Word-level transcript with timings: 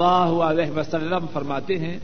اللہ 0.00 0.42
علیہ 0.44 0.70
وسلم 0.70 1.26
فرماتے 1.32 1.78
ہیں، 1.78 1.98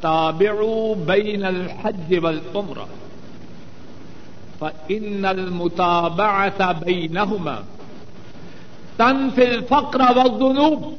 تابعوا 0.00 0.94
بین 1.06 1.44
الحج 1.44 2.14
والعمرہ 2.22 2.84
فإن 4.58 5.24
المتابعة 5.24 6.72
بينهما، 6.84 7.56
تنفي 8.96 9.44
الفقر 9.44 10.00
والذنوب، 10.18 10.94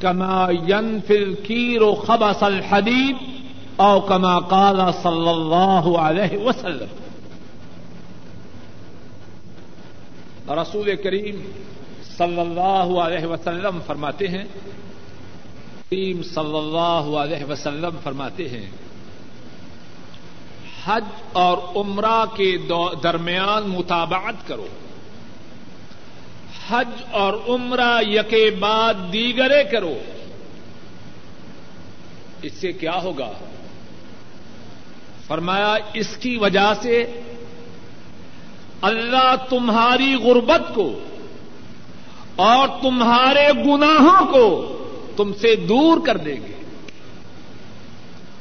كما 0.00 0.48
ينفي 0.68 1.18
الكير 1.18 1.94
خبص 1.94 2.42
الحديد، 2.42 3.16
أو 3.80 4.00
كما 4.00 4.38
قال 4.38 4.94
صلى 4.94 5.30
الله 5.30 6.00
عليه 6.00 6.36
وسلم. 6.36 6.88
رسول 10.50 10.96
کریم 10.96 11.52
صلی 12.16 12.40
اللہ 12.40 12.98
علیہ 12.98 13.26
وسلم 13.26 13.78
فرماتے 13.86 14.28
ہیں۔ 14.28 14.44
کریم 15.90 16.22
صلی 16.22 16.58
اللہ 16.58 17.16
علیہ 17.16 17.44
وسلم 17.44 17.96
فرماتے 18.02 18.48
ہیں۔ 18.48 18.70
حج 20.84 21.04
اور 21.32 21.58
عمرہ 21.76 22.24
کے 22.36 22.56
درمیان 23.02 23.62
مطابعت 23.68 24.48
کرو۔ 24.48 24.66
حج 26.68 26.88
اور 27.10 27.34
عمرہ 27.48 28.02
یکے 28.02 28.50
بعد 28.58 28.94
دیگرے 29.12 29.64
کرو۔ 29.64 29.94
اس 32.42 32.52
سے 32.52 32.72
کیا 32.72 33.02
ہوگا؟ 33.02 33.32
فرمایا، 35.26 35.76
اس 35.94 36.16
کی 36.16 36.36
وجہ 36.36 36.72
سے 36.82 37.20
اللہ 38.82 39.34
تمہاری 39.50 40.14
غربت 40.14 40.74
کو 40.74 41.00
اور 42.36 42.68
تمہارے 42.82 43.48
گناہوں 43.66 44.32
کو 44.32 44.78
تم 45.16 45.32
سے 45.32 45.56
دور 45.56 46.06
کر 46.06 46.16
دیں 46.16 46.36
گے۔ 46.36 46.54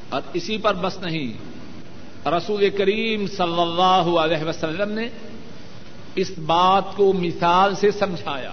اور 0.10 0.22
اسی 0.34 0.58
پر 0.58 0.74
بس 0.74 0.98
نہیں، 0.98 1.34
رسول 2.28 2.70
کریم 2.70 3.28
صلی 3.28 3.62
اللہ 3.62 4.20
علیہ 4.20 4.44
وسلم 4.44 4.92
نے 4.92 5.10
اس 6.16 6.32
بات 6.46 6.84
کو 6.96 7.14
مثال 7.14 7.76
سے 7.76 7.92
سمجھایا 7.92 8.52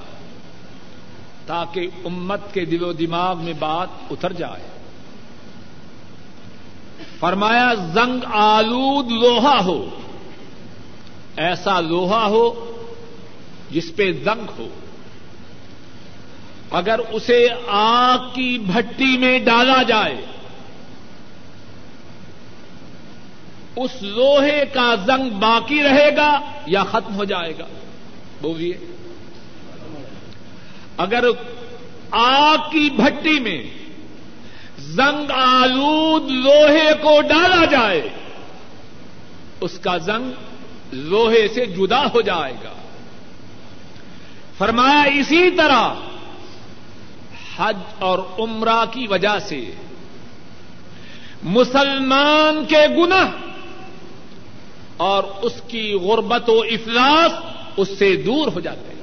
تاکہ 1.46 1.88
امت 2.04 2.54
کے 2.54 2.64
دل 2.64 2.84
و 2.84 2.92
دماغ 2.92 3.44
میں 3.44 3.52
بات 3.58 3.88
اتر 4.10 4.32
جائے۔ 4.32 4.66
فرمایا، 7.18 7.74
زنگ 7.74 8.24
آلود 8.32 9.12
لوہا 9.12 9.64
ہو، 9.64 9.88
ایسا 11.36 11.80
لوہا 11.80 12.26
ہو 12.26 12.72
جس 13.70 13.96
پہ 13.96 14.12
زنگ 14.12 14.50
ہو۔ 14.58 14.68
اگر 16.70 16.98
اسے 16.98 17.48
آگ 17.68 18.18
کی 18.18 18.58
بھٹی 18.58 19.18
میں 19.18 19.38
ڈالا 19.38 19.82
جائے، 19.82 20.16
اس 23.76 23.90
لوہے 24.00 24.64
کا 24.72 24.94
زنگ 25.06 25.30
باقی 25.30 25.82
رہے 25.82 26.16
گا 26.16 26.40
یا 26.66 26.84
ختم 26.84 27.14
ہو 27.14 27.24
جائے 27.24 27.52
گا؟ 27.58 27.66
بولیے۔ 28.40 28.78
اگر 30.96 31.24
آگ 32.10 32.56
کی 32.70 32.90
بھٹی 32.90 33.40
میں 33.40 33.62
زنگ 34.78 35.30
آلود 35.30 36.30
لوہے 36.30 36.90
کو 37.02 37.20
ڈالا 37.20 37.64
جائے، 37.64 38.08
اس 39.60 39.78
کا 39.78 39.96
زنگ 39.96 40.30
لوہے 40.92 41.48
سے 41.48 41.66
جدا 41.66 42.06
ہو 42.06 42.20
جائے 42.20 42.54
گا۔ 42.64 42.72
فرمایا 44.58 45.02
اسی 45.02 45.50
طرح 45.50 45.94
حج 47.60 47.76
اور 47.98 48.18
عمرہ 48.38 48.84
کی 48.90 49.06
وجہ 49.06 49.38
سے 49.48 49.70
مسلمان 51.42 52.64
کے 52.64 52.86
گناہ 52.98 53.30
اور 54.96 55.24
اس 55.42 55.52
کی 55.68 55.92
غربت 55.92 56.50
و 56.50 56.60
افلاس 56.60 57.32
اس 57.76 57.98
سے 57.98 58.16
دور 58.16 58.48
ہو 58.52 58.60
جاتے 58.60 58.94
ہیں۔ 58.94 59.00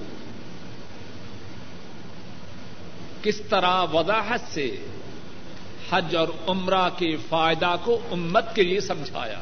کس 3.24 3.42
طرح 3.50 3.84
وضاحت 3.94 4.40
سے 4.54 4.86
حج 5.92 6.16
اور 6.16 6.28
عمرہ 6.48 6.90
کے 6.98 7.18
فائدہ 7.30 7.76
کو 7.84 8.00
امت 8.12 8.56
کے 8.56 8.64
لیے 8.64 8.80
سمجھایا۔ 8.80 9.40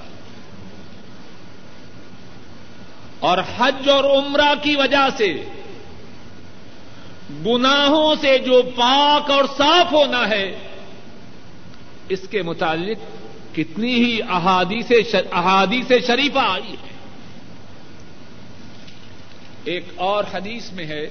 اور 3.20 3.38
حج 3.58 3.90
اور 3.90 4.04
عمرہ 4.04 4.54
کی 4.62 4.76
وجہ 4.76 5.08
سے 5.18 5.44
گناہوں 7.30 8.16
سے 8.22 8.38
جو 8.38 8.62
پاک 8.76 9.32
اور 9.32 9.44
صاف 9.58 9.92
ہونا 9.92 10.30
ہے، 10.30 10.56
اس 12.10 12.28
کے 12.30 12.42
متعلق 12.42 12.98
کتنی 13.56 13.94
ہی 13.94 14.22
احادیث 14.22 14.92
احادیث 15.32 15.92
شریفہ 16.08 16.40
آئی 16.40 16.72
ہے۔ 16.72 16.96
ایک 19.64 19.86
اور 19.96 20.24
حدیث 20.34 20.72
میں 20.72 20.86
ہے، 20.86 21.04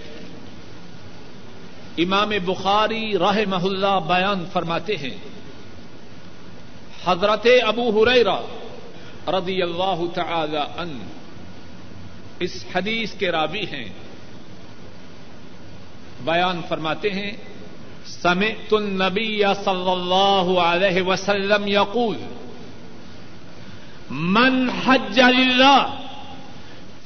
امام 1.98 2.32
بخاری 2.44 3.18
راہ 3.18 3.38
محلہ 3.46 4.00
بیان 4.06 4.44
فرماتے 4.52 4.96
ہیں۔ 4.96 5.16
حضرت 7.04 7.46
ابو 7.66 8.04
ہریرا 8.04 8.40
رضی 9.28 9.62
اللہ 9.62 10.00
تعالی 10.14 10.56
ان 10.56 10.98
اس 12.40 12.64
حدیث 12.74 13.14
کے 13.14 13.30
رابی 13.30 13.66
ہیں۔ 13.66 14.03
بیان 16.24 16.60
فرماتے 16.68 17.10
ہیں، 17.10 17.32
سمعت 18.06 18.72
النبی 18.72 19.42
صلی 19.64 19.90
اللہ 19.90 20.46
علیہ 20.60 21.02
وسلم 21.02 21.66
یقول، 21.68 22.16
من 24.10 24.68
حج 24.84 25.18
للہ 25.20 25.80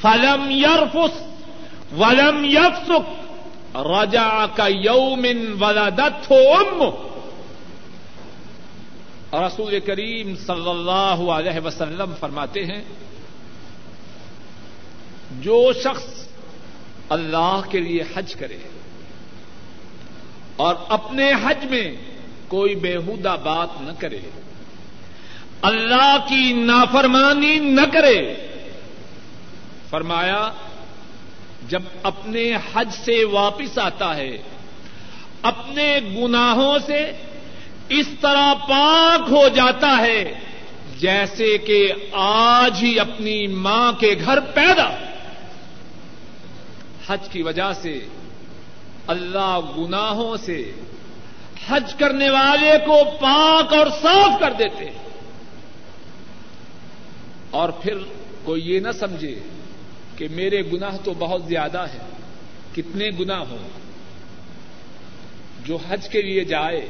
فلم 0.00 0.50
یرفس 0.50 1.20
ولم 1.98 2.44
یفسق 2.44 3.76
رجا 3.86 4.30
کا 4.56 4.66
یومن 4.68 5.38
ولدت 5.60 6.30
ہو 6.30 6.40
ام 6.54 6.82
رسول 9.36 9.78
کریم 9.86 10.34
صلی 10.46 10.70
اللہ 10.70 11.18
علیہ 11.32 11.60
وسلم 11.64 12.12
فرماتے 12.20 12.64
ہیں، 12.66 12.82
جو 15.40 15.60
شخص 15.82 16.26
اللہ 17.10 17.60
کے 17.70 17.80
لیے 17.80 18.02
حج 18.14 18.34
کرے 18.34 18.58
اور 20.58 20.74
اپنے 20.88 21.32
حج 21.32 21.64
میں 21.64 21.92
کوئی 22.48 22.74
بےحدہ 22.74 23.36
بات 23.44 23.69
نہ 23.80 23.92
کرے۔ 23.98 24.19
اللہ 25.62 26.16
کی 26.28 26.52
نافرمانی 26.52 27.58
نہ 27.58 27.80
کرے۔ 27.92 28.34
فرمایا، 29.91 30.50
جب 31.69 31.82
اپنے 32.02 32.52
حج 32.74 32.88
سے 32.92 33.24
واپس 33.24 33.78
آتا 33.78 34.16
ہے، 34.16 34.38
اپنے 35.42 35.98
گناہوں 36.16 36.78
سے 36.86 37.12
اس 37.88 38.06
طرح 38.20 38.54
پاک 38.54 39.32
ہو 39.32 39.48
جاتا 39.48 39.98
ہے، 39.98 40.32
جیسے 40.98 41.58
کہ 41.58 41.92
آج 42.12 42.82
ہی 42.82 43.00
اپنی 43.00 43.46
ماں 43.46 43.92
کے 43.92 44.14
گھر 44.25 44.40
پیدا۔ 44.40 44.90
حج 47.08 47.28
کی 47.28 47.42
وجہ 47.42 47.72
سے 47.82 48.08
اللہ 49.08 49.60
گناہوں 49.78 50.36
سے 50.36 50.72
حج 51.69 51.94
کرنے 51.94 52.30
والے 52.30 52.72
کو 52.86 53.04
پاک 53.20 53.74
اور 53.74 53.86
صاف 54.02 54.41
کر 54.41 54.52
دیتے 54.52 54.84
اور 57.50 57.69
پھر 57.69 57.94
کوئی 58.44 58.62
یہ 58.70 58.80
نہ 58.80 58.92
سمجھے 58.92 59.41
کہ 60.16 60.26
میرے 60.30 60.62
گناہ 60.62 60.96
تو 61.04 61.12
بہت 61.19 61.42
زیادہ 61.44 61.86
ہے 61.94 61.98
کتنے 62.74 63.08
گنا 63.20 63.38
ہوں۔ 63.38 63.69
جو 65.64 65.78
حج 65.88 66.08
کے 66.08 66.22
لیے 66.22 66.44
جائے۔ 66.44 66.88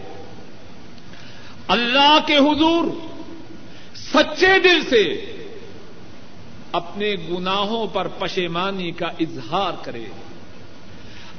اللہ 1.69 2.19
کے 2.27 2.37
حضور 2.37 2.85
سچے 3.95 4.59
دل 4.59 4.83
سے 4.91 5.35
اپنے 6.73 7.15
گناہوں 7.31 7.87
پر 7.87 8.09
پشیمانی 8.09 8.91
کا 8.91 9.07
اظہار 9.07 9.73
کرے۔ 9.83 10.05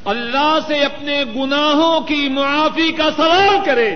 اللہ 0.06 0.60
سے 0.68 0.80
اپنے 0.80 1.24
گناہوں 1.36 2.02
کی 2.02 2.30
معافی 2.30 2.92
کا 2.92 3.10
سوال 3.16 3.58
کرے 3.66 3.96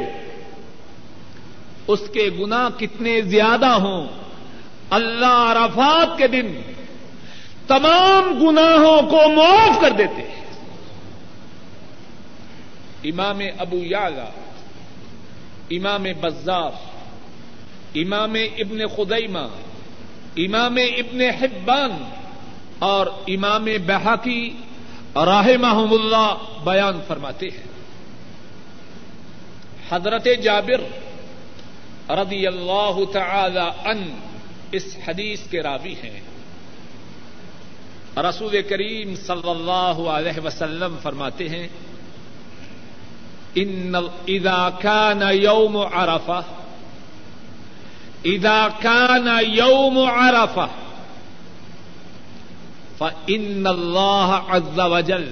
اس 1.88 2.00
کے 2.14 2.30
گنا 2.40 2.70
کتنے 2.78 3.22
زیادہ 3.22 3.66
ہوں 3.66 4.08
اللہ 4.90 5.26
عرفات 5.26 6.18
کے 6.18 6.28
دن 6.28 6.62
تمام 7.68 8.40
گناہوں 8.42 9.02
کو 9.10 9.30
معاف 9.36 9.82
کر 9.82 9.92
دیتے 9.92 10.22
امام 13.10 13.40
ابو 13.58 13.78
یاگا 13.84 14.30
امام 15.70 16.04
بزار، 16.22 16.72
امام 17.96 18.34
ابن 18.58 18.88
خدیمہ، 18.88 19.48
امام 20.38 20.76
ابن 20.76 21.22
حبان 21.22 22.04
اور 22.80 23.08
امام 23.28 23.66
بحقی 23.86 24.50
راہ 25.16 25.48
اللہ 25.92 26.36
بیان 26.64 27.00
فرماتے 27.08 27.48
ہیں۔ 27.48 27.74
حضرت 29.92 30.28
جابر 30.44 30.82
رضی 32.10 32.48
اللہ 32.48 33.00
تعالی 33.14 33.90
ان 33.90 34.20
اس 34.72 34.98
حدیث 35.08 35.40
کے 35.50 35.62
راوی 35.62 35.94
ہیں۔ 35.94 36.20
رسول 38.18 38.62
کریم 38.62 39.16
صلی 39.16 39.50
اللہ 39.50 40.10
علیہ 40.10 40.40
وسلم 40.46 40.96
فرماتے 41.02 41.50
ہیں، 41.50 41.68
ان 43.56 43.96
اذا 44.28 44.70
كان 44.82 45.22
يوم 45.32 45.78
عرفه 45.78 46.40
اذا 48.26 48.68
كان 48.80 49.28
يوم 49.48 49.98
عرفه 49.98 50.83
فان 53.04 53.68
الله 53.68 54.34
عز 54.34 54.80
وجل 54.80 55.32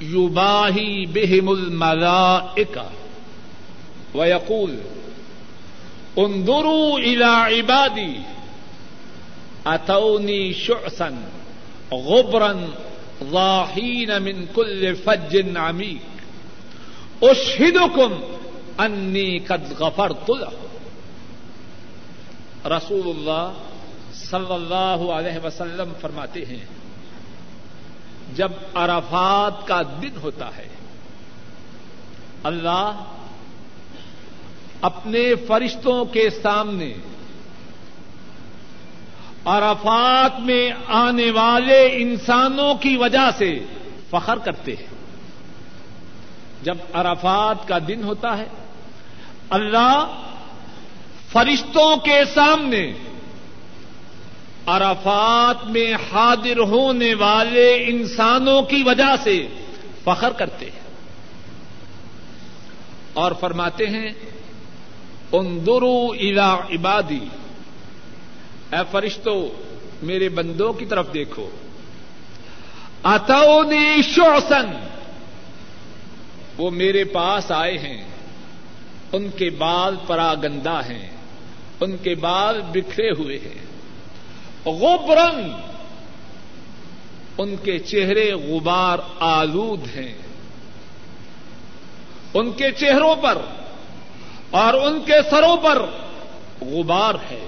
يباهي 0.00 1.06
بهم 1.06 1.52
الملائكه 1.52 2.86
ويقول، 4.14 4.76
انظروا 6.18 6.98
الى 6.98 7.24
عبادي 7.24 8.16
اتوني 9.66 10.52
شعثا 10.52 11.16
غبرا 11.92 12.68
ضاحين 13.24 14.22
من 14.22 14.46
كل 14.54 14.96
فج 14.96 15.56
عميق 15.56 16.12
اشہدکم 17.22 18.12
انی 18.78 19.38
قد 19.38 19.72
غفرت 19.78 20.30
لهم. 20.30 20.62
رسول 22.70 23.08
اللہ 23.08 23.52
صلی 24.14 24.52
اللہ 24.52 25.12
علیہ 25.12 25.44
وسلم 25.44 25.92
فرماتے 26.00 26.44
ہیں، 26.44 26.64
جب 28.36 28.52
عرفات 28.74 29.66
کا 29.66 29.82
دن 30.02 30.16
ہوتا 30.22 30.56
ہے، 30.56 30.68
اللہ 32.42 33.04
اپنے 34.80 35.34
فرشتوں 35.34 36.04
کے 36.04 36.30
سامنے 36.30 36.94
عرفات 39.44 40.40
میں 40.40 40.70
آنے 40.86 41.30
والے 41.30 41.88
انسانوں 41.92 42.74
کی 42.74 42.96
وجہ 42.96 43.30
سے 43.38 43.58
فخر 44.10 44.38
کرتے 44.38 44.72
ہیں۔ 44.72 44.86
جب 46.62 46.78
عرفات 46.92 47.68
کا 47.68 47.78
دن 47.88 48.04
ہوتا 48.04 48.38
ہے، 48.38 48.48
اللہ 49.50 50.22
فرشتوں 51.32 51.96
کے 51.96 52.24
سامنے 52.34 52.92
عرفات 54.66 55.66
میں 55.66 55.94
حاضر 55.94 56.58
ہونے 56.58 57.14
والے 57.14 57.84
انسانوں 57.88 58.62
کی 58.62 58.82
وجہ 58.82 59.16
سے 59.22 59.46
فخر 60.04 60.30
کرتے 60.30 60.66
ہیں 60.66 60.82
اور 63.12 63.32
فرماتے 63.40 63.86
ہیں 63.86 64.10
اندرو 65.32 66.12
الا 66.20 66.54
عبادی، 66.54 67.28
اے 68.72 68.82
فرشتوں 68.90 69.48
میرے 70.02 70.28
بندوں 70.28 70.72
کی 70.72 70.86
طرف 70.86 71.14
دیکھو۔ 71.14 71.50
اتونی 73.02 74.02
شوسن 74.02 74.88
وہ 76.58 76.70
میرے 76.70 77.04
پاس 77.04 77.52
آئے 77.52 77.78
ہیں۔ 77.78 78.04
ان 79.12 79.30
کے 79.30 79.50
بال 79.50 79.96
پراگندا 80.06 80.80
ہیں، 80.80 81.10
ان 81.80 81.96
کے 81.96 82.14
بال 82.14 82.60
بکھرے 82.72 83.10
ہوئے 83.10 83.38
ہیں۔ 83.38 83.71
غبرن۔ 84.64 85.50
ان 87.38 87.56
کے 87.56 87.78
چہرے 87.78 88.32
غبار 88.32 88.98
آلود 89.20 89.96
ہیں۔ 89.96 90.14
ان 92.34 92.52
کے 92.52 92.70
چہروں 92.70 93.16
پر 93.16 93.38
اور 94.50 94.74
ان 94.74 95.00
کے 95.06 95.30
سروں 95.30 95.56
پر 95.56 95.86
غبار 96.60 97.14
ہے۔ 97.14 97.46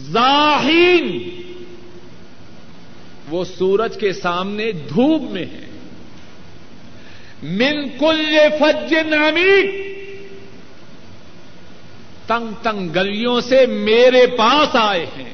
ظاہین 0.00 1.28
وہ 3.28 3.44
سورج 3.44 4.00
کے 4.00 4.12
سامنے 4.12 4.72
دھوپ 4.72 5.30
میں 5.30 5.44
ہے 5.44 5.68
من 7.42 7.88
کل 7.98 8.38
فج 8.58 8.94
عمیق 9.12 9.97
تنگ 12.28 12.62
تنگ 12.62 12.88
گلیوں 12.94 13.40
سے 13.40 13.66
میرے 13.66 14.26
پاس 14.26 14.76
آئے 14.80 15.06
ہیں۔ 15.18 15.32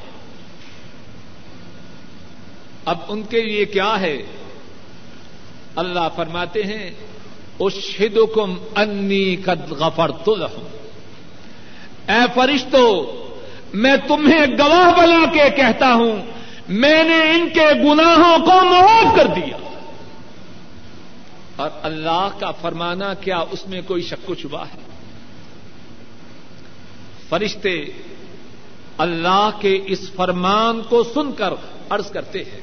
اب 2.85 2.99
ان 3.08 3.23
کے 3.23 3.43
لیے 3.43 3.64
کیا 3.64 4.00
ہے؟ 4.00 4.23
اللہ 5.76 6.08
فرماتے 6.17 6.62
ہیں، 6.62 6.91
اشہدکم 7.61 8.55
انی 8.76 9.37
قد 9.37 9.73
غفرت 9.73 10.29
لہم۔ 10.29 10.67
اے 12.08 12.25
فرشتو، 12.35 13.12
میں 13.75 13.96
تمہیں 14.08 14.46
گواہ 14.58 14.99
بنا 14.99 15.32
کے 15.32 15.50
کہتا 15.56 15.94
ہوں، 15.94 16.26
میں 16.69 17.05
نے 17.05 17.31
ان 17.31 17.49
کے 17.55 17.67
گناہوں 17.85 18.38
کو 18.38 18.64
معاف 18.64 19.17
کر 19.17 19.26
دیا۔ 19.26 19.79
اور 21.56 21.70
اللہ 21.82 22.29
کا 22.38 22.50
فرمانا، 22.50 23.14
کیا 23.14 23.38
اس 23.50 23.67
میں 23.67 23.81
کوئی 23.87 24.02
شک 24.02 24.31
و 24.31 24.35
چھبا 24.35 24.62
ہے؟ 24.62 24.94
فرشتے 27.29 27.85
اللہ 28.99 29.50
کے 29.61 29.81
اس 29.87 30.11
فرمان 30.12 30.82
کو 30.88 31.03
سن 31.03 31.32
کر 31.32 31.55
عرض 31.91 32.11
کرتے 32.11 32.38
ہیں۔ 32.38 32.61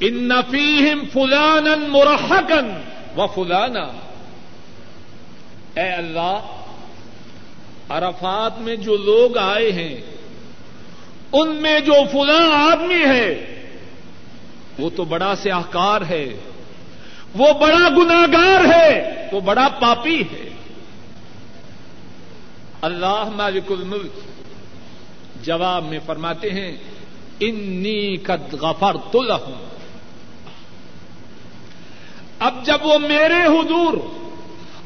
ان 0.00 0.28
نفیم 0.28 1.04
فلان 1.12 1.90
مرحکن 1.90 2.80
و 3.16 3.26
فلانا 3.26 3.90
اے 5.74 5.88
اللہ، 5.88 6.62
عرفات 7.88 8.60
میں 8.60 8.76
جو 8.76 8.96
لوگ 8.96 9.38
آئے 9.38 9.72
ہیں، 9.72 10.00
ان 11.32 11.56
میں 11.56 11.80
جو 11.80 11.92
فلاں 12.12 12.72
آدمی 12.72 13.04
ہے، 13.04 13.62
وہ 14.78 14.90
تو 14.96 15.04
بڑا 15.04 15.34
سیاہکار 15.36 16.00
ہے، 16.08 16.34
وہ 17.34 17.52
بڑا 17.52 17.88
گناگار 17.88 18.64
ہے، 18.74 19.28
وہ 19.32 19.40
بڑا 19.40 19.68
پاپی 19.68 20.20
ہے۔ 20.20 20.48
اللہ 22.82 23.24
مالک 23.36 23.72
الملک 23.72 24.12
جواب 25.44 25.84
میں 25.84 25.98
فرماتے 26.06 26.50
ہیں 26.50 26.76
انی 27.40 28.16
قد 28.16 28.54
غفرت 28.54 29.16
لہم. 29.16 29.52
اب 32.38 32.54
جب 32.64 32.86
وہ 32.86 32.98
میرے 32.98 33.42
حضور 33.44 33.94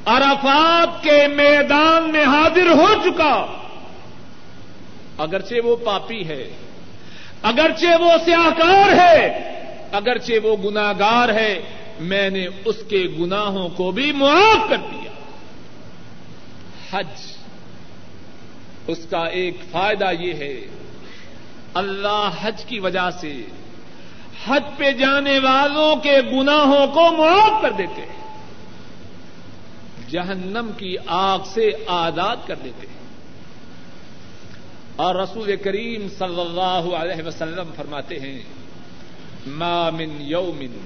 عرفات 0.04 1.02
کے 1.02 1.26
میدان 1.26 2.12
میں 2.12 2.24
حاضر 2.24 2.66
ہو 2.66 2.86
چکا، 3.04 3.46
اگرچہ 5.18 5.54
وہ 5.64 5.76
پاپی 5.76 6.28
ہے، 6.28 6.50
اگرچہ 7.42 8.00
وہ 8.00 8.12
سیاہکار 8.24 8.92
ہے، 8.92 9.26
اگرچہ 9.92 10.46
وہ 10.46 10.56
گناگار 10.56 11.28
ہے، 11.28 11.60
میں 12.00 12.30
نے 12.30 12.46
اس 12.64 12.76
کے 12.88 13.04
گناہوں 13.20 13.68
کو 13.68 13.90
بھی 13.90 14.12
معاف 14.12 14.68
کر 14.68 14.76
دیا۔ 14.76 15.10
حج 16.92 17.39
اس 18.90 19.06
کا 19.10 19.24
ایک 19.24 19.56
فائدہ 19.70 20.10
یہ 20.20 20.34
ہے، 20.34 20.60
اللہ 21.74 22.30
حج 22.40 22.64
کی 22.64 22.78
وجہ 22.78 23.10
سے 23.20 23.42
حج 24.46 24.62
پہ 24.76 24.92
جانے 24.92 25.38
والوں 25.38 25.96
کے 25.96 26.20
گناہوں 26.32 26.86
کو 26.86 27.12
معاف 27.16 27.62
کر 27.62 27.70
دیتے 27.70 28.02
ہیں۔ 28.02 28.20
جہنم 30.10 30.70
کی 30.76 30.96
آگ 31.06 31.38
سے 31.46 31.70
آزاد 31.86 32.36
کر 32.46 32.54
دیتے 32.64 32.86
ہیں۔ 32.86 33.00
اور 34.96 35.14
رسول 35.14 35.56
کریم 35.56 36.06
صلی 36.18 36.40
اللہ 36.40 36.96
علیہ 36.96 37.26
وسلم 37.26 37.70
فرماتے 37.76 38.18
ہیں، 38.18 38.38
ما 39.46 39.90
من 39.90 40.16
یومن 40.20 40.78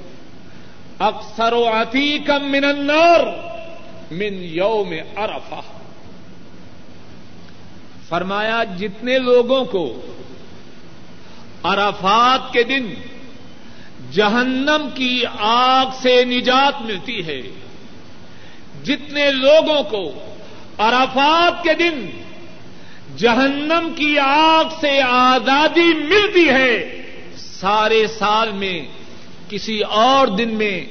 اکثر 0.99 1.53
و 1.53 1.69
عتیقم 1.69 2.51
من 2.51 2.65
النار 2.65 3.27
من 4.11 4.35
یوم 4.41 4.93
عرفہ۔ 5.17 5.84
فرمایا 8.09 8.65
جتنے 8.79 9.19
لوگوں 9.19 9.65
کو 9.65 10.01
عرفات 11.63 12.53
کے 12.53 12.63
دن 12.63 12.95
جہنم 14.13 14.89
کی 14.95 15.25
آگ 15.39 15.87
سے 16.03 16.25
نجات 16.25 16.83
ملتی 16.83 17.27
ہے، 17.27 17.41
جتنے 18.85 19.31
لوگوں 19.33 19.83
کو 19.83 20.13
عرفات 20.79 21.63
کے 21.63 21.75
دن 21.75 22.07
جہنم 23.17 23.89
کی 23.97 24.19
آگ 24.19 24.65
سے 24.81 25.01
آزادی 25.03 25.95
ملتی 25.95 26.49
ہے، 26.49 27.03
سارے 27.37 28.07
سال 28.07 28.53
میں 28.53 28.83
کسی 29.49 29.81
اور 29.81 30.27
دن 30.27 30.55
میں 30.55 30.87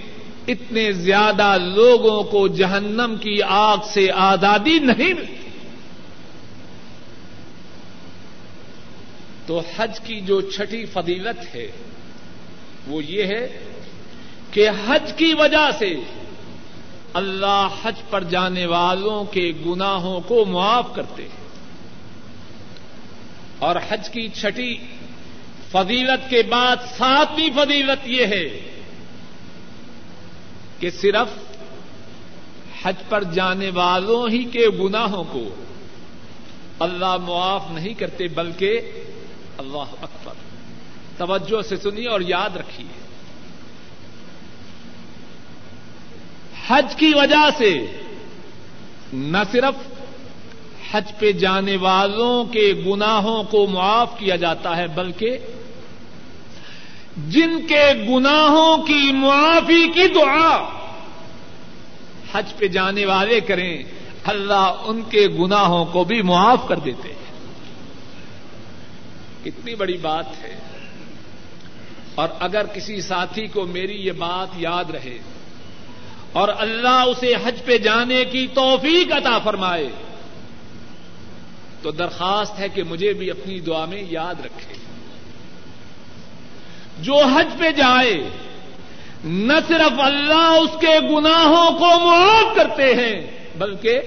اتنے 0.48 0.92
زیادہ 0.92 1.58
لوگوں 1.62 2.24
کو 2.24 2.48
جہنم 2.48 3.16
کی 3.20 3.42
آگ 3.42 3.78
سے 3.94 4.08
آزادی 4.12 4.80
نہیں 4.80 5.14
ملتی۔ 5.14 5.43
تو 9.46 9.62
حج 9.78 10.00
کی 10.00 10.22
جو 10.22 10.42
چھٹی 10.42 10.86
فضیلت 10.86 11.56
ہے، 11.56 11.72
وہ 12.88 13.04
یہ 13.04 13.24
ہے 13.24 13.64
کہ 14.52 14.70
حج 14.88 15.14
کی 15.14 15.34
وجہ 15.40 15.70
سے 15.80 15.96
اللہ 17.14 17.68
حج 17.84 17.96
پر 18.10 18.24
جانے 18.24 18.66
والوں 18.66 19.24
کے 19.24 19.52
گناہوں 19.66 20.22
کو 20.22 20.46
معاف 20.46 20.96
کرتے 20.96 21.24
ہیں۔ 21.24 21.44
اور 23.60 23.76
حج 23.90 24.10
کی 24.10 24.30
چھٹی 24.30 24.78
فضیلت 25.72 26.30
کے 26.30 26.44
بعد 26.44 26.76
ساتویں 26.98 27.50
فضیلت 27.56 28.08
یہ 28.10 28.26
ہے 28.26 28.70
کہ 30.80 30.90
صرف 30.90 31.28
حج 32.84 32.96
پر 33.10 33.24
جانے 33.24 33.70
والوں 33.74 34.30
ہی 34.30 34.44
کے 34.44 34.68
گناہوں 34.80 35.24
کو 35.24 35.56
اللہ 36.80 37.18
معاف 37.18 37.66
نہیں 37.72 37.94
کرتے، 37.94 38.28
بلکہ 38.28 39.03
اللہ 39.58 39.94
اکبر 40.02 40.34
توجہ 41.18 41.62
سے 41.62 41.78
سنیے 41.78 42.08
اور 42.08 42.22
یاد 42.22 42.58
رکھیے۔ 42.58 43.04
حج 46.68 46.96
کی 46.96 47.12
وجہ 47.16 47.50
سے 47.58 47.86
نہ 49.14 49.38
صرف 49.52 49.76
حج 50.92 51.12
پہ 51.20 51.32
جانے 51.32 51.78
والوں 51.78 52.46
کے 52.46 52.74
گناہوں 52.86 53.44
کو 53.44 53.68
معاف 53.68 54.18
کیا 54.18 54.36
جاتا 54.36 54.78
ہے، 54.78 54.88
بلکہ 54.88 55.38
جن 57.30 57.68
کے 57.68 57.94
گناہوں 58.10 58.84
کی 58.84 59.12
معافی 59.12 59.88
کی 59.88 60.08
دعا 60.08 60.70
حج 62.34 62.54
پہ 62.58 62.68
جانے 62.68 63.06
والے 63.06 63.40
کریں، 63.40 63.84
اللہ 64.24 64.82
ان 64.86 65.02
کے 65.02 65.28
گناہوں 65.28 65.86
کو 65.86 66.04
بھی 66.04 66.22
معاف 66.22 66.68
کر 66.68 66.80
دیتے 66.80 67.08
ہیں۔ 67.08 67.23
کتنی 69.44 69.76
بڑی 69.76 69.98
بات 69.98 70.26
ہے۔ 70.44 70.60
اور 72.16 72.30
اگر 72.40 72.66
کسی 72.66 73.02
ساتھی 73.02 73.48
کو 73.48 73.66
میری 73.66 74.06
یہ 74.06 74.12
بات 74.12 74.48
یاد 74.58 74.90
رہے 74.90 75.18
اور 76.32 76.48
اللہ 76.58 77.04
اسے 77.08 77.34
حج 77.44 77.66
پہ 77.66 77.78
جانے 77.78 78.26
کی 78.26 78.48
توفیق 78.48 79.12
عطا 79.12 79.40
فرمائے، 79.40 79.88
تو 81.82 81.92
درخواست 81.92 82.60
ہے 82.60 82.70
کہ 82.70 82.84
مجھے 82.84 83.14
بھی 83.14 83.32
اپنی 83.32 83.60
دعا 83.60 83.86
میں 83.86 84.04
یاد 84.10 84.36
رکھے۔ 84.46 84.76
جو 87.00 87.16
حج 87.16 87.48
پہ 87.60 87.72
جائے، 87.72 88.30
نہ 89.24 89.54
صرف 89.68 90.00
اللہ 90.00 90.34
اس 90.34 90.82
کے 90.82 91.00
گناہوں 91.10 91.80
کو 91.80 92.00
معاف 92.00 92.56
کرتے 92.56 92.94
ہیں، 92.94 93.48
بلکہ 93.58 94.02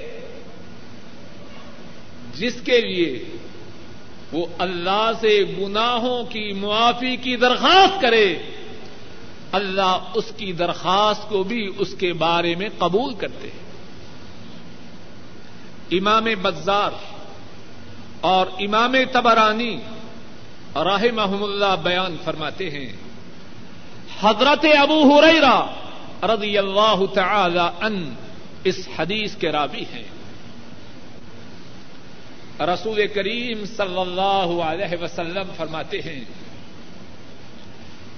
جس 2.35 2.55
کے 2.65 2.81
لیے 2.81 3.36
وہ 4.37 4.47
اللہ 4.59 5.11
سے 5.21 5.45
گناہوں 5.59 6.25
کی 6.25 6.53
معافی 6.53 7.17
کی 7.17 7.37
درخواست 7.37 8.01
کرے، 8.01 8.39
اللہ 9.53 9.99
اس 10.15 10.33
کی 10.37 10.53
درخواست 10.53 11.29
کو 11.29 11.43
بھی 11.43 11.73
اس 11.79 11.95
کے 11.95 12.13
بارے 12.13 12.55
میں 12.55 12.69
قبول 12.79 13.15
کرتے 13.15 13.49
ہیں۔ 13.49 13.67
امام 15.91 16.25
بزار 16.43 16.91
اور 18.21 18.47
امام 18.59 18.95
تبرانی 19.13 19.77
راہ 20.75 21.05
محم 21.15 21.43
اللہ 21.43 21.75
بیان 21.83 22.17
فرماتے 22.25 22.71
ہیں، 22.71 22.93
حضرت 24.21 24.67
ابو 24.79 25.19
ہریرا 25.19 25.67
رضی 26.23 26.59
اللہ 26.59 27.07
تعالی 27.15 27.69
ان 27.81 28.15
اس 28.65 28.89
حدیث 28.99 29.37
کے 29.37 29.53
راوی 29.53 29.85
ہیں۔ 29.93 30.16
رسول 32.61 33.07
کریم 33.07 33.65
صلی 33.65 34.01
اللہ 34.01 34.63
علیہ 34.63 35.03
وسلم 35.03 35.43
فرماتے 35.57 36.01
ہیں 36.01 36.25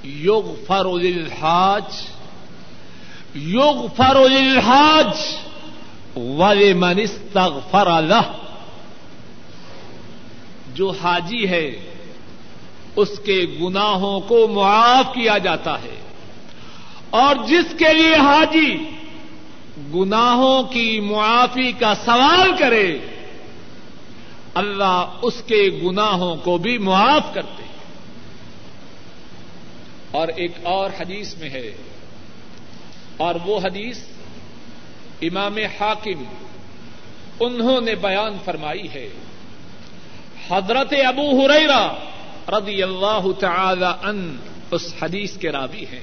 یوگ 0.03 0.65
فروز 0.67 1.05
الحاج 1.05 2.07
یوگ 3.35 3.87
فروز 3.97 4.31
الحاج 4.31 5.37
والے 6.17 6.75
منستغ 6.75 7.59
فر 7.71 7.89
جو 10.75 10.93
حاجی 11.03 11.49
ہے، 11.49 11.71
اس 12.97 13.21
کے 13.25 13.47
گناہوں 13.61 14.21
کو 14.21 14.49
معاف 14.49 15.15
کیا 15.15 15.39
جاتا 15.39 15.83
ہے۔ 15.83 16.01
اور 17.11 17.37
جس 17.47 17.75
کے 17.79 17.95
لیے 17.95 18.15
حاجی 18.15 18.75
گناہوں 19.95 20.63
کی 20.63 21.01
معافی 21.01 21.73
کا 21.73 21.95
سوال 21.95 22.53
کرے 22.59 22.99
اللہ 24.59 25.19
اس 25.23 25.43
کے 25.47 25.81
گناہوں 25.85 26.37
کو 26.37 26.59
بھی 26.59 26.79
معاف 26.79 27.35
کرتے 27.35 27.63
ہیں۔ 27.63 27.69
اور 30.11 30.29
ایک 30.29 30.53
اور 30.63 30.91
حدیث 31.01 31.37
میں 31.37 31.51
ہے۔ 31.51 31.77
اور 33.17 33.35
وہ 33.47 33.59
حدیث 33.59 33.99
امام 35.23 35.57
حاکم 35.57 36.25
انہوں 37.41 37.81
نے 37.81 37.95
بیان 37.95 38.37
فرمائی 38.45 38.89
ہے۔ 38.95 39.09
حضرت 40.51 40.95
ابو 41.07 41.47
ہریرا 41.47 41.95
رضی 42.49 42.83
اللہ 42.83 43.33
تعالی 43.41 44.09
ان 44.09 44.37
اس 44.71 44.95
حدیث 45.03 45.37
کے 45.37 45.53
راوی 45.53 45.85
ہیں۔ 45.85 46.01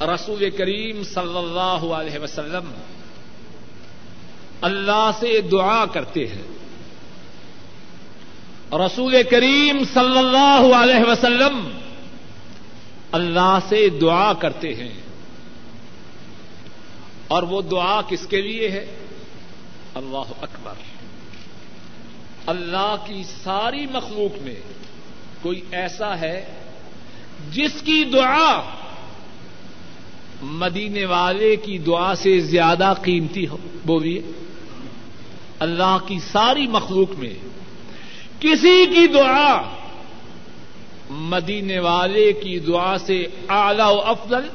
رسول 0.00 0.50
کریم 0.50 1.04
صلی 1.04 1.38
اللہ 1.38 1.94
علیہ 1.94 2.18
وسلم 2.18 2.72
اللہ 4.62 5.10
سے 5.20 5.40
دعا 5.40 5.84
کرتے 5.86 6.26
ہیں۔ 6.26 6.42
رسول 8.86 9.22
کریم 9.30 9.82
صلی 9.94 10.18
اللہ 10.18 10.74
علیہ 10.74 11.10
وسلم 11.10 11.78
اللہ 13.12 13.58
سے 13.68 13.88
دعا 13.88 14.32
کرتے 14.32 14.74
ہیں۔ 14.74 14.92
اور 17.28 17.42
وہ 17.42 17.62
دعا 17.62 18.00
کس 18.00 18.26
کے 18.26 18.42
لیے 18.42 18.68
ہے؟ 18.68 18.96
اللہ 19.94 20.32
اکبر۔ 20.40 20.74
اللہ 22.46 22.96
کی 23.06 23.22
ساری 23.42 23.86
مخلوق 23.86 24.42
میں 24.42 24.60
کوئی 25.42 25.60
ایسا 25.72 26.20
ہے 26.20 26.44
جس 27.50 27.82
کی 27.84 28.04
دعا 28.04 28.62
مدینے 30.42 31.04
والے 31.04 31.56
کی 31.56 31.78
دعا 31.78 32.14
سے 32.14 32.40
زیادہ 32.40 32.94
قیمتی 33.02 33.48
ہو، 33.48 33.56
بولیے۔ 33.86 34.22
اللہ 35.62 35.98
کی 36.06 36.18
ساری 36.32 36.66
مخلوق 36.66 37.18
میں 37.18 37.34
کسی 38.40 38.86
کی 38.86 39.06
دعا 39.06 39.62
مدینے 41.10 41.78
والے 41.78 42.32
کی 42.32 42.58
دعا 42.58 42.98
سے 42.98 43.26
اعلی 43.48 43.82
و 43.82 44.00
افضل 44.00 44.48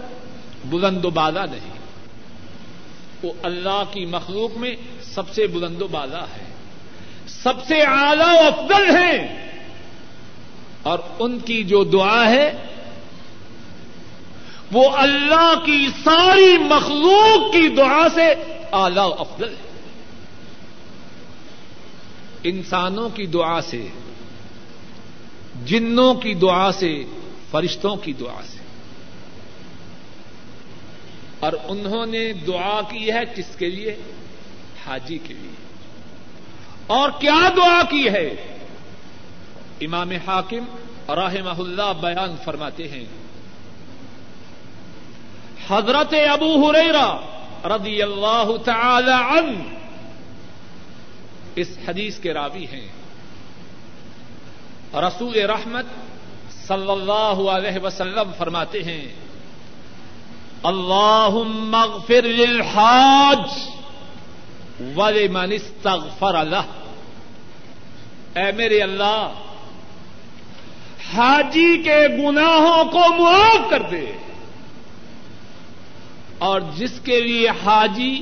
بلند 0.65 1.05
و 1.05 1.09
بالا 1.09 1.45
نہیں۔ 1.45 1.77
وہ 3.23 3.33
اللہ 3.43 3.83
کی 3.91 4.05
مخلوق 4.05 4.57
میں 4.57 4.75
سب 5.01 5.29
سے 5.29 5.47
بلند 5.47 5.81
و 5.81 5.87
بالا 5.87 6.23
ہے۔ 6.23 6.53
سب 7.27 7.53
سے 7.67 7.81
اعلی 7.81 8.35
و 8.35 8.47
افضل 8.47 8.89
ہیں 8.89 9.49
اور 10.83 10.99
ان 11.19 11.39
کی 11.39 11.63
جو 11.63 11.83
دعا 11.83 12.29
ہے، 12.29 12.51
وہ 14.71 14.89
اللہ 14.89 15.53
کی 15.65 15.87
ساری 16.03 16.57
مخلوق 16.57 17.53
کی 17.53 17.67
دعا 17.67 18.07
سے 18.15 18.33
اعلی 18.71 18.99
و 18.99 19.15
افضل 19.19 19.49
ہے۔ 19.49 19.66
انسانوں 22.43 23.09
کی 23.09 23.25
دعا 23.25 23.61
سے، 23.61 23.87
جنوں 25.65 26.13
کی 26.13 26.33
دعا 26.33 26.71
سے، 26.71 27.03
فرشتوں 27.51 27.95
کی 27.95 28.13
دعا 28.13 28.41
سے۔ 28.47 28.57
اور 31.39 31.53
انہوں 31.63 32.05
نے 32.05 32.33
دعا 32.33 32.81
کی 32.89 33.11
ہے 33.11 33.19
کس 33.35 33.55
کے 33.55 33.69
لیے؟ 33.69 33.95
حاجی 34.85 35.17
کے 35.17 35.33
لیے۔ 35.33 35.55
اور 36.87 37.09
کیا 37.19 37.49
دعا 37.55 37.81
کی 37.89 38.07
ہے؟ 38.09 38.29
امام 39.81 40.11
حاکم 40.11 40.75
راہ 41.09 41.35
اللہ 41.59 41.93
بیان 42.01 42.35
فرماتے 42.45 42.87
ہیں۔ 42.87 43.05
حضرت 45.69 46.13
ابو 46.29 46.69
ہریرا 46.69 47.17
رضی 47.65 48.01
اللہ 48.01 48.51
تعالی 48.65 49.39
عنہ 49.39 49.86
اس 51.57 51.69
حدیث 51.87 52.17
کے 52.19 52.33
راوی 52.33 52.65
ہیں۔ 52.65 52.87
رسول 54.93 55.37
رحمت 55.49 55.85
صلی 56.67 56.91
اللہ 56.91 57.37
علیہ 57.51 57.77
وسلم 57.83 58.31
فرماتے 58.37 58.83
ہیں 58.83 59.05
اللہ 60.63 61.37
مغفر 61.73 62.27
للحاج 62.37 63.45
ولمن 64.95 65.51
استغفر 65.51 66.35
له 66.45 66.65
اے 68.35 68.51
میرے 68.51 68.79
اللہ، 68.81 69.21
حاجی 71.13 71.71
کے 71.83 71.99
گناہوں 72.17 72.83
کو 72.91 73.03
معاف 73.19 73.69
کر 73.69 73.81
دے، 73.91 74.05
اور 76.37 76.61
جس 76.75 76.99
کے 77.03 77.19
لیے 77.21 77.49
حاجی 77.63 78.13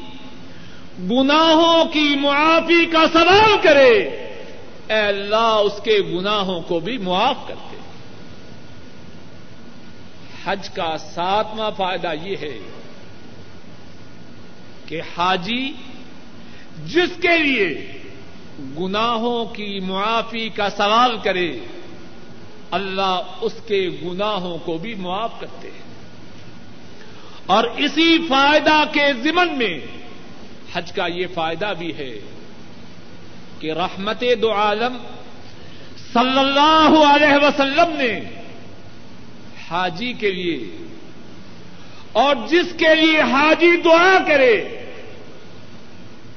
گناہوں 0.99 1.85
کی 1.85 2.15
معافی 2.15 2.85
کا 2.85 3.05
سوال 3.13 3.55
کرے، 3.61 3.93
اے 4.89 5.01
اللہ 5.01 5.53
اس 5.65 5.79
کے 5.83 5.97
گناہوں 6.13 6.61
کو 6.61 6.79
بھی 6.79 6.97
معاف 6.97 7.47
کرتے 7.47 7.75
حج 10.45 10.69
کا 10.69 10.97
ساتواں 10.97 11.71
فائدہ 11.77 12.13
یہ 12.23 12.35
ہے 12.41 12.57
کہ 14.85 15.01
حاجی 15.17 15.71
جس 16.85 17.11
کے 17.21 17.37
لیے 17.37 17.69
گناہوں 18.79 19.45
کی 19.45 19.79
معافی 19.79 20.49
کا 20.49 20.69
سوال 20.69 21.17
کرے، 21.23 21.49
اللہ 22.71 23.21
اس 23.41 23.53
کے 23.67 23.81
گناہوں 24.03 24.57
کو 24.57 24.77
بھی 24.77 24.93
معاف 24.95 25.39
کرتے 25.39 25.67
ہیں 25.67 25.83
اور 27.45 27.63
اسی 27.77 28.17
فائدہ 28.27 28.83
کے 28.91 29.11
ضمن 29.23 29.57
میں 29.57 29.77
حج 30.75 30.91
کا 30.91 31.08
یہ 31.08 31.27
فائدہ 31.34 31.74
بھی 31.77 31.98
ہے 31.98 32.20
کہ 33.60 33.72
رحمت 33.72 34.24
دو 34.41 34.51
عالم 34.53 34.98
صلی 36.13 36.39
اللہ 36.39 36.96
علیہ 37.08 37.38
وسلم 37.44 37.96
نے 37.96 38.20
حاجی 39.70 40.13
کے 40.13 40.32
لیے 40.32 40.58
اور 42.12 42.36
جس 42.48 42.74
کے 42.77 42.96
لیے 42.96 43.22
حاجی 43.22 43.77
دعا 43.77 44.17
کرے، 44.27 44.84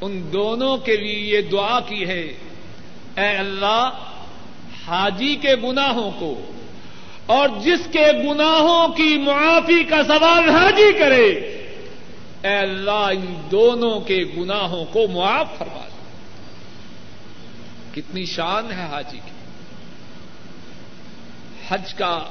ان 0.01 0.33
دونوں 0.33 0.77
کے 0.77 0.97
لیے 0.97 1.37
یہ 1.37 1.41
دعا 1.41 1.81
کی 1.81 2.07
ہے، 2.09 2.33
اے 3.17 3.29
اللہ، 3.37 3.91
حاجی 4.89 5.35
کے 5.35 5.55
گناہوں 5.63 6.11
کو 6.19 6.35
اور 7.27 7.49
جس 7.49 7.87
کے 7.93 8.05
گناہوں 8.25 8.89
کی 8.89 9.17
معافی 9.19 9.85
کا 9.85 10.03
سوال 10.03 10.49
حاجی 10.51 10.93
کرے 10.99 11.58
اے 12.45 12.59
اللہ، 12.59 12.91
ان 12.91 13.35
دونوں 13.51 14.01
کے 14.01 14.25
گناہوں 14.37 14.85
کو 14.85 15.09
معاف 15.09 15.59
فرما 15.59 15.87
دے۔ 15.87 15.99
کتنی 17.93 18.25
شان 18.25 18.73
ہے 18.73 18.87
حاجی 18.91 19.19
کی۔ 19.25 19.31
حج 21.69 21.95
کا 21.95 22.25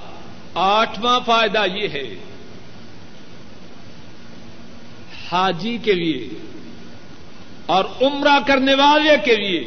آٹھواں 0.54 1.20
فائدہ 1.26 1.64
یہ 1.74 1.88
ہے، 1.94 2.16
حاجی 5.32 5.78
کے 5.78 5.94
لیے 5.94 6.30
اور 7.66 7.86
عمرہ 8.02 8.40
کرنے 8.48 8.76
والے 8.76 9.16
کے 9.26 9.36
لیے۔ 9.36 9.64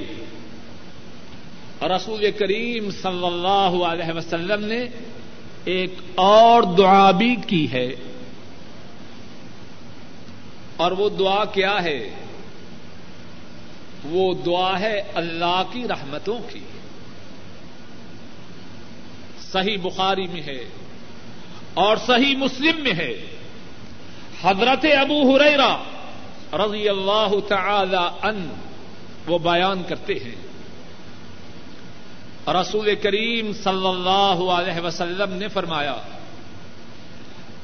رسول 1.83 2.31
کریم 2.31 2.91
صلی 2.91 3.27
اللہ 3.27 3.85
علیہ 3.85 4.17
وسلم 4.17 4.65
نے 4.65 4.87
ایک 5.65 5.95
اور 6.15 6.63
دعا 6.63 7.11
بھی 7.11 7.37
کی 7.47 7.73
ہے۔ 7.73 7.89
اور 10.81 10.93
وہ 10.93 11.09
دعا 11.09 11.45
کیا 11.45 11.83
ہے؟ 11.83 12.11
وہ 14.05 14.35
دعا 14.35 14.81
ہے 14.81 15.03
اللہ 15.15 15.63
کی 15.73 15.89
رحمتوں 15.89 16.39
کی۔ 16.53 16.61
صحیح 19.41 19.77
بخاری 19.83 20.27
میں 20.27 20.43
ہے 20.43 20.65
اور 21.75 21.97
صحیح 22.07 22.37
مسلم 22.37 22.81
میں 22.81 22.93
ہے۔ 22.93 23.27
حضرت 24.43 24.87
ابو 25.01 25.37
ہریرا 25.37 25.77
رضی 26.53 26.89
اللہ 26.89 27.31
تعالی 27.49 28.29
ان 28.29 28.55
وہ 29.27 29.39
بیان 29.39 29.83
کرتے 29.89 30.15
ہیں۔ 30.15 30.51
رسول 32.49 32.95
کریم 33.03 33.53
صلی 33.53 33.87
اللہ 33.87 34.51
علیہ 34.51 34.81
وسلم 34.81 35.33
نے 35.33 35.49
فرمایا 35.49 35.97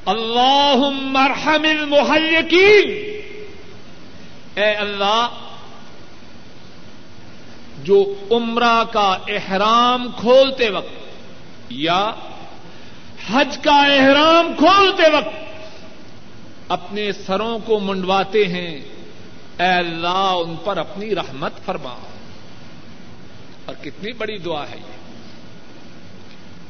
اللہ 0.07 0.91
مرحم 0.91 1.63
المحلقین 1.63 3.21
اے 4.55 4.75
اللہ، 4.75 5.29
جو 7.85 8.15
عمرہ 8.31 8.85
کا 8.93 9.19
احرام 9.29 10.11
کھولتے 10.21 10.71
وقت 10.71 11.07
یا 11.69 12.13
حج 13.31 13.59
کا 13.63 13.77
احرام 13.77 14.53
کھولتے 14.59 15.03
وقت 15.13 15.37
اپنے 16.69 17.13
سروں 17.13 17.59
کو 17.59 17.81
منڈواتے 17.81 18.45
ہیں، 18.45 18.81
اے 19.59 19.73
اللہ، 19.73 20.39
ان 20.47 20.57
پر 20.65 20.77
اپنی 20.77 21.15
رحمت 21.15 21.53
فرما۔ 21.65 21.97
اور 23.65 23.75
کتنی 23.85 24.13
بڑی 24.13 24.39
دعا 24.39 24.65
ہے 24.71 24.77
یہ۔ 24.77 24.97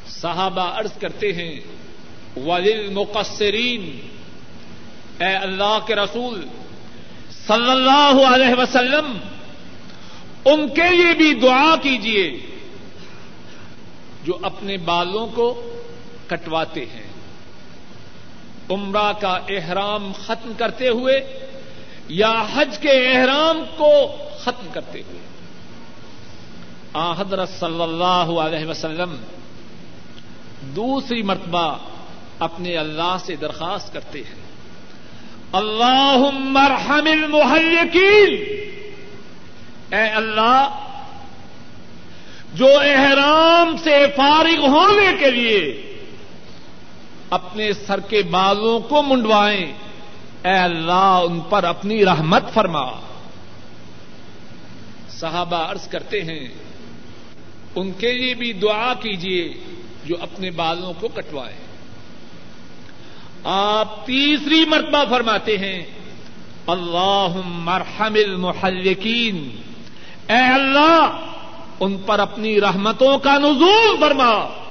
صحابہ 0.09 0.79
عرض 0.79 0.99
کرتے 1.01 1.33
ہیں 1.33 1.61
ولیل 2.37 2.93
مقصرین 2.93 4.09
اے 5.19 5.35
اللہ 5.37 5.79
کے 5.87 5.95
رسول، 5.95 6.47
صلی 7.47 7.71
اللہ 7.71 8.27
علیہ 8.35 8.55
وسلم، 8.59 9.19
ان 10.45 10.69
کے 10.69 10.97
لیے 10.97 11.15
بھی 11.15 11.35
دعا 11.35 11.77
کیجیے 11.83 12.41
جو 14.25 14.39
اپنے 14.43 14.77
بالوں 14.77 15.27
کو 15.27 15.77
کٹواتے 16.27 16.87
ہیں۔ 16.87 17.07
عمرہ 18.71 19.13
کا 19.21 19.39
احرام 19.49 20.13
ختم 20.27 20.53
کرتے 20.59 20.89
ہوئے 20.89 21.47
یا 22.09 22.45
حج 22.55 22.79
کے 22.79 22.91
احرام 22.91 23.65
کو 23.77 23.93
ختم 24.39 24.67
کرتے 24.73 25.03
ہوئے۔ 25.09 25.21
آ 26.93 27.13
حضرت 27.13 27.49
صلی 27.49 27.83
اللہ 27.83 28.41
علیہ 28.41 28.67
وسلم، 28.67 29.17
دوسری 30.63 31.23
مرتبہ 31.23 31.79
اپنے 32.39 32.77
اللہ 32.77 33.17
سے 33.21 33.37
درخواست 33.37 33.93
کرتے 33.93 34.19
ہیں۔ 34.19 34.47
اللہ 35.53 36.31
مرحم 36.33 37.07
المحلقین۔ 37.07 38.35
اے 39.95 40.09
اللہ، 40.09 40.89
جو 42.55 42.67
احرام 42.67 43.77
سے 43.77 43.99
فارغ 44.17 44.69
ہونے 44.69 45.17
کے 45.19 45.31
لیے 45.31 45.83
اپنے 47.31 47.73
سر 47.73 48.01
کے 48.01 48.23
بالوں 48.23 48.81
کو 48.81 49.03
منڈوائیں، 49.03 49.73
اے 50.45 50.59
اللہ، 50.59 51.21
ان 51.29 51.41
پر 51.41 51.65
اپنی 51.65 52.05
رحمت 52.05 52.55
فرما۔ 52.55 52.93
صحابہ 55.09 55.57
عرض 55.57 55.89
کرتے 55.89 56.23
ہیں، 56.23 56.49
ان 57.75 57.93
کے 57.93 58.13
لیے 58.13 58.35
بھی 58.35 58.53
دعا 58.53 58.95
کیجیے 58.95 59.55
جو 60.05 60.17
اپنے 60.21 60.51
بالوں 60.51 60.93
کو 61.01 61.09
کٹوائے 61.09 61.66
آپ 63.49 64.07
تیسری 64.07 64.65
مرتبہ 64.65 65.05
فرماتے 65.11 65.59
ہیں 65.59 65.87
اللہ 66.67 67.29
مرحم 67.45 68.15
المحلقین، 68.15 69.57
اے 70.29 70.53
اللہ، 70.55 71.27
ان 71.81 71.97
پر 71.99 72.19
اپنی 72.19 72.61
رحمتوں 72.61 73.19
کا 73.19 73.39
نزول 73.39 73.97
فرما۔ 74.01 74.63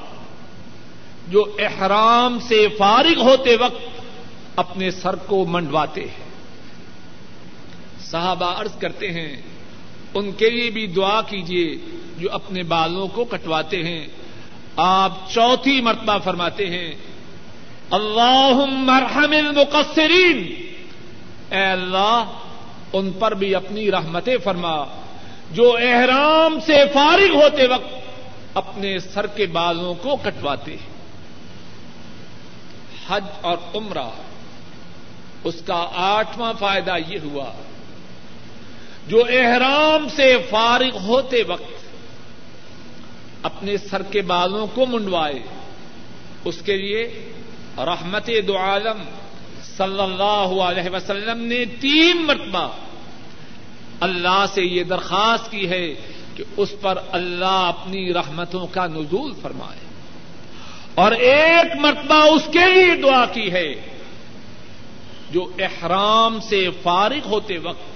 جو 1.28 1.56
احرام 1.60 2.40
سے 2.40 2.68
فارغ 2.78 3.22
ہوتے 3.22 3.56
وقت 3.56 4.02
اپنے 4.56 4.92
سر 4.92 5.16
کو 5.16 5.46
منڈواتے 5.46 6.02
ہیں۔ 6.02 6.30
صحابہ 8.00 8.46
عرض 8.46 8.78
کرتے 8.78 9.12
ہیں، 9.12 9.42
ان 10.14 10.32
کے 10.32 10.50
لیے 10.50 10.70
بھی 10.70 10.88
دعا 10.88 11.22
کیجیے 11.22 11.78
جو 12.18 12.32
اپنے 12.32 12.64
بالوں 12.64 13.08
کو 13.08 13.26
کٹواتے 13.26 13.84
ہیں۔ 13.84 14.08
آپ 14.76 15.32
چوتھی 15.32 15.82
مرتبہ 15.82 16.18
فرماتے 16.24 16.70
ہیں 16.70 17.15
اللہ 17.92 18.66
مرحم 18.68 19.32
المقصرین۔ 19.32 20.56
اے 21.52 21.64
اللہ، 21.64 22.32
ان 22.94 23.12
پر 23.12 23.32
بھی 23.32 23.56
اپنی 23.56 23.92
رحمتیں 23.92 24.38
فرما۔ 24.44 24.86
جو 25.52 25.78
احرام 25.82 26.60
سے 26.66 26.74
فارغ 26.94 27.36
ہوتے 27.36 27.68
وقت 27.68 27.96
اپنے 28.54 29.00
سر 29.00 29.28
کے 29.28 29.46
بالوں 29.46 29.94
کو 29.94 30.16
کٹواتے۔ 30.16 30.72
ہیں 30.72 30.96
حج 33.08 33.24
اور 33.42 33.58
عمرہ، 33.76 34.10
اس 35.44 35.56
کا 35.66 35.90
آٹھواں 35.96 36.54
فائدہ 36.60 36.94
یہ 37.08 37.20
ہوا۔ 37.24 37.52
جو 39.08 39.24
احرام 39.30 40.10
سے 40.16 40.38
فارغ 40.50 40.98
ہوتے 40.98 41.44
وقت 41.44 41.86
اپنے 43.44 43.78
سر 43.78 44.02
کے 44.02 44.22
بالوں 44.22 44.68
کو 44.68 44.86
منڈوائے، 44.86 45.40
اس 46.46 46.62
کے 46.62 46.78
لیے 46.78 47.32
رحمت 47.78 48.30
دو 48.48 48.58
عالم 48.58 49.04
صلی 49.78 50.02
اللہ 50.02 50.62
علیہ 50.64 50.90
وسلم 50.90 51.42
نے 51.42 51.66
تین 51.82 52.26
مرتبہ 52.26 52.68
اللہ 54.00 54.46
سے 54.54 54.62
یہ 54.62 54.84
درخواست 54.84 55.52
کی 55.52 55.70
ہے 55.70 55.96
کہ 56.36 56.44
اس 56.58 56.74
پر 56.82 56.98
اللہ 57.12 57.46
اپنی 57.46 58.14
رحمتوں 58.14 58.68
کا 58.68 58.88
نزول 58.88 59.34
فرمائے 59.42 59.80
اور 60.96 61.12
ایک 61.12 61.76
مرتبہ 61.76 62.22
اس 62.26 62.48
کے 62.52 62.72
لیے 62.72 62.96
دعا 62.96 63.26
کی 63.26 63.52
ہے 63.52 63.74
جو 65.32 65.48
احرام 65.60 66.40
سے 66.40 66.70
فارغ 66.84 67.28
ہوتے 67.28 67.58
وقت 67.58 67.94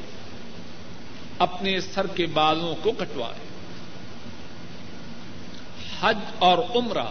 اپنے 1.42 1.80
سر 1.82 2.08
کے 2.08 2.26
بالوں 2.26 2.76
کو 2.84 2.92
کٹوائے 2.92 3.48
حج 6.02 6.18
اور 6.40 6.58
عمرہ 6.76 7.06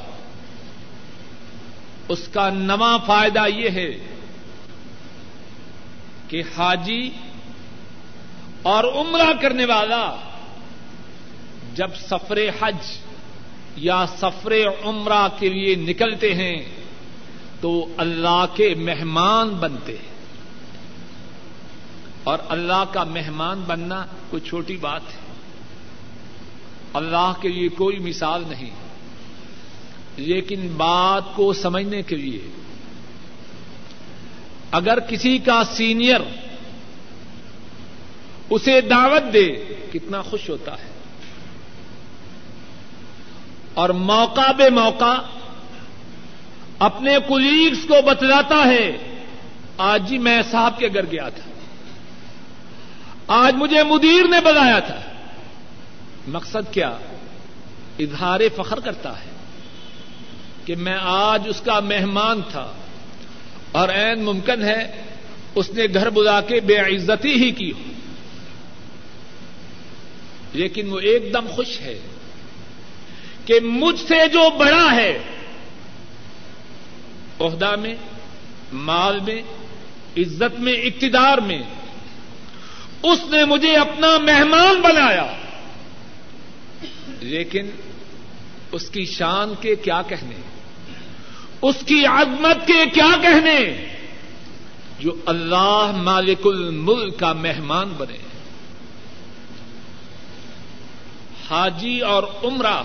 اس 2.08 2.28
کا 2.28 2.50
نواں 2.50 2.98
فائدہ 3.06 3.46
یہ 3.54 3.70
ہے 3.70 3.90
کہ 6.28 6.42
حاجی 6.56 7.10
اور 8.62 8.84
عمرہ 8.84 9.32
کرنے 9.42 9.64
والا 9.64 10.16
جب 11.74 11.88
سفر 11.96 12.38
حج 12.60 12.98
یا 13.76 14.04
سفر 14.18 14.52
عمرہ 14.84 15.28
کے 15.38 15.48
لیے 15.48 15.74
نکلتے 15.74 16.34
ہیں 16.34 16.58
تو 17.60 17.86
اللہ 17.96 18.46
کے 18.54 18.74
مہمان 18.74 19.48
بنتے 19.48 19.92
ہیں۔ 19.92 20.18
اور 22.24 22.38
اللہ 22.48 22.84
کا 22.92 23.04
مہمان 23.04 23.60
بننا 23.66 24.06
کوئی 24.30 24.48
چھوٹی 24.48 24.76
بات 24.76 25.02
ہے۔ 25.02 25.32
اللہ 26.94 27.32
کے 27.40 27.48
لیے 27.48 27.68
کوئی 27.68 27.98
مثال 27.98 28.44
نہیں۔ 28.48 28.87
لیکن 30.18 30.68
بات 30.76 31.22
کو 31.34 31.52
سمجھنے 31.52 32.02
کے 32.02 32.16
لیے 32.16 32.50
اگر 34.70 35.00
کسی 35.00 35.38
کا 35.38 35.62
سینئر 35.64 36.20
اسے 38.50 38.80
دعوت 38.80 39.34
دے، 39.34 39.48
کتنا 39.92 40.22
خوش 40.22 40.50
ہوتا 40.50 40.72
ہے۔ 40.72 40.88
اور 43.74 43.90
موقع 43.90 44.52
بے 44.52 44.70
موقع 44.70 45.20
اپنے 46.78 47.16
کولیگس 47.28 47.88
کو 47.88 47.94
بتلاتا 48.06 48.68
ہے، 48.68 48.96
آج 49.78 50.08
جی 50.08 50.18
میں 50.18 50.42
صاحب 50.50 50.78
کے 50.78 50.88
گھر 50.88 51.06
گیا 51.10 51.28
تھا۔ 51.28 51.50
آج 53.26 53.54
مجھے 53.54 53.82
مدیر 53.82 54.28
نے 54.28 54.40
بتایا 54.40 54.78
تھا۔ 54.78 55.00
مقصد 56.28 56.72
کیا؟ 56.72 56.98
اظہار 57.98 58.40
فخر 58.56 58.80
کرتا 58.80 59.20
ہے۔ 59.20 59.27
کہ 60.68 60.74
میں 60.76 60.98
آج 61.00 61.42
اس 61.46 61.60
کا 61.60 61.80
مہمان 61.80 62.40
تھا 62.50 62.72
اور 63.72 63.88
عین 63.88 64.24
ممکن 64.24 64.64
ہے 64.64 65.02
اس 65.54 65.70
نے 65.70 65.86
گھر 65.94 66.10
بلا 66.10 66.40
کے 66.40 66.60
بے 66.60 66.76
عزتی 66.76 67.32
ہی 67.32 67.50
کی 67.50 67.72
ہو۔ 67.72 67.92
لیکن 70.52 70.90
وہ 70.90 70.98
ایک 70.98 71.34
دم 71.34 71.46
خوش 71.48 71.80
ہے 71.80 71.98
کہ 73.44 73.60
مجھ 73.60 74.00
سے 74.00 74.28
جو 74.32 74.50
بڑا 74.58 74.96
ہے، 74.96 75.18
عہدہ 77.40 77.76
میں، 77.76 77.94
مال 78.72 79.20
میں، 79.20 79.42
عزت 80.16 80.60
میں، 80.60 80.72
اقتدار 80.72 81.38
میں، 81.38 81.62
اس 83.02 83.18
نے 83.30 83.44
مجھے 83.44 83.76
اپنا 83.76 84.18
مہمان 84.18 84.80
بنایا۔ 84.80 85.26
لیکن 87.20 87.70
اس 88.72 88.90
کی 88.90 89.04
شان 89.04 89.52
کے 89.60 89.76
کیا 89.76 90.02
کہنے؟ 90.08 90.57
اس 91.62 91.76
کی 91.86 92.06
عظمت 92.06 92.66
کے 92.66 92.86
کیا 92.92 93.16
کہنے؟ 93.22 93.86
جو 95.00 95.14
اللہ 95.26 95.90
مالک 95.96 96.40
الملک 96.44 97.18
کا 97.18 97.32
مہمان 97.32 97.88
بنے۔ 97.88 98.16
حاجی 101.50 102.00
اور 102.00 102.22
عمرہ، 102.44 102.82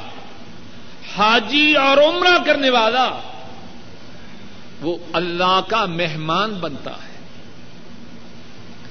حاجی 1.17 1.73
اور 1.73 1.97
عمرہ 1.97 2.43
کرنے 2.45 2.69
والا، 2.69 3.09
وہ 4.81 4.97
اللہ 5.13 5.61
کا 5.67 5.85
مہمان 5.85 6.53
بنتا 6.53 6.91
ہے۔ 6.91 7.19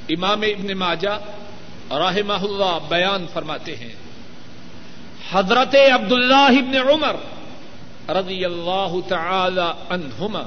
امام 0.08 0.42
ابن 0.42 0.78
ماجہ 0.78 1.20
رحمہ 1.90 2.32
اللہ 2.32 2.78
بیان 2.88 3.26
فرماتے 3.32 3.76
ہیں، 3.76 3.94
حضرت 5.32 5.76
عبد 5.92 6.12
اللہ 6.12 6.34
ابن 6.34 6.88
عمر 6.88 7.16
رضی 8.08 8.44
اللہ 8.44 8.94
تعالی 9.08 9.70
عنہما۔ 9.88 10.42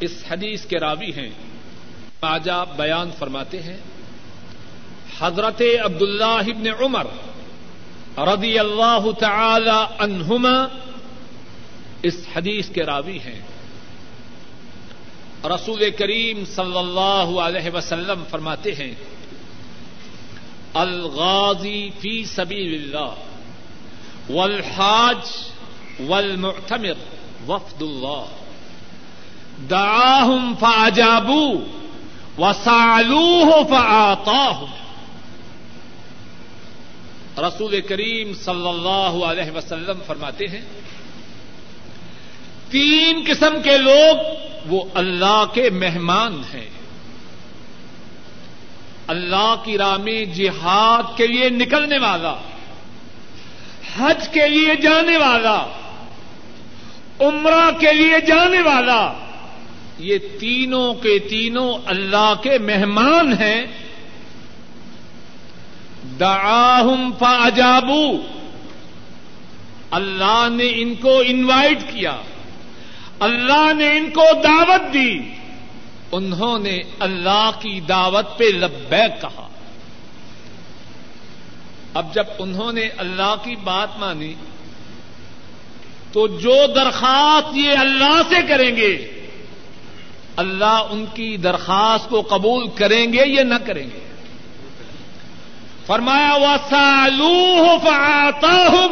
اس 0.00 0.24
حدیث 0.30 0.66
کے 0.66 0.78
راوی 0.78 1.12
ہیں 1.12 1.30
ماجہ 2.22 2.64
بیان 2.76 3.10
فرماتے 3.18 3.62
ہیں، 3.62 3.76
حضرت 5.18 5.62
عبد 5.84 6.02
اللہ 6.02 6.24
ابن 6.24 6.66
عمر 6.80 7.06
رضی 8.18 8.58
اللہ 8.58 9.06
تعالی 9.20 9.94
عنہما 9.98 10.66
اس 12.02 12.26
حدیث 12.36 12.68
کے 12.68 12.82
راوی 12.82 13.18
ہیں۔ 13.18 13.40
رسول 15.44 15.90
کریم 15.98 16.44
صلی 16.44 16.78
اللہ 16.78 17.40
علیہ 17.40 17.70
وسلم 17.74 18.24
فرماتے 18.30 18.74
ہیں، 18.74 18.94
الغازی 20.74 21.90
فی 22.00 22.24
سبیل 22.24 22.74
اللہ۔ 22.84 23.35
والحاج 24.30 25.50
والمعتمر، 26.08 26.94
وفد 27.48 27.82
اللہ۔ 27.82 28.24
دعاہم 29.70 30.54
فاجابو 30.60 31.64
وسالوہ 32.38 33.64
فآتاہم 33.64 34.70
رسول 37.44 37.80
کریم 37.80 38.34
صلی 38.34 38.68
اللہ 38.68 39.24
علیہ 39.24 39.50
وسلم 39.50 39.98
فرماتے 40.06 40.46
ہیں، 40.46 40.60
تین 42.70 43.24
قسم 43.26 43.62
کے 43.64 43.78
لوگ 43.78 44.16
وہ 44.66 44.84
اللہ 44.94 45.44
کے 45.54 45.70
مہمان 45.70 46.42
ہیں۔ 46.54 46.70
اللہ 49.06 49.54
کی 49.64 49.78
راہ 49.78 49.96
میں 49.96 50.24
جہاد 50.24 51.16
کے 51.16 51.26
لیے 51.26 51.48
نکلنے 51.48 51.98
والا۔ 51.98 52.34
حج 53.98 54.28
کے 54.28 54.48
لیے 54.48 54.74
جانے 54.76 55.16
والا، 55.16 55.66
عمرہ 57.20 57.70
کے 57.78 57.92
لیے 57.92 58.20
جانے 58.26 58.62
والا، 58.62 59.12
یہ 59.98 60.18
تینوں 60.40 60.94
کے 60.94 61.18
تینوں 61.18 61.74
اللہ 61.86 62.34
کے 62.42 62.58
مہمان 62.58 63.32
ہیں۔ 63.32 63.66
دعاہم 66.20 67.10
فاجابو، 67.18 68.22
اللہ 69.90 70.48
نے 70.50 70.72
ان 70.74 70.94
کو 70.94 71.22
انوائٹ 71.26 71.78
کیا۔ 71.80 72.16
اللہ 73.20 73.72
نے 73.72 73.98
ان 73.98 74.10
کو 74.10 74.24
دعوت 74.44 74.94
دی۔ 74.94 75.18
انہوں 76.12 76.58
نے 76.58 76.82
اللہ 76.98 77.50
کی 77.60 77.80
دعوت 77.80 78.38
پہ 78.38 78.44
لبیک 78.44 79.22
کہا۔ 79.22 79.48
اب 81.96 82.14
جب 82.14 82.24
انہوں 82.38 82.72
نے 82.72 82.88
اللہ 82.96 83.34
کی 83.44 83.56
بات 83.56 83.98
مانی 83.98 84.34
تو 86.12 86.26
جو 86.26 86.54
درخواست 86.76 87.56
یہ 87.56 87.70
اللہ 87.78 88.20
سے 88.28 88.34
کریں 88.48 88.76
گے، 88.76 89.12
اللہ 90.36 90.82
ان 90.90 91.06
کی 91.14 91.36
درخواست 91.36 92.08
کو 92.08 92.22
قبول 92.22 92.68
کریں 92.68 93.12
گے 93.12 93.22
یا 93.26 93.42
نہ 93.42 93.54
کریں 93.66 93.86
گے؟ 93.94 94.00
فرمایا 95.86 96.32
ہوا 96.32 96.56
سالو 96.70 97.76
فاتا 97.84 98.86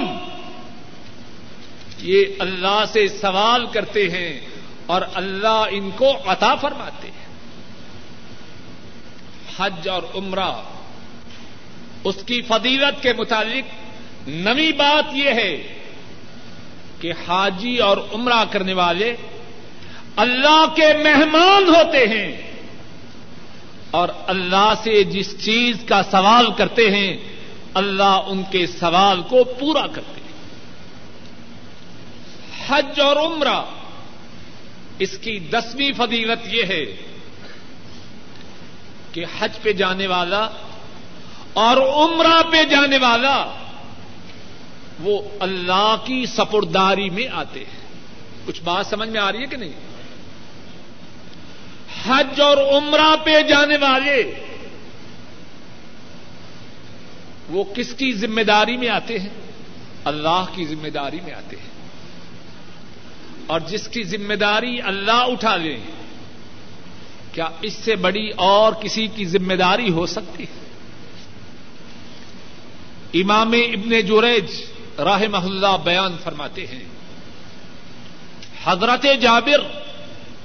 یہ 1.99 2.25
اللہ 2.39 2.85
سے 2.93 3.09
سوال 3.09 3.67
کرتے 3.67 4.09
ہیں 4.09 4.41
اور 4.87 5.03
اللہ 5.15 5.65
ان 5.71 5.91
کو 5.97 6.13
عطا 6.27 6.55
فرماتے 6.55 7.09
ہیں۔ 7.09 7.27
حج 9.59 9.89
اور 9.89 10.03
عمرہ 10.15 10.53
اس 12.05 12.17
کی 12.27 12.43
فضیلت 12.43 13.03
کے 13.03 13.13
متعلق 13.13 14.29
نئی 14.29 14.73
بات 14.73 15.15
یہ 15.15 15.31
ہے 15.31 15.63
کہ 17.01 17.13
حاجی 17.29 17.77
اور 17.77 17.97
عمرہ 18.13 18.45
کرنے 18.51 18.73
والے 18.73 19.17
اللہ 20.17 20.65
کے 20.77 20.93
مہمان 21.05 21.69
ہوتے 21.69 22.07
ہیں 22.07 22.37
اور 23.91 24.09
اللہ 24.27 24.73
سے 24.83 25.05
جس 25.05 25.45
چیز 25.45 25.77
کا 25.89 26.03
سوال 26.11 26.47
کرتے 26.57 26.91
ہیں، 26.91 27.17
اللہ 27.75 28.21
ان 28.27 28.43
کے 28.51 28.67
سوال 28.67 29.23
کو 29.23 29.45
پورا 29.45 29.87
کرتے 29.87 30.21
ہیں۔ 30.21 30.33
حج 32.67 33.01
اور 33.01 33.17
عمرہ، 33.17 33.63
اس 34.99 35.19
کی 35.19 35.39
دسویں 35.39 35.91
فضیلت 35.97 36.55
یہ 36.55 36.63
ہے 36.63 36.85
کہ 39.13 39.25
حج 39.39 39.59
پہ 39.63 39.73
جانے 39.73 40.07
والا 40.07 40.49
اور 41.55 41.77
عمرہ 41.77 42.43
پہ 42.53 42.65
جانے 42.65 42.99
والا 42.99 43.47
وہ 45.01 45.23
اللہ 45.41 45.97
کی 46.05 46.27
سپرداری 46.27 47.11
میں 47.11 47.29
آتے 47.33 47.61
ہیں۔ 47.61 47.85
کچھ 48.45 48.63
بات 48.63 48.87
سمجھ 48.87 49.09
میں 49.09 49.21
آ 49.21 49.33
رہی 49.33 49.41
ہے 49.41 49.47
کہ 49.47 49.57
نہیں؟ 49.57 49.73
حج 52.07 52.41
اور 52.41 52.57
عمرہ 52.57 53.17
پہ 53.25 53.43
جانے 53.43 53.77
والے 53.77 54.33
وہ 57.49 57.65
کس 57.65 57.95
کی 57.95 58.13
ذمہ 58.13 58.41
داری 58.41 58.77
میں 58.77 58.89
آتے 58.89 59.19
ہیں؟ 59.19 59.29
اللہ 60.05 60.45
کی 60.55 60.65
ذمہ 60.65 60.89
داری 60.89 61.19
میں 61.25 61.33
آتے 61.33 61.57
ہیں۔ 61.57 61.71
اور 63.47 63.61
جس 63.61 63.89
کی 63.89 64.03
ذمہ 64.03 64.35
داری 64.35 64.81
اللہ 64.81 65.13
اٹھا 65.13 65.57
لے، 65.57 65.77
کیا 67.33 67.49
اس 67.63 67.73
سے 67.73 67.97
بڑی 67.97 68.31
اور 68.37 68.73
کسی 68.73 69.07
کی 69.07 69.25
ذمہ 69.25 69.55
داری 69.55 69.91
ہو 69.91 70.07
سکتی 70.07 70.45
ہے؟ 70.45 70.64
امام 73.15 73.53
ابن 73.53 74.01
جوریج 74.01 74.65
راہ 74.99 75.23
محلہ 75.31 75.77
بیان 75.85 76.17
فرماتے 76.25 76.67
ہیں۔ 76.67 76.85
حضرت 78.65 79.07
جابر 79.21 79.61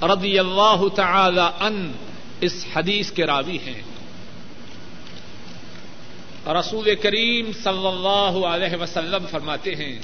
رضی 0.03 0.39
اللہ 0.39 0.83
تعالی 0.95 1.47
ان 1.59 1.91
اس 2.41 2.65
حدیث 2.75 3.11
کے 3.11 3.25
راوی 3.25 3.57
ہیں۔ 3.57 3.81
رسول 6.47 6.95
کریم 6.95 7.51
صلی 7.63 7.87
اللہ 7.87 8.47
علیہ 8.47 8.81
وسلم 8.81 9.25
فرماتے 9.31 9.75
ہیں 9.75 9.99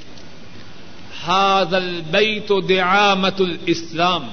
هذا 1.28 1.78
البيت 1.78 2.52
دعامة 2.70 3.40
الإسلام 3.40 4.28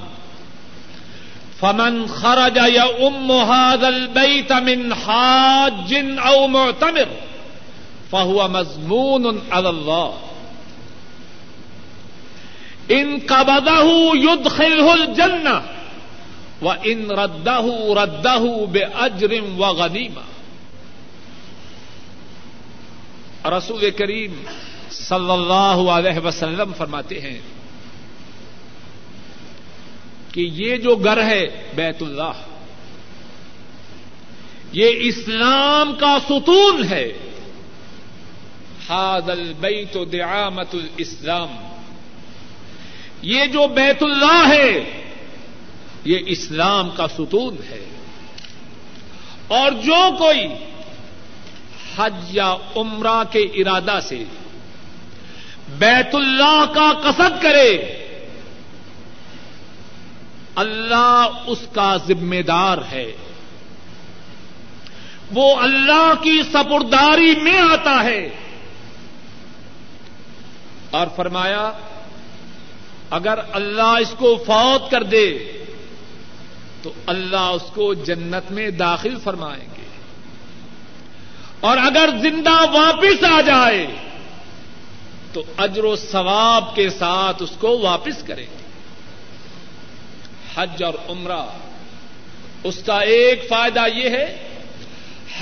فمن 1.59 2.07
خرج 2.07 2.57
يؤم 2.57 3.31
هذا 3.31 3.87
البيت 3.87 4.51
من 4.51 4.93
حاج 4.93 5.95
أو 6.25 6.47
معتمر 6.47 7.32
فهو 8.13 8.47
مضمون 8.47 9.41
على 9.51 9.69
الله 9.69 10.13
ان 12.91 13.19
قبضه 13.19 13.87
يدخله 14.15 14.93
الجنة 14.93 15.61
وإن 16.61 17.11
رده 17.11 17.93
رده 17.93 18.65
بأجر 18.65 19.33
وغنيمة 19.57 20.21
رسول 23.45 23.89
کریم 23.91 24.43
صلی 24.91 25.31
اللہ 25.31 25.91
علیہ 25.91 26.19
وسلم 26.25 26.71
فرماتے 26.77 27.19
ہیں 27.19 27.39
کہ 30.31 30.41
یہ 30.41 30.77
جو 30.77 30.95
گھر 30.95 31.23
ہے 31.23 31.71
بیت 31.75 32.01
اللہ، 32.01 32.31
یہ 34.71 34.89
اسلام 34.99 35.95
کا 35.95 36.17
ستون 36.29 36.83
ہے۔ 36.89 37.11
ہاد 38.89 39.29
البیت 39.29 39.97
دعامت 40.13 40.75
الاسلام 40.75 41.55
یہ 43.21 43.45
جو 43.45 43.67
بیت 43.67 44.03
اللہ 44.03 44.47
ہے، 44.47 45.01
یہ 46.05 46.17
اسلام 46.25 46.89
کا 46.89 47.07
ستون 47.07 47.55
ہے۔ 47.69 47.85
اور 49.47 49.71
جو 49.71 50.17
کوئی 50.17 50.47
حج 51.95 52.13
یا 52.31 52.55
عمرہ 52.75 53.23
کے 53.31 53.39
ارادہ 53.39 53.99
سے 54.03 54.23
بیت 55.77 56.15
اللہ 56.15 56.65
کا 56.75 56.91
قصد 57.03 57.43
کرے، 57.43 57.77
اللہ 60.55 61.29
اس 61.45 61.59
کا 61.73 61.97
ذمہ 62.07 62.41
دار 62.41 62.77
ہے۔ 62.91 63.11
وہ 65.31 65.55
اللہ 65.55 66.13
کی 66.23 66.41
سپرداری 66.51 67.41
میں 67.41 67.57
آتا 67.57 68.03
ہے۔ 68.03 68.29
اور 70.93 71.07
فرمایا، 71.15 71.71
اگر 73.09 73.39
اللہ 73.51 73.95
اس 73.99 74.15
کو 74.17 74.43
فوت 74.47 74.91
کر 74.91 75.03
دے، 75.03 75.37
تو 76.81 76.93
اللہ 77.05 77.37
اس 77.37 77.63
کو 77.73 77.93
جنت 77.93 78.51
میں 78.51 78.69
داخل 78.69 79.15
فرمائیں 79.23 79.65
گے۔ 79.77 79.87
اور 81.59 81.77
اگر 81.77 82.09
زندہ 82.21 82.51
واپس 82.51 83.23
آ 83.23 83.41
جائے، 83.41 83.87
تو 85.33 85.43
اجر 85.57 85.83
و 85.83 85.95
ثواب 85.95 86.75
کے 86.75 86.89
ساتھ 86.89 87.43
اس 87.43 87.51
کو 87.59 87.79
واپس 87.79 88.23
کریں 88.23 88.45
گے۔ 88.45 88.63
حج 90.55 90.83
اور 90.83 90.93
عمرہ، 91.09 91.45
اس 92.63 92.83
کا 92.85 92.99
ایک 92.99 93.49
فائدہ 93.49 93.83
یہ 93.95 94.09
ہے، 94.09 94.47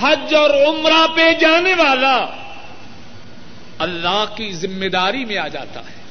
حج 0.02 0.36
اور 0.36 0.50
عمرہ 0.50 1.08
پہ 1.16 1.34
جانے 1.40 1.74
والا 1.74 2.26
اللہ 3.82 4.26
کی 4.36 4.54
ذمہ 4.54 4.86
داری 4.86 5.26
میں 5.26 5.38
آ 5.38 5.48
جاتا 5.48 5.80
ہے۔ 5.80 6.02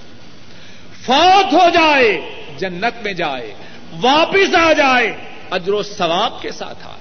فوت 1.02 1.52
ہو 1.52 1.70
جائے، 1.74 2.20
جنت 2.58 3.02
میں 3.02 3.12
جائے، 3.12 3.54
واپس 4.00 4.54
آ 4.54 4.72
جائے، 4.72 5.16
اجر 5.50 5.72
و 5.72 5.82
ثواب 5.82 6.42
کے 6.42 6.52
ساتھ 6.52 6.86
آئے۔ 6.86 7.00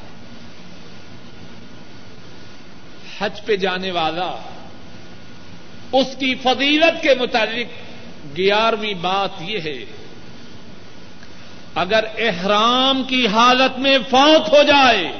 حج 3.20 3.46
پہ 3.46 3.56
جانے 3.56 3.92
والا، 3.92 4.36
اس 5.92 6.08
کی 6.20 6.36
فضیلت 6.36 7.02
کے 7.02 7.16
متعلق 7.20 7.68
گیارہویں 8.38 8.94
بات 8.94 9.42
یہ 9.42 9.60
ہے، 9.60 9.86
اگر 11.76 12.06
احرام 12.18 13.04
کی 13.04 13.28
حالت 13.28 13.80
میں 13.80 13.98
فوت 14.10 14.50
ہو 14.50 14.64
جائے، 14.64 15.12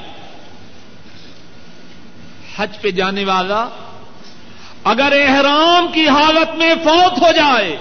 حج 2.56 2.80
پہ 2.80 2.90
جانے 2.90 3.24
والا 3.24 3.68
اگر 4.84 5.12
احرام 5.28 5.92
کی 5.92 6.08
حالت 6.08 6.56
میں 6.56 6.74
فوت 6.84 7.18
ہو 7.22 7.32
جائے، 7.32 7.76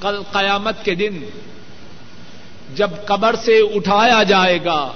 کل 0.00 0.22
قیامت 0.32 0.84
کے 0.84 0.94
دن 0.94 1.24
جب 2.74 2.90
قبر 3.04 3.34
سے 3.34 3.60
اٹھایا 3.74 4.22
جائے 4.22 4.64
گا، 4.64 4.92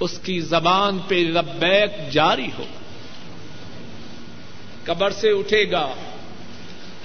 اس 0.00 0.18
کی 0.18 0.40
زبان 0.40 0.98
پہ 0.98 1.14
لبیک 1.14 2.12
جاری 2.12 2.48
ہو۔ 2.58 2.64
قبر 4.84 5.10
سے 5.10 5.30
اٹھے 5.30 5.70
گا 5.70 5.88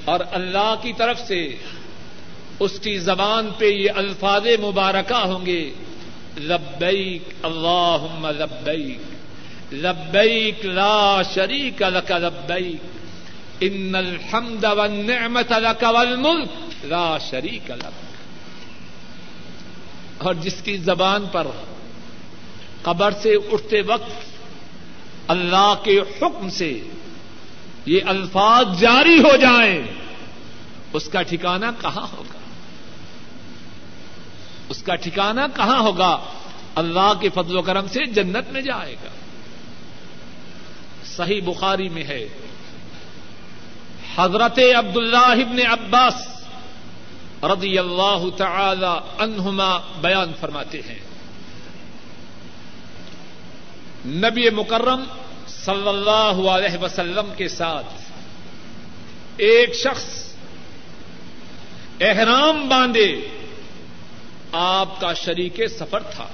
اور 0.06 0.20
اللہ 0.32 0.76
کی 0.82 0.94
طرف 0.94 1.20
سے 1.28 1.56
اس 2.60 2.80
کی 2.80 2.98
زبان 2.98 3.50
پہ 3.58 3.66
یہ 3.66 3.92
الفاظ 3.96 4.48
مبارکہ 4.62 5.14
ہوں 5.14 5.46
گے، 5.46 5.74
لبیک 6.38 7.34
اللہ 7.44 8.06
لبیک۔ 8.40 9.13
لبیک 9.74 10.66
لا 10.66 11.22
شریک 11.36 11.82
لک 11.82 12.12
لبیک، 12.12 12.82
ان 13.60 13.96
الحمد 13.96 14.64
والنعمت 14.64 15.52
لک 15.52 15.84
والملک 15.84 16.86
لا 16.86 17.18
شریک 17.18 17.72
لک۔ 17.72 18.14
اور 20.18 20.34
جس 20.34 20.62
کی 20.62 20.78
زبان 20.78 21.26
پر 21.32 21.48
قبر 22.82 23.12
سے 23.12 23.36
اٹھتے 23.52 23.82
وقت 23.82 24.12
اللہ 25.28 25.74
کے 25.84 26.00
حکم 26.00 26.50
سے 26.50 26.82
یہ 27.86 28.00
الفاظ 28.06 28.80
جاری 28.80 29.20
ہو 29.20 29.36
جائیں، 29.36 29.82
اس 30.94 31.10
کا 31.10 31.22
ٹھکانا 31.22 31.72
کہاں 31.82 32.08
ہوگا؟ 32.18 32.40
اس 34.70 34.84
کا 34.84 34.96
ٹھکانا 34.96 35.48
کہاں 35.56 35.80
ہوگا؟ 35.80 36.20
اللہ 36.76 37.14
کے 37.22 37.30
فضل 37.30 37.58
و 37.58 37.62
کرم 37.62 37.88
سے 37.88 38.06
جنت 38.06 38.52
میں 38.52 38.62
جائے 38.62 38.94
گا۔ 38.94 39.10
صحیح 41.06 41.42
بخاری 41.46 41.90
میں 41.90 42.04
ہے۔ 42.04 42.28
حضرت 44.16 44.60
عبد 44.60 44.98
اللہ 44.98 45.18
ابن 45.18 45.60
عباس 45.68 46.28
رضی 47.44 47.80
اللہ 47.80 48.24
تعالی 48.38 49.24
عنہما 49.24 49.78
بیان 50.02 50.32
فرماتے 50.40 50.82
ہیں۔ 50.90 51.00
نبی 54.06 54.50
مکرم 54.50 55.04
صلی 55.48 55.88
اللہ 55.88 56.50
علیہ 56.50 56.84
وسلم 56.84 57.34
کے 57.38 57.48
ساتھ 57.48 57.86
ایک 59.38 59.76
شخص 59.76 60.34
احرام 62.02 62.70
باندھے، 62.70 63.28
آپ 64.52 65.02
کا 65.02 65.14
شریک 65.14 65.62
سفر 65.80 66.04
تھا۔ 66.04 66.28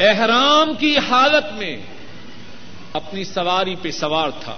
احرام 0.00 0.74
کی 0.74 0.96
حالت 0.98 1.52
میں 1.52 1.76
اپنی 2.92 3.24
سواری 3.24 3.74
پہ 3.82 3.90
سوار 3.90 4.30
تھا۔ 4.40 4.54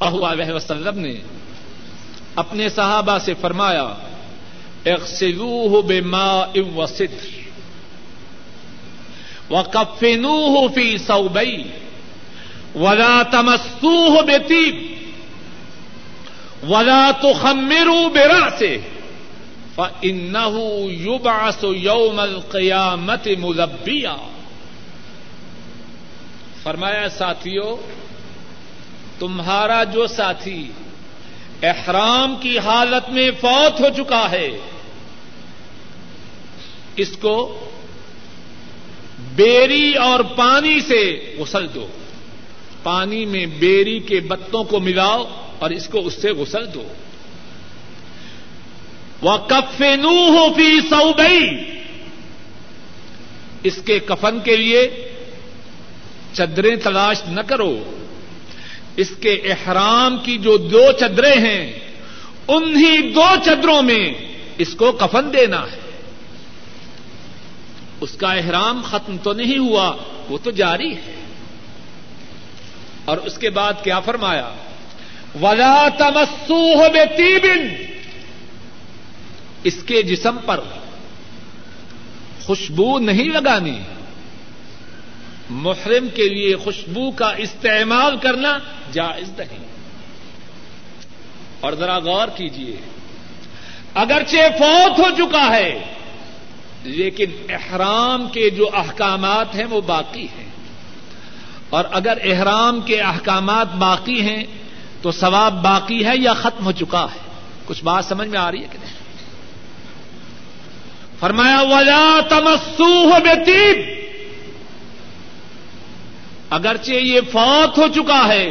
علیہ 0.00 0.52
وسلم 0.52 0.98
نے 0.98 1.14
اپنے 2.36 2.68
صحابہ 2.68 3.18
سے 3.18 3.34
فرمایا، 3.34 3.94
اغسلوه 4.86 5.80
بماء 5.80 6.46
وسدر 6.76 7.48
وكفنوه 9.50 10.66
في 10.74 10.96
صوبي 10.96 11.62
ولا 12.74 13.22
تمسوه 13.22 14.22
بطيب 14.22 14.92
ولا 16.62 17.10
تخمروا 17.20 18.08
برأسه۔ 18.08 18.97
فإنه 19.78 20.58
يبعث 20.90 21.64
يوم 21.76 22.20
القيامة 22.20 23.28
ملبيا 23.38 24.16
فرمایا 26.62 27.08
ساتھیوں 27.08 27.76
تمہارا 29.18 29.84
جو 29.84 30.06
ساتھی 30.06 30.72
احرام 31.62 32.36
کی 32.40 32.58
حالت 32.58 33.10
میں 33.10 33.30
فوت 33.40 33.80
ہو 33.80 33.86
چکا 33.96 34.30
ہے، 34.30 34.58
اس 36.96 37.16
کو 37.16 37.66
بیری 39.34 39.92
اور 39.92 40.20
پانی 40.20 40.80
سے 40.80 41.34
غسل 41.38 41.66
دو۔ 41.74 41.86
پانی 42.82 43.26
میں 43.26 43.46
بیری 43.46 43.98
کے 43.98 44.20
بتوں 44.20 44.64
کو 44.64 44.80
ملاؤ 44.80 45.24
اور 45.58 45.70
اس 45.70 45.88
کو 45.88 46.06
اس 46.06 46.22
سے 46.22 46.30
غسل 46.30 46.74
دو۔ 46.74 46.88
وہ 49.20 49.36
کفے 49.36 49.96
نو 49.96 50.08
ہو 50.08 50.52
فی 50.52 50.80
سو 50.80 51.12
اس 53.62 53.78
کے 53.84 53.98
کفن 53.98 54.40
کے 54.40 54.56
لیے 54.56 55.08
چدریں 56.32 56.76
تلاش 56.76 57.22
نہ 57.28 57.40
کرو۔ 57.40 58.00
اس 58.96 59.10
کے 59.20 59.32
احرام 59.32 60.18
کی 60.18 60.38
جو 60.38 60.56
دو 60.56 60.92
چدریں 61.00 61.40
ہیں، 61.40 61.78
انہی 62.48 63.12
دو 63.12 63.24
چدروں 63.44 63.82
میں 63.82 64.14
اس 64.58 64.74
کو 64.74 64.92
کفن 64.92 65.32
دینا 65.32 65.62
ہے۔ 65.62 65.90
اس 68.00 68.12
کا 68.12 68.32
احرام 68.32 68.82
ختم 68.90 69.16
تو 69.22 69.32
نہیں 69.32 69.58
ہوا، 69.58 69.96
وہ 70.28 70.38
تو 70.42 70.50
جاری 70.50 70.96
ہے۔ 70.96 71.14
اور 73.04 73.16
اس 73.16 73.38
کے 73.38 73.50
بعد 73.50 73.72
کیا 73.82 74.00
فرمایا؟ 74.00 74.50
ولا 75.42 75.88
تمسوہ 75.98 76.88
بے 76.88 77.04
تیبن 77.16 77.84
اس 79.64 79.82
کے 79.86 80.02
جسم 80.02 80.36
پر 80.46 80.60
خوشبو 82.42 82.98
نہیں 82.98 83.24
لگانی، 83.24 83.78
محرم 85.50 86.08
کے 86.14 86.28
لیے 86.28 86.56
خوشبو 86.56 87.10
کا 87.10 87.30
استعمال 87.30 88.16
کرنا 88.16 88.58
جائز 88.92 89.30
نہیں۔ 89.38 89.58
اور 91.60 91.72
ذرا 91.72 91.98
غور 91.98 92.28
کیجیے 92.28 92.76
اگرچہ 93.94 94.36
فوت 94.58 94.98
ہو 94.98 95.04
چکا 95.18 95.56
ہے، 95.56 95.84
لیکن 96.82 97.30
احرام 97.48 98.28
کے 98.28 98.50
جو 98.50 98.70
احکامات 98.72 99.54
ہیں 99.54 99.64
وہ 99.64 99.80
باقی 99.80 100.26
ہیں۔ 100.38 100.48
اور 101.70 101.84
اگر 101.90 102.18
احرام 102.24 102.80
کے 102.80 103.00
احکامات 103.00 103.74
باقی 103.74 104.20
ہیں، 104.20 104.44
تو 105.02 105.10
ثواب 105.10 105.62
باقی 105.62 106.06
ہے 106.06 106.12
یا 106.16 106.34
ختم 106.34 106.64
ہو 106.64 106.72
چکا 106.72 107.04
ہے؟ 107.04 107.18
کچھ 107.66 107.84
بات 107.84 108.04
سمجھ 108.04 108.28
میں 108.28 108.38
آ 108.38 108.50
رہی 108.50 108.62
ہے 108.62 108.68
کہ 108.72 108.78
نہیں؟ 108.78 109.07
فرمایا، 111.20 111.60
ولا 111.60 112.20
تمسوہ 112.28 113.18
بتیب 113.18 113.76
اگرچہ 116.50 116.92
یہ 116.92 117.20
فوت 117.32 117.78
ہو 117.78 117.88
چکا 117.94 118.28
ہے، 118.28 118.46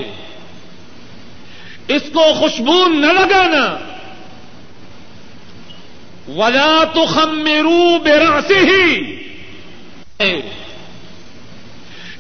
اس 1.88 2.02
کو 2.14 2.34
خوشبو 2.40 2.88
نہ 2.88 3.06
لگانا۔ 3.06 3.78
ولا 6.28 6.84
تو 6.94 7.06
خمرو 7.06 8.00
بیراسی 8.00 8.58
ہی 8.58 9.16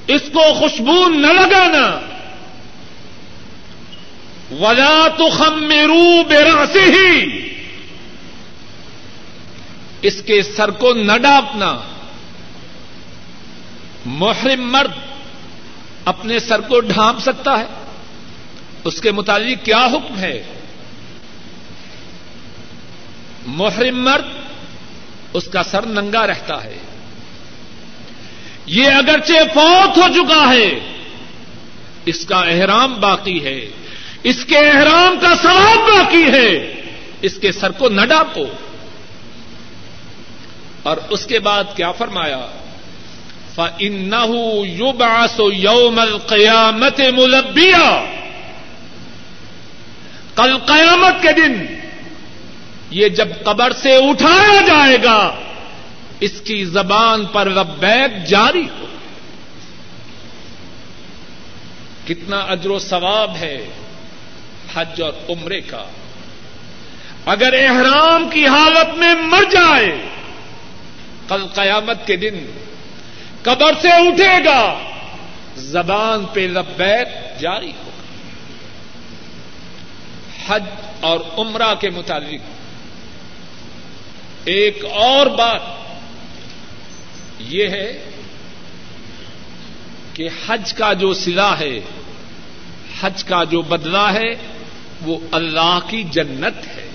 اس 0.08 0.22
کو 0.34 0.54
خوشبو 0.54 1.08
نہ 1.10 1.28
لگانا۔ 1.28 2.00
ولا 4.52 5.08
تو 5.18 5.30
خمرو 5.30 6.24
بیراسی 6.24 6.84
ہی 6.84 7.48
اس 10.02 10.22
کے 10.26 10.42
سر 10.44 10.72
کو 10.72 10.94
نہ 10.94 11.18
ڈاپنا 11.18 11.78
محرم 14.06 14.72
مرد 14.72 14.92
اپنے 16.06 16.40
سر 16.40 16.62
کو 16.62 16.80
ڈھانپ 16.80 17.20
سکتا 17.20 17.60
ہے۔ 17.60 17.66
اس 18.84 19.02
کے 19.02 19.12
متعلق 19.12 19.66
کیا 19.66 19.86
حکم 19.86 20.18
ہے؟ 20.18 20.44
محرم 23.46 24.04
مرد 24.04 24.26
اس 25.34 25.48
کا 25.48 25.64
سر 25.64 25.86
ننگا 25.86 26.28
رہتا 26.28 26.64
ہے۔ 26.64 26.78
یہ 28.66 28.86
اگرچہ 28.86 29.34
فوت 29.54 29.98
ہو 29.98 30.14
چکا 30.16 30.54
ہے، 30.54 30.80
اس 32.06 32.26
کا 32.26 32.38
احرام 32.38 33.00
باقی 33.00 33.46
ہے۔ 33.46 33.66
اس 34.24 34.46
کے 34.46 34.58
احرام 34.58 35.16
کا 35.22 35.36
ثواب 35.42 35.78
باقی 35.78 36.24
ہے۔ 36.24 36.82
اس 37.22 37.38
کے 37.42 37.52
سر 37.52 37.72
کو 37.72 37.90
نہ 37.90 38.06
ڈاپو 38.06 38.46
اور 40.88 40.98
اس 41.10 41.26
کے 41.26 41.40
بعد 41.40 41.64
کیا 41.76 41.92
فرمایا؟ 41.92 42.48
يُبْعَثُ 44.66 45.54
يَوْمَ 45.54 46.02
الْقِيَامَةِ 46.02 47.12
مُلَبِّيًا۔ 47.12 48.06
کل 50.36 50.58
قیامت 50.58 51.22
کے 51.22 51.32
دن 51.32 51.66
یہ 52.92 53.10
جب 53.10 53.28
قبر 53.44 53.72
سے 53.72 53.96
اٹھایا 53.96 54.62
جائے 54.62 54.98
گا، 55.04 55.36
اس 56.20 56.42
کی 56.42 56.66
زبان 56.66 57.26
پر 57.26 57.50
لبیک 57.50 58.28
جاری 58.28 58.66
ہو۔ 58.80 58.86
کتنا 62.08 62.38
اجر 62.38 62.70
و 62.70 62.80
ثواب 62.80 63.36
ہے 63.36 63.70
حج 64.76 65.02
اور 65.02 65.14
عمرے 65.30 65.62
کا۔ 65.62 65.86
اگر 67.26 67.54
احرام 67.54 68.30
کی 68.30 68.48
حالت 68.48 68.98
میں 68.98 69.16
مر 69.16 69.44
جائے 69.52 69.96
کل 71.28 71.48
قیامت 71.54 72.08
کے 72.08 72.16
دن 72.16 72.52
قبر 73.44 73.74
سے 73.82 73.88
اٹھے 73.88 74.46
گا، 74.46 74.80
زبان 75.56 76.26
پہ 76.26 76.40
لبیک 76.40 77.40
جاری 77.40 77.72
ہوگا 77.86 77.88
حج 80.48 80.64
اور 81.02 81.20
عمرہ 81.38 81.76
کے 81.76 81.90
متعلق 81.90 82.42
ایک 84.46 84.86
اور 84.86 85.28
بات 85.28 85.62
یہ 87.40 87.68
ہے 87.68 88.04
کہ 90.14 90.30
حج 90.48 90.74
کا 90.74 90.94
جو 90.94 91.14
سلا 91.14 91.60
ہے، 91.60 91.80
حج 93.02 93.24
کا 93.24 93.44
جو 93.44 93.62
بدلہ 93.62 94.12
ہے، 94.14 94.34
وہ 95.02 95.20
اللہ 95.32 95.80
کی 95.90 96.04
جنت 96.04 96.68
ہے۔ 96.68 96.90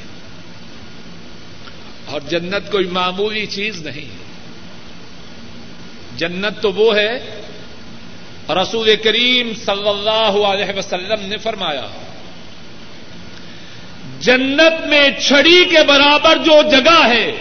اور 2.07 2.21
جنت 2.21 2.73
کوئی 2.73 2.87
معمولی 2.87 3.47
چیز 3.47 3.83
نہیں۔ 3.83 4.11
ہے 4.11 4.22
جنت 6.17 6.63
تو 6.63 6.73
وہ 6.73 6.97
ہے، 6.97 7.41
رسول 8.49 8.97
کریم 8.97 9.53
صلی 9.65 9.89
اللہ 9.89 10.47
علیہ 10.47 10.79
وسلم 10.79 11.27
نے 11.27 11.37
فرمایا، 11.37 11.87
جنت 14.21 14.87
میں 14.87 15.09
چھڑی 15.21 15.65
کے 15.65 15.79
برابر 15.87 16.37
جو 16.37 16.63
جگہ 16.71 17.07
ہے، 17.07 17.33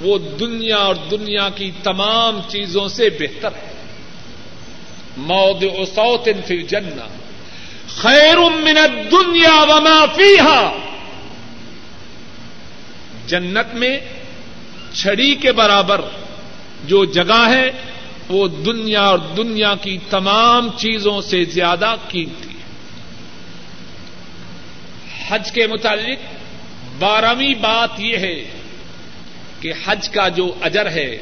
وہ 0.00 0.18
دنیا 0.18 0.76
اور 0.76 0.94
دنیا 0.94 1.48
کی 1.54 1.70
تمام 1.82 2.40
چیزوں 2.48 2.88
سے 2.88 3.10
بہتر 3.10 3.48
ہے۔ 3.48 3.72
مود 5.16 5.64
سوت 5.94 6.28
فی 6.46 6.62
جنا 6.62 7.06
خیر 7.88 8.36
من 8.36 8.76
دنیا 9.10 9.62
وما 9.62 10.06
فیہا۔ 10.16 10.76
جنت 13.26 13.74
میں 13.74 14.00
چھڑی 14.92 15.34
کے 15.34 15.52
برابر 15.52 16.00
جو 16.84 17.04
جگہ 17.04 17.48
ہے، 17.48 17.70
وہ 18.28 18.48
دنیا 18.48 19.02
اور 19.02 19.18
دنیا 19.18 19.74
کی 19.82 19.98
تمام 20.10 20.68
چیزوں 20.76 21.20
سے 21.20 21.44
زیادہ 21.44 21.94
قیمتی 22.08 22.48
ہے۔ 22.48 22.52
حج 25.28 25.52
کے 25.52 25.66
متعلق 25.66 26.18
بارہویں 26.98 27.54
بات 27.54 28.00
یہ 28.00 28.16
ہے 28.16 28.44
کہ 29.60 29.72
حج 29.86 30.08
کا 30.08 30.28
جو 30.28 30.54
اجر 30.62 30.90
ہے، 30.90 31.18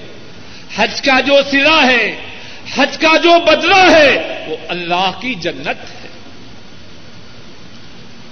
حج 0.76 1.02
کا 1.02 1.20
جو 1.20 1.34
سرا 1.50 1.86
ہے، 1.86 2.20
حج 2.74 2.98
کا 2.98 3.16
جو 3.16 3.30
بدلا 3.46 3.90
ہے، 3.90 4.44
وہ 4.48 4.56
اللہ 4.68 5.10
کی 5.20 5.34
جنت 5.34 5.90
ہے۔ 5.90 6.08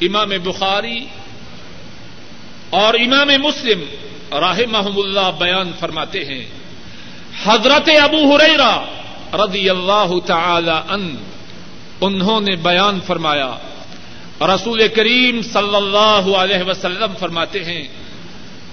امام 0.00 0.28
بخاری 0.42 1.04
اور 2.70 2.94
امام 2.94 3.28
مسلم 3.42 3.84
راہ 4.38 4.60
محمد 4.70 4.98
اللہ 4.98 5.30
بیان 5.38 5.70
فرماتے 5.80 6.24
ہیں 6.24 6.57
حضرت 7.44 7.90
ابو 8.02 8.36
ہریرا 8.36 8.84
رضی 9.32 9.70
اللہ 9.70 10.18
تعالی 10.26 10.92
ان 10.92 11.16
انہوں 12.00 12.40
نے 12.40 12.56
بیان 12.56 13.00
فرمایا۔ 13.00 13.50
رسول 14.40 14.88
کریم 14.88 15.42
صلی 15.42 15.76
اللہ 15.76 16.36
علیہ 16.36 16.62
وسلم 16.62 17.12
فرماتے 17.18 17.64
ہیں 17.64 17.88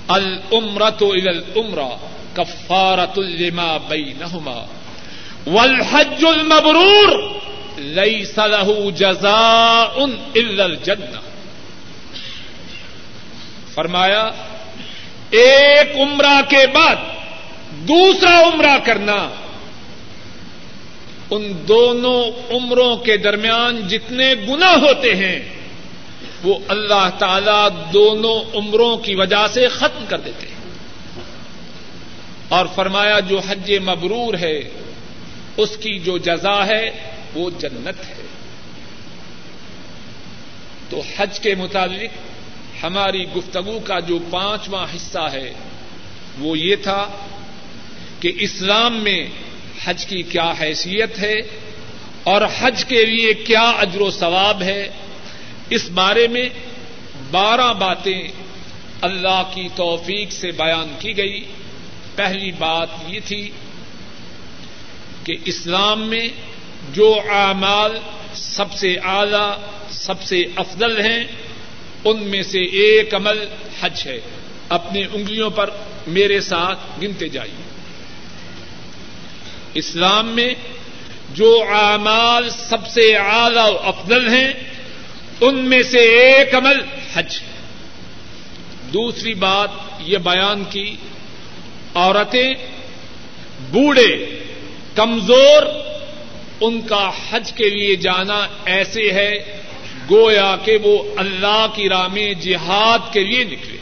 العمرت 0.07 1.03
العمرا 1.03 1.89
کفارت 2.33 3.17
الما 3.17 3.77
بینہما 3.77 4.65
والحج 5.47 6.25
المبرور 6.25 7.39
لیس 7.77 8.37
له 8.37 8.89
جزاء 8.95 10.01
الا 10.35 10.63
الجنہ۔ 10.63 11.19
فرمایا، 13.73 14.31
ایک 15.31 15.95
عمرہ 15.95 16.41
کے 16.49 16.67
بعد 16.73 16.95
دوسرا 17.77 18.39
عمرہ 18.39 18.77
کرنا۔ 18.85 19.29
ان 21.31 21.53
دونوں 21.67 22.53
عمروں 22.53 22.97
کے 22.97 23.17
درمیان 23.17 23.87
جتنے 23.87 24.33
گنا 24.47 24.71
ہوتے 24.71 25.15
ہیں، 25.15 25.39
وہ 26.43 26.59
اللہ 26.67 27.09
تعالی 27.19 27.89
دونوں 27.93 28.57
عمروں 28.57 28.97
کی 28.97 29.15
وجہ 29.15 29.47
سے 29.53 29.67
ختم 29.67 30.05
کر 30.09 30.19
دیتے 30.19 30.47
ہیں۔ 30.47 30.55
اور 32.49 32.65
فرمایا، 32.75 33.19
جو 33.19 33.39
حج 33.39 33.71
مبرور 33.71 34.33
ہے، 34.33 34.69
اس 35.57 35.77
کی 35.77 35.99
جو 35.99 36.17
جزا 36.17 36.65
ہے، 36.65 36.89
وہ 37.35 37.49
جنت 37.49 38.09
ہے۔ 38.09 38.25
تو 40.89 41.01
حج 41.17 41.39
کے 41.39 41.55
متعلق 41.55 42.17
ہماری 42.83 43.23
گفتگو 43.23 43.79
کا 43.79 43.99
جو 43.99 44.19
پانچواں 44.29 44.87
حصہ 44.95 45.29
ہے، 45.33 45.53
وہ 46.39 46.59
یہ 46.59 46.75
تھا 46.75 47.09
کہ 48.25 48.31
اسلام 48.39 49.03
میں 49.03 49.27
حج 49.85 50.05
کی 50.05 50.21
کیا 50.21 50.53
حیثیت 50.61 51.19
ہے 51.19 51.39
اور 52.23 52.41
حج 52.59 52.85
کے 52.85 53.05
لیے 53.05 53.33
کیا 53.33 53.61
اجر 53.61 54.01
و 54.01 54.11
ثواب 54.11 54.61
ہے؟ 54.61 54.89
اس 55.69 55.89
بارے 55.89 56.27
میں 56.27 56.49
بارہ 57.31 57.73
باتیں 57.73 58.27
اللہ 59.01 59.51
کی 59.53 59.69
توفیق 59.75 60.31
سے 60.31 60.51
بیان 60.51 60.95
کی 60.99 61.17
گئی۔ 61.17 61.43
پہلی 62.15 62.51
بات 62.51 62.87
یہ 63.07 63.19
تھی 63.25 63.49
کہ 65.23 65.33
اسلام 65.45 66.07
میں 66.07 66.27
جو 66.93 67.19
اعمال 67.29 67.99
سب 68.33 68.73
سے 68.73 68.95
اعلی، 69.03 69.53
سب 69.89 70.21
سے 70.21 70.43
افضل 70.55 71.01
ہیں، 71.01 71.23
ان 72.05 72.23
میں 72.23 72.43
سے 72.43 72.59
ایک 72.59 73.15
عمل 73.15 73.47
حج 73.81 74.01
ہے۔ 74.05 74.19
اپنی 74.69 75.03
انگلیوں 75.13 75.49
پر 75.49 75.69
میرے 76.07 76.41
ساتھ 76.41 76.79
گنتے 77.01 77.27
جائیے۔ 77.27 77.64
اسلام 79.75 80.27
میں 80.27 80.53
جو 81.33 81.65
اعمال 81.69 82.49
سب 82.49 82.87
سے 82.87 83.15
اعلی 83.15 83.73
و 83.73 83.77
افضل 83.83 84.29
ہیں، 84.29 84.53
ان 85.41 85.55
میں 85.55 85.83
سے 85.83 85.97
ایک 85.97 86.55
عمل 86.55 86.79
حج 87.13 87.39
ہے۔ 87.41 87.55
دوسری 88.93 89.33
بات 89.33 89.69
یہ 89.99 90.17
بیان 90.17 90.63
کی، 90.69 90.95
عورتیں 91.95 92.53
بوڑھے، 93.71 94.39
کمزور، 94.95 95.63
ان 96.61 96.81
کا 96.81 97.11
حج 97.31 97.53
کے 97.53 97.69
لیے 97.69 97.95
جانا 97.95 98.47
ایسے 98.65 99.11
ہے 99.11 99.61
گویا 100.11 100.55
کہ 100.65 100.77
وہ 100.83 101.03
اللہ 101.17 101.67
کی 101.73 101.89
راہ 101.89 102.07
میں 102.07 102.33
جہاد 102.33 103.13
کے 103.13 103.23
لیے 103.23 103.43
نکلے۔ 103.43 103.77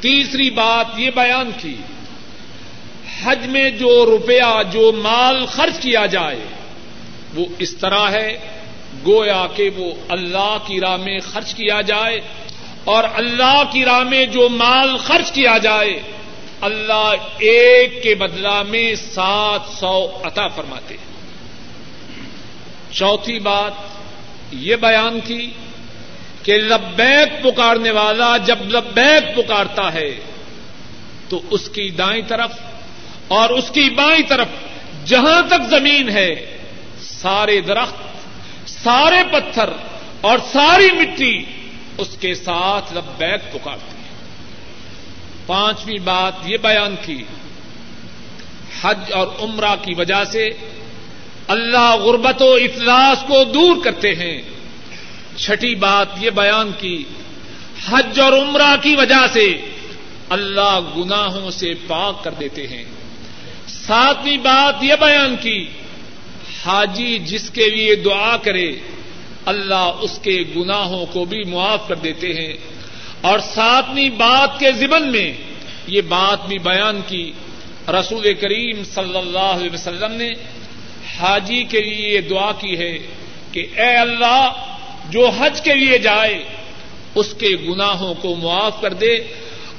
تیسری 0.00 0.50
بات 0.50 0.86
یہ 0.96 1.10
بیان 1.14 1.50
کی 1.60 1.76
حج 3.24 3.46
میں 3.46 3.70
جو 3.70 4.06
روپیہ، 4.06 4.62
جو 4.72 4.92
مال 4.92 5.46
خرچ 5.46 5.82
کیا 5.82 6.06
جائے، 6.06 6.40
وہ 7.34 7.46
اس 7.58 7.76
طرح 7.76 8.10
ہے۔ 8.10 8.38
گویا 9.06 9.46
کہ 9.56 9.70
وہ 9.76 9.94
اللہ 10.08 10.56
کی 10.66 10.80
راہ 10.80 10.96
میں 10.96 11.18
خرچ 11.20 11.54
کیا 11.54 11.80
جائے 11.80 12.20
اور 12.84 13.04
اللہ 13.14 13.62
کی 13.72 13.84
راہ 13.84 14.00
میں 14.00 14.26
جو 14.26 14.48
مال 14.48 14.96
خرچ 14.96 15.32
کیا 15.32 15.58
جائے، 15.58 16.00
اللہ 16.60 17.12
ایک 17.38 18.02
کے 18.02 18.14
بدلا 18.14 18.62
میں 18.62 18.94
سات 18.94 19.60
سو 19.80 20.08
عطا 20.22 20.48
فرماتے 20.48 20.94
ہیں۔ 20.94 21.16
چوتھی 22.92 23.38
بات 23.38 23.72
یہ 24.52 24.76
بیان 24.76 25.20
کی 25.24 25.50
کہ 26.42 26.58
لبیک 26.58 27.42
پکارنے 27.42 27.90
والا 27.90 28.36
جب 28.36 28.58
لبیک 28.64 29.36
پکارتا 29.36 29.92
ہے 29.92 30.16
تو 31.28 31.40
اس 31.50 31.68
کی 31.68 31.90
دائیں 31.90 32.22
طرف 32.28 32.50
اور 33.28 33.50
اس 33.50 33.70
کی 33.70 33.90
بائیں 33.90 34.22
طرف 34.28 34.48
جہاں 35.04 35.42
تک 35.48 35.70
زمین 35.70 36.08
ہے، 36.08 36.58
سارے 37.00 37.60
درخت، 37.60 37.96
سارے 38.68 39.22
پتھر 39.32 39.70
اور 40.20 40.38
ساری 40.52 40.88
مٹی 40.92 41.44
اس 41.98 42.16
کے 42.20 42.34
ساتھ 42.34 42.94
لبیک 42.94 43.52
پکارتی 43.52 43.96
ہے۔ 43.96 44.06
پانچویں 45.46 45.98
بات 46.04 46.32
یہ 46.44 46.56
بیان 46.56 46.94
کی، 47.04 47.24
حج 48.82 49.12
اور 49.12 49.26
عمرہ 49.40 49.76
کی 49.82 49.94
وجہ 49.94 50.24
سے 50.24 50.48
اللہ 51.48 51.96
غربت 51.96 52.42
و 52.42 52.52
افلاس 52.52 53.24
کو 53.28 53.44
دور 53.44 53.84
کرتے 53.84 54.14
ہیں۔ 54.14 54.42
چھٹی 55.36 55.74
بات 55.74 56.06
یہ 56.20 56.30
بیان 56.30 56.70
کی، 56.78 57.04
حج 57.88 58.20
اور 58.20 58.32
عمرہ 58.32 58.76
کی 58.82 58.96
وجہ 58.96 59.26
سے 59.32 59.56
اللہ 60.28 60.80
گناہوں 60.96 61.50
سے 61.50 61.74
پاک 61.86 62.24
کر 62.24 62.30
دیتے 62.30 62.66
ہیں۔ 62.66 62.84
ساتویں 63.86 64.36
بات 64.36 64.84
یہ 64.84 64.94
بیان 65.00 65.36
کی، 65.40 65.66
حاجی 66.66 67.18
جس 67.18 67.50
کے 67.50 67.70
لیے 67.70 67.94
دعا 67.94 68.36
کرے، 68.36 68.72
اللہ 69.46 69.92
اس 70.00 70.18
کے 70.22 70.42
گناہوں 70.56 71.06
کو 71.06 71.24
بھی 71.24 71.44
معاف 71.44 71.88
کر 71.88 71.94
دیتے 71.94 72.26
ہیں۔ 72.26 72.52
اور 73.20 73.38
ساتویں 73.38 74.10
بات 74.10 74.58
کے 74.58 74.72
ضمن 74.72 75.12
میں 75.12 75.32
یہ 75.86 76.00
بات 76.00 76.48
بھی 76.48 76.58
بیان 76.58 77.00
کی، 77.06 77.32
رسول 77.88 78.34
کریم 78.34 78.84
صلی 78.84 79.18
اللہ 79.18 79.38
علیہ 79.38 79.74
وسلم 79.74 80.12
نے 80.12 80.30
حاجی 81.18 81.62
کے 81.62 81.80
لیے 81.80 82.08
یہ 82.08 82.20
دعا 82.20 82.52
کی 82.52 82.78
ہے 82.78 82.98
کہ 83.52 83.66
اے 83.76 83.96
اللہ، 83.96 84.52
جو 85.10 85.28
حج 85.28 85.60
کے 85.60 85.74
لیے 85.74 85.98
جائے، 85.98 86.44
اس 87.14 87.34
کے 87.34 87.48
گناہوں 87.68 88.14
کو 88.14 88.34
معاف 88.34 88.80
کر 88.80 88.92
دے۔ 88.92 89.18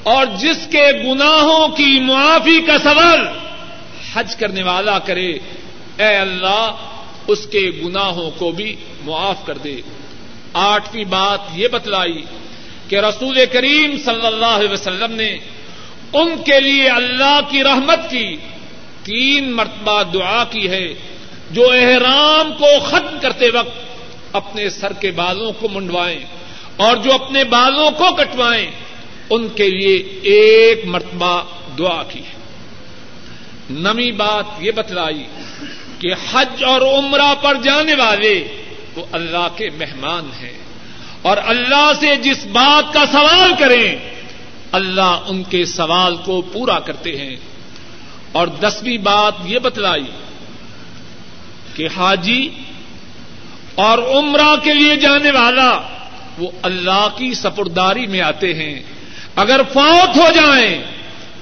اور 0.03 0.25
جس 0.25 0.67
کے 0.71 0.85
گناہوں 1.05 1.67
کی 1.67 1.99
معافی 1.99 2.61
کا 2.61 2.77
سوال 2.77 3.46
حج 4.17 4.35
کرنے 4.35 4.63
والا 4.63 4.99
کرے، 4.99 5.31
اے 5.97 6.15
اللہ، 6.15 6.75
اس 7.27 7.47
کے 7.47 7.71
گناہوں 7.85 8.31
کو 8.37 8.51
بھی 8.51 8.75
معاف 9.05 9.45
کر 9.45 9.57
دے۔ 9.57 9.81
آٹھویں 10.53 11.03
بات 11.03 11.39
یہ 11.53 11.67
بتلائی 11.67 12.21
کہ 12.87 12.95
رسول 12.95 13.39
کریم 13.51 13.97
صلی 14.05 14.27
اللہ 14.27 14.45
علیہ 14.45 14.69
وسلم 14.69 15.11
نے 15.11 15.37
ان 16.13 16.35
کے 16.45 16.59
لیے 16.59 16.89
اللہ 16.89 17.39
کی 17.49 17.63
رحمت 17.63 18.09
کی 18.09 18.35
تین 19.03 19.51
مرتبہ 19.51 20.03
دعا 20.03 20.43
کی 20.43 20.69
ہے، 20.69 20.93
جو 21.51 21.71
احرام 21.71 22.53
کو 22.53 22.79
ختم 22.79 23.17
کرتے 23.21 23.49
وقت 23.49 24.35
اپنے 24.35 24.69
سر 24.69 24.93
کے 24.93 25.11
بالوں 25.11 25.51
کو 25.59 25.69
منڈوائیں 25.69 26.19
اور 26.77 26.97
جو 26.97 27.13
اپنے 27.13 27.43
بالوں 27.43 27.91
کو 27.91 28.15
کٹوائیں، 28.15 28.71
ان 29.29 29.47
کے 29.49 29.67
لیے 29.67 29.95
ایک 30.23 30.85
مرتبہ 30.85 31.43
دعا 31.77 32.03
کی 32.03 32.19
ہے۔ 32.19 32.35
نمی 33.69 34.11
بات 34.11 34.45
یہ 34.59 34.71
بتلائی 34.71 35.27
کہ 35.99 36.07
حج 36.31 36.63
اور 36.63 36.81
عمرہ 36.81 37.35
پر 37.41 37.55
جانے 37.55 37.93
والے 37.95 38.63
وہ 38.95 39.05
اللہ 39.11 39.47
کے 39.55 39.69
مہمان 39.69 40.29
ہیں۔ 40.41 40.53
اور 41.21 41.37
اللہ 41.45 41.91
سے 41.99 42.15
جس 42.15 42.45
بات 42.45 42.93
کا 42.93 43.05
سوال 43.11 43.51
کریں، 43.59 43.95
اللہ 44.71 45.19
ان 45.27 45.43
کے 45.43 45.65
سوال 45.65 46.15
کو 46.15 46.41
پورا 46.41 46.79
کرتے 46.79 47.17
ہیں۔ 47.17 47.35
اور 48.31 48.47
دسویں 48.47 48.97
بات 48.97 49.33
یہ 49.45 49.59
بتلائی 49.59 50.05
کہ 51.75 51.87
حاجی 51.97 52.49
اور 53.75 53.97
عمرہ 53.97 54.55
کے 54.63 54.73
لیے 54.73 54.95
جانے 54.95 55.31
والا 55.31 55.81
وہ 56.37 56.51
اللہ 56.61 57.07
کی 57.17 57.33
سپرداری 57.33 58.07
میں 58.07 58.21
آتے 58.21 58.53
ہیں۔ 58.53 58.83
اگر 59.35 59.61
فوت 59.73 60.17
ہو 60.17 60.27
جائیں 60.35 60.96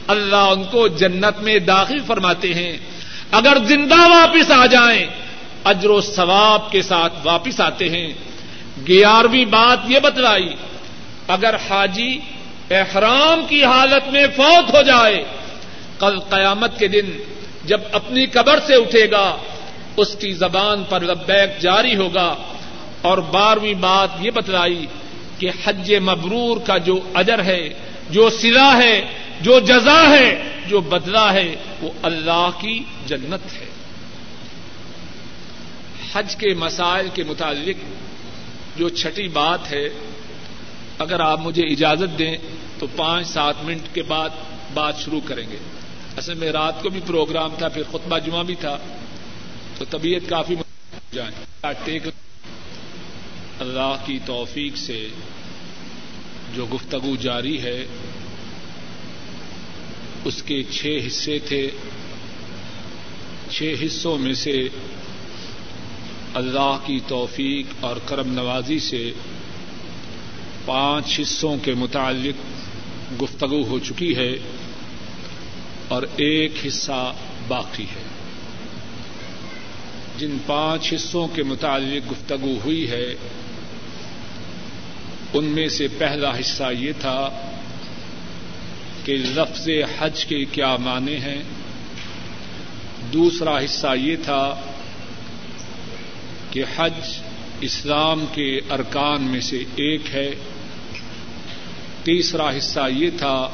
اللہ 0.07 0.35
ان 0.35 0.63
کو 0.63 0.87
جنت 0.87 1.41
میں 1.41 1.59
داخل 1.59 1.97
فرماتے 2.07 2.53
ہیں۔ 2.53 2.77
اگر 3.31 3.57
زندہ 3.65 3.99
واپس 3.99 4.51
آ 4.51 4.65
جائیں، 4.65 5.05
اجر 5.63 5.89
و 5.89 6.01
ثواب 6.01 6.71
کے 6.71 6.81
ساتھ 6.81 7.13
واپس 7.23 7.61
آتے 7.61 7.89
ہیں۔ 7.89 8.13
گیارہویں 8.87 9.45
بات 9.45 9.77
یہ 9.87 9.99
بتلائی، 9.99 10.49
اگر 11.27 11.55
حاجی 11.69 12.19
احرام 12.71 13.45
کی 13.49 13.63
حالت 13.63 14.11
میں 14.11 14.25
فوت 14.35 14.75
ہو 14.75 14.81
جائے، 14.81 15.23
کل 15.99 16.19
قیامت 16.19 16.79
کے 16.79 16.87
دن 16.87 17.05
جب 17.65 17.81
اپنی 17.91 18.25
قبر 18.25 18.59
سے 18.67 18.75
اٹھے 18.75 19.11
گا، 19.11 19.37
اس 19.97 20.15
کی 20.15 20.33
زبان 20.33 20.83
پر 20.89 21.01
لبیک 21.01 21.61
جاری 21.61 21.95
ہوگا۔ 21.95 22.35
اور 23.01 23.17
بارہویں 23.17 23.73
بات 23.73 24.09
یہ 24.19 24.31
بتلائی 24.31 24.85
کہ 25.39 25.49
حج 25.65 25.93
مبرور 25.93 26.57
کا 26.57 26.77
جو 26.77 26.99
اجر 27.13 27.43
ہے، 27.43 27.69
جو 28.09 28.29
سلا 28.29 28.77
ہے 28.77 29.05
جو 29.41 29.59
جزا 29.59 30.09
ہے، 30.09 30.55
جو 30.67 30.81
بدلا 30.81 31.33
ہے، 31.33 31.55
وہ 31.81 31.91
اللہ 32.01 32.49
کی 32.59 32.83
جنت 33.07 33.61
ہے۔ 33.61 33.65
حج 36.13 36.35
کے 36.35 36.53
مسائل 36.53 37.09
کے 37.13 37.23
متعلق 37.23 37.75
جو 38.79 38.89
چھٹی 38.89 39.27
بات 39.27 39.71
ہے، 39.71 39.89
اگر 40.99 41.19
آپ 41.19 41.39
مجھے 41.39 41.63
اجازت 41.63 42.19
دیں 42.19 42.37
تو 42.79 42.87
پانچ 42.95 43.27
سات 43.27 43.55
منٹ 43.63 43.95
کے 43.95 44.01
بعد 44.01 44.29
بات 44.73 44.99
شروع 44.99 45.21
کریں 45.25 45.49
گے۔ 45.51 45.57
اصل 46.17 46.33
میں 46.33 46.51
رات 46.51 46.83
کو 46.83 46.89
بھی 46.89 46.99
پروگرام 47.07 47.49
تھا، 47.57 47.67
پھر 47.67 47.83
خطبہ 47.83 48.19
جمعہ 48.19 48.43
بھی 48.43 48.55
تھا، 48.55 48.77
تو 49.77 49.85
طبیعت 49.85 50.29
کافی 50.29 50.55
جائیں۔ 51.11 51.45
اللہ 53.59 53.95
کی 54.05 54.19
توفیق 54.25 54.77
سے 54.77 55.07
جو 56.55 56.65
گفتگو 56.73 57.15
جاری 57.15 57.61
ہے 57.61 57.85
اس 60.25 60.43
کے 60.43 60.63
چھ 60.63 60.99
حصے 61.07 61.39
تھے۔ 61.39 61.71
چھ 63.49 63.73
حصوں 63.85 64.17
میں 64.17 64.33
سے 64.33 64.67
اللہ 66.33 66.77
کی 66.85 66.99
توفیق 67.07 67.65
اور 67.79 67.95
کرم 68.05 68.33
نوازی 68.33 68.79
سے 68.79 69.11
پانچ 70.65 71.19
حصوں 71.19 71.57
کے 71.57 71.73
متعلق 71.73 72.41
گفتگو 73.21 73.63
ہو 73.63 73.79
چکی 73.79 74.15
ہے 74.15 74.33
اور 75.87 76.03
ایک 76.17 76.51
حصہ 76.67 77.13
باقی 77.47 77.83
ہے۔ 77.83 78.03
جن 80.17 80.37
پانچ 80.45 80.93
حصوں 80.93 81.27
کے 81.27 81.43
متعلق 81.43 82.11
گفتگو 82.11 82.57
ہوئی 82.65 82.89
ہے، 82.89 83.15
ان 85.33 85.45
میں 85.45 85.69
سے 85.69 85.87
پہلا 85.97 86.39
حصہ 86.39 86.63
یہ 86.79 86.91
تھا 86.99 87.29
کہ 89.05 89.13
لفظ 89.13 89.69
حج 89.99 90.25
کے 90.25 90.45
کیا 90.45 90.75
معنی 90.75 91.15
ہیں؟ 91.15 91.43
دوسرا 93.13 93.57
حصہ 93.57 93.87
یہ 94.01 94.15
تھا 94.23 94.55
کہ 96.51 96.63
حج 96.77 96.93
اسلام 97.61 98.25
کے 98.33 98.59
ارکان 98.69 99.21
میں 99.21 99.39
سے 99.39 99.63
ایک 99.75 100.01
ہے۔ 100.13 100.31
تیسرا 102.03 102.49
حصہ 102.57 102.79
یہ 102.95 103.09
تھا 103.17 103.49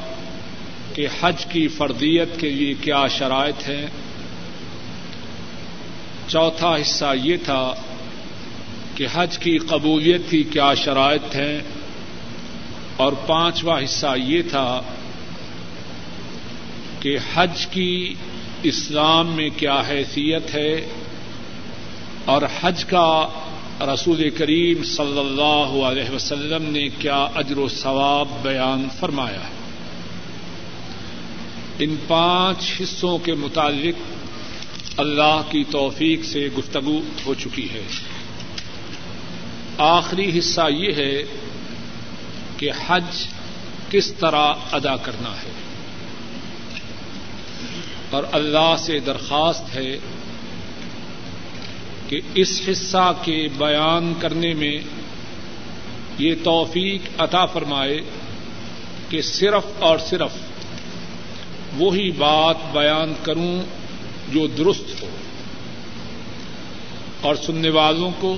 کہ 0.94 1.06
حج 1.20 1.46
کی 1.46 1.68
فردیت 1.68 2.40
کے 2.40 2.50
لیے 2.50 2.74
کیا 2.80 3.06
شرائط 3.06 3.68
ہیں۔ 3.68 3.86
چوتھا 6.28 6.76
حصہ 6.80 7.14
یہ 7.22 7.36
تھا 7.44 7.74
کہ 8.94 9.06
حج 9.12 9.38
کی 9.38 9.58
قبولیت 9.58 10.20
کی 10.30 10.42
کیا 10.42 10.74
شرائط 10.74 11.36
ہیں۔ 11.36 11.60
اور 12.96 13.12
پانچواں 13.12 13.84
حصہ 13.84 14.06
یہ 14.16 14.42
تھا 14.50 14.82
کہ 17.02 17.18
حج 17.34 17.66
کی 17.66 18.14
اسلام 18.62 19.32
میں 19.32 19.48
کیا 19.56 19.82
حیثیت 19.88 20.54
ہے 20.54 20.86
اور 22.24 22.42
حج 22.60 22.84
کا 22.84 23.28
رسول 23.80 24.30
کریم 24.30 24.84
صلی 24.84 25.18
اللہ 25.18 25.86
علیہ 25.86 26.14
وسلم 26.14 26.70
نے 26.70 26.88
کیا 26.88 27.26
اجر 27.34 27.58
و 27.58 27.68
ثواب 27.68 28.28
بیان 28.42 28.88
فرمایا 29.00 29.40
ہے؟ 29.40 29.62
ان 31.78 31.96
پانچ 32.08 32.80
حصوں 32.80 33.18
کے 33.18 33.34
متعلق 33.34 33.94
اللہ 35.00 35.42
کی 35.50 35.64
توفیق 35.70 36.24
سے 36.24 36.48
گفتگو 36.58 37.00
ہو 37.26 37.34
چکی 37.34 37.68
ہے۔ 37.72 37.82
آخری 39.78 40.38
حصہ 40.38 40.70
یہ 40.70 40.92
ہے 40.96 41.22
کہ 42.56 42.70
حج 42.86 43.26
کس 43.90 44.12
طرح 44.12 44.54
ادا 44.72 44.96
کرنا 44.96 45.30
ہے۔ 45.30 45.61
اور 48.12 48.24
اللہ 48.32 48.74
سے 48.78 49.00
درخواست 49.00 49.76
ہے 49.76 49.98
کہ 52.08 52.20
اس 52.34 52.62
حصہ 52.70 53.12
کے 53.22 53.48
بیان 53.58 54.12
کرنے 54.18 54.54
میں 54.54 54.80
یہ 56.18 56.34
توفیق 56.44 57.00
عطا 57.18 57.46
فرمائے 57.46 58.00
کہ 59.08 59.22
صرف 59.22 59.62
اور 59.78 59.98
صرف 59.98 60.30
وہی 61.76 62.10
بات 62.10 62.56
بیان 62.72 63.12
کروں 63.22 63.62
جو 64.32 64.46
درست 64.46 65.02
ہو 65.02 65.08
اور 67.20 67.34
سننے 67.34 67.70
والوں 67.70 68.10
کو 68.20 68.36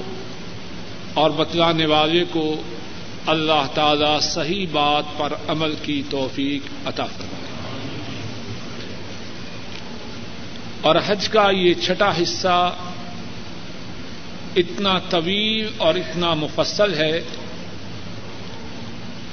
اور 1.14 1.31
بتلانے 1.31 1.87
والے 1.87 2.25
کو 2.31 2.57
اللہ 3.27 3.66
تعالی 3.75 4.20
صحیح 4.22 4.66
بات 4.72 5.05
پر 5.18 5.33
عمل 5.49 5.75
کی 5.83 6.03
توفیق 6.11 6.89
عطا 6.89 7.05
فرمائے۔ 7.05 7.34
اور 10.85 10.97
حج 11.07 11.28
کا 11.28 11.51
یہ 11.51 11.74
چھٹا 11.74 12.22
حصہ 12.22 12.74
اتنا 14.57 14.99
طویل 14.99 15.68
اور 15.76 15.95
اتنا 15.95 16.35
مفصل 16.35 16.95
ہے 16.95 17.20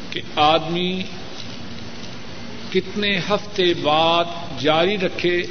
کہ 0.09 0.21
آدمی 0.35 1.03
کتنے 2.71 3.17
ہفتے 3.17 3.73
بعد 3.73 4.25
جاری 4.59 4.97
رکھے، 4.97 5.43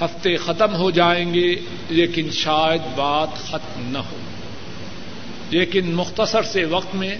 ہفتے 0.00 0.36
ختم 0.36 0.74
ہو 0.74 0.90
جائیں 0.90 1.34
گے، 1.34 1.56
لیکن 1.88 2.30
شاید 2.30 2.80
بات 2.96 3.28
ختم 3.50 3.88
نہ 3.88 3.98
ہو۔ 3.98 4.16
لیکن 5.50 5.94
مختصر 5.94 6.42
سے 6.42 6.64
وقت 6.64 6.94
میں، 6.94 7.16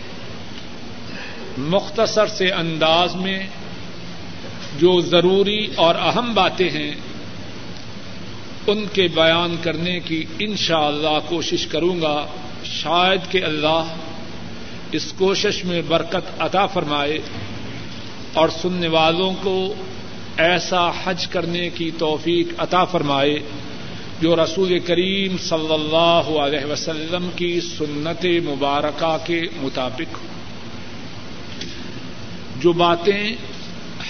مختصر 1.59 2.26
سے 2.26 2.51
انداز 2.51 3.14
میں 3.14 3.47
جو 4.77 5.01
ضروری 5.01 5.66
اور 5.77 5.95
اہم 5.95 6.35
باتیں 6.35 6.71
ہیں، 6.71 6.95
ان 8.66 8.85
کے 8.93 9.09
بیان 9.14 9.57
کرنے 9.62 10.01
کی 10.01 10.25
انشاء 10.39 10.87
اللہ 10.87 11.19
کوشش 11.29 11.66
کروں 11.66 12.03
گا۔ 12.03 12.27
شاید 12.64 13.33
کہ 13.33 13.45
اللہ 13.45 13.95
اس 14.93 15.12
کوشش 15.12 15.64
میں 15.64 15.83
برکت 15.89 16.31
عطا 16.39 16.66
فرمائے 16.66 17.19
اور 18.33 18.49
سننے 18.49 18.89
والوں 18.89 19.35
کو 19.43 19.75
ایسا 20.37 20.91
حج 21.05 21.27
کرنے 21.27 21.71
کی 21.71 21.91
توفیق 21.99 22.49
عطا 22.59 22.85
فرمائے 22.85 23.39
جو 24.21 24.37
رسول 24.37 24.79
کریم 24.79 25.39
صلی 25.39 25.73
اللہ 25.73 26.39
علیہ 26.41 26.64
وسلم 26.64 27.31
کی 27.37 27.61
سنت 27.61 28.25
مبارکہ 28.25 29.16
کے 29.27 29.43
مطابق 29.57 30.14
ہو۔ 30.14 30.27
جو 32.61 32.73
باتیں 32.73 33.35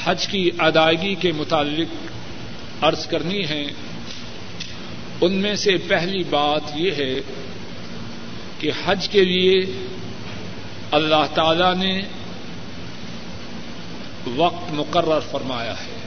حج 0.04 0.26
کی 0.26 0.50
ادائیگی 0.58 1.14
کے 1.14 1.32
متعلق 1.32 2.12
عرض 2.84 3.06
کرنی 3.06 3.48
ہے، 3.48 3.64
ان 5.20 5.32
میں 5.32 5.56
سے 5.56 5.76
پہلی 5.88 6.24
بات 6.24 6.60
یہ 6.74 6.90
ہے 6.98 7.14
کہ 8.58 8.70
حج 8.86 9.08
کے 9.08 9.24
لیے 9.24 9.64
اللہ 10.90 11.26
تعالی 11.34 11.86
نے 11.86 12.00
وقت 14.36 14.72
مقرر 14.72 15.20
فرمایا 15.20 15.72
ہے۔ 15.72 15.98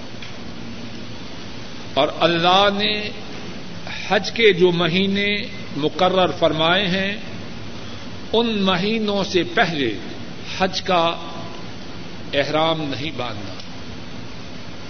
اور 1.93 2.07
اللہ 2.19 2.67
نے 2.77 3.09
حج 4.07 4.31
کے 4.31 4.53
جو 4.53 4.71
مہینے 4.71 5.35
مقرر 5.77 6.31
فرمائے 6.39 6.87
ہیں، 6.87 7.17
ان 8.33 8.61
مہینوں 8.61 9.23
سے 9.23 9.43
پہلے 9.43 9.97
حج 10.57 10.81
کا 10.81 11.11
احرام 12.33 12.81
نہیں 12.81 13.11
باندھنا۔ 13.17 13.50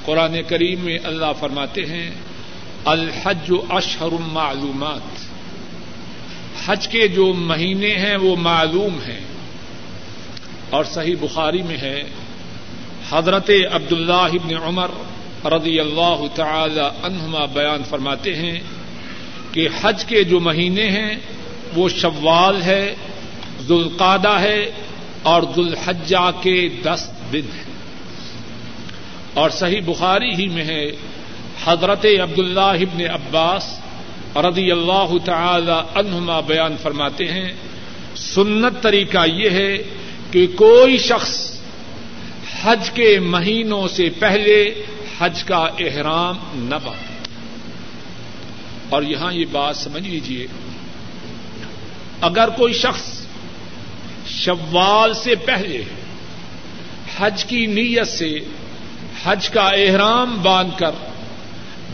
قرآن 0.06 0.38
کریم 0.48 0.80
میں 0.80 0.98
اللہ 1.04 1.26
فرماتے 1.40 1.86
ہیں، 1.86 2.12
الحج 2.86 3.52
اشہر 3.70 4.12
معلومات۔ 4.32 5.02
حج 6.66 6.88
کے 6.88 7.08
جو 7.08 7.34
مہینے 7.34 7.96
ہیں 7.96 8.18
وہ 8.18 8.36
معلوم 8.36 9.00
ہیں۔ 9.08 9.20
اور 10.70 10.84
صحیح 10.84 11.16
بخاری 11.22 11.62
میں 11.62 11.78
ہے، 11.78 12.04
حضرت 13.10 13.50
عبد 13.72 13.92
اللہ 13.92 14.54
عمر 14.64 14.90
رضی 15.46 15.80
اللہ 15.80 16.24
تعالی 16.36 16.82
عنہما 17.04 17.46
بیان 17.46 17.84
فرماتے 17.84 18.36
ہیں 18.36 18.60
کہ 19.52 19.68
حج 19.82 20.06
کے 20.06 20.24
جو 20.24 20.40
مہینے 20.40 20.90
ہیں، 20.90 21.16
وہ 21.76 21.90
شوال 21.90 22.62
ہے 22.62 22.96
ذوالقادہ 23.62 24.40
ہے 24.40 24.72
اور 25.24 25.44
ذوالحجہ 25.56 26.32
کے 26.42 26.70
دس 26.84 27.12
دن 27.34 27.50
ہیں۔ 27.56 27.71
اور 29.34 29.50
صحیح 29.50 29.82
بخاری 29.86 30.36
ہی 30.36 30.48
میں 30.48 30.64
ہے۔ 30.64 30.92
حضرت 31.66 32.06
عبد 32.24 32.40
اللہ 32.40 32.60
ابن 32.60 33.02
عباس 33.02 33.80
رضی 34.36 34.72
اللہ 34.72 35.12
تعالی 35.26 36.00
عنہما 36.00 36.40
بیان 36.40 36.76
فرماتے 36.82 37.32
ہیں، 37.32 37.54
سنت 38.16 38.84
طریقہ 38.84 39.18
یہ 39.34 39.50
ہے 39.50 39.78
کہ 40.32 40.48
کوئی 40.56 40.98
شخص 40.98 41.60
حج 42.64 42.90
کے 42.90 43.20
مہینوں 43.20 43.88
سے 43.88 44.10
پہلے 44.20 44.84
حج 45.20 45.44
کا 45.44 45.68
احرام 45.80 46.38
نہ 46.54 46.76
باندھے۔ 46.84 47.12
اور 48.90 49.04
یہاں 49.04 49.34
یہ 49.34 49.46
بات 49.52 49.78
سمجھ 49.78 50.08
لیجیے 50.08 50.48
اگر 52.22 52.50
کوئی 52.50 52.74
شخص 52.74 53.28
شوال 54.28 55.14
سے 55.14 55.36
پہلے 55.36 55.84
حج 57.18 57.46
کی 57.46 57.66
نیت 57.66 58.08
سے 58.08 58.40
حج 59.24 59.50
کا 59.50 59.68
احرام 59.68 60.42
باندھ 60.42 60.80
کر 60.80 60.92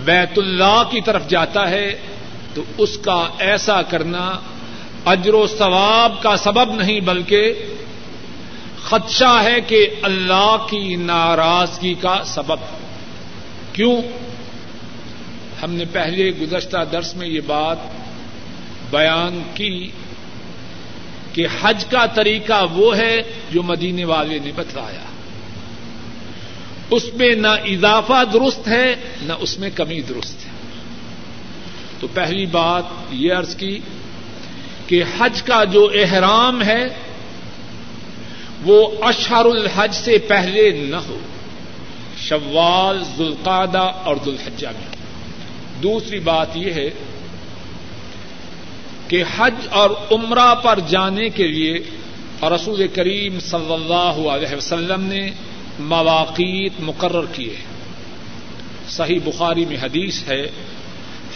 بیت 0.06 0.38
اللہ 0.38 0.84
کی 0.92 1.02
طرف 1.02 1.28
جاتا 1.28 1.70
ہے، 1.70 2.00
تو 2.54 2.64
اس 2.78 2.98
کا 2.98 3.28
ایسا 3.40 3.82
کرنا 3.82 4.40
اجر 5.06 5.34
و 5.34 5.48
ثواب 5.48 6.22
کا 6.22 6.38
سبب 6.38 6.74
نہیں، 6.74 7.00
بلکہ 7.00 7.54
خدشہ 8.84 9.42
ہے 9.44 9.62
کہ 9.62 9.90
اللہ 10.02 10.58
کی 10.70 10.96
ناراضگی 10.96 11.94
کا 11.94 12.24
سبب۔ 12.26 12.58
کیوں؟ 13.74 14.02
ہم 15.64 15.74
نے 15.74 15.86
پہلے 15.86 16.30
گزشتہ 16.30 16.78
درس 16.92 17.16
میں 17.16 17.28
یہ 17.28 17.40
بات 17.46 17.78
بیان 18.92 19.44
کی 19.54 19.90
کہ 21.34 21.48
حج 21.62 21.86
کا 21.86 22.06
طریقہ 22.06 22.66
وہ 22.72 22.98
ہے 22.98 23.22
جو 23.52 23.64
مدینے 23.64 24.06
والے 24.06 24.40
نے 24.40 24.52
بتلایا۔ 24.56 25.07
اس 26.90 27.14
میں 27.14 27.36
نہ 27.36 27.48
اضافہ 27.48 28.24
درست 28.34 28.68
ہے، 28.68 28.96
نہ 29.22 29.34
اس 29.40 29.60
میں 29.60 29.70
کمی 29.76 30.02
درست 30.02 30.46
ہے۔ 30.46 30.52
تو 32.00 32.08
پہلی 32.14 32.46
بات 32.46 32.84
یہ 33.12 33.34
عرض 33.34 33.56
کی 33.56 33.80
کہ 34.88 35.04
حج 35.18 35.44
کا 35.44 35.64
جو 35.64 35.92
احرام 35.94 36.64
ہے، 36.64 36.88
وہ 38.64 38.92
اشہر 39.02 39.46
الحج 39.46 39.96
سے 39.96 40.18
پہلے 40.18 40.72
نہ 40.72 40.96
ہو۔ 40.96 41.20
شوال 42.18 43.04
ذوالقادہ 43.18 43.92
اور 44.04 44.16
ذوالحجہ 44.26 44.68
میں۔ 44.68 44.96
دوسری 45.84 46.20
بات 46.20 46.58
یہ 46.58 46.74
ہے 46.74 46.90
کہ 49.08 49.24
حج 49.38 49.54
اور 49.70 49.90
عمرہ 50.12 50.56
پر 50.56 50.80
جانے 50.88 51.30
کے 51.30 51.48
لیے 51.48 51.74
رسول 52.42 52.88
کریم 52.88 53.40
صلی 53.40 53.74
اللہ 53.74 54.30
علیہ 54.30 54.56
وسلم 54.56 55.04
نے 55.04 55.32
مواقع 55.80 56.52
مقرر 56.80 57.26
کیے 57.34 57.56
صحیح 58.90 59.20
بخاری 59.24 59.66
میں 59.66 59.78
حدیث 59.82 60.28
ہے، 60.28 60.42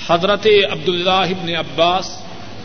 حضرت 0.08 0.48
عبد 0.72 0.88
اللہ 0.90 1.34
ابن 1.36 1.50
عباس 1.56 2.10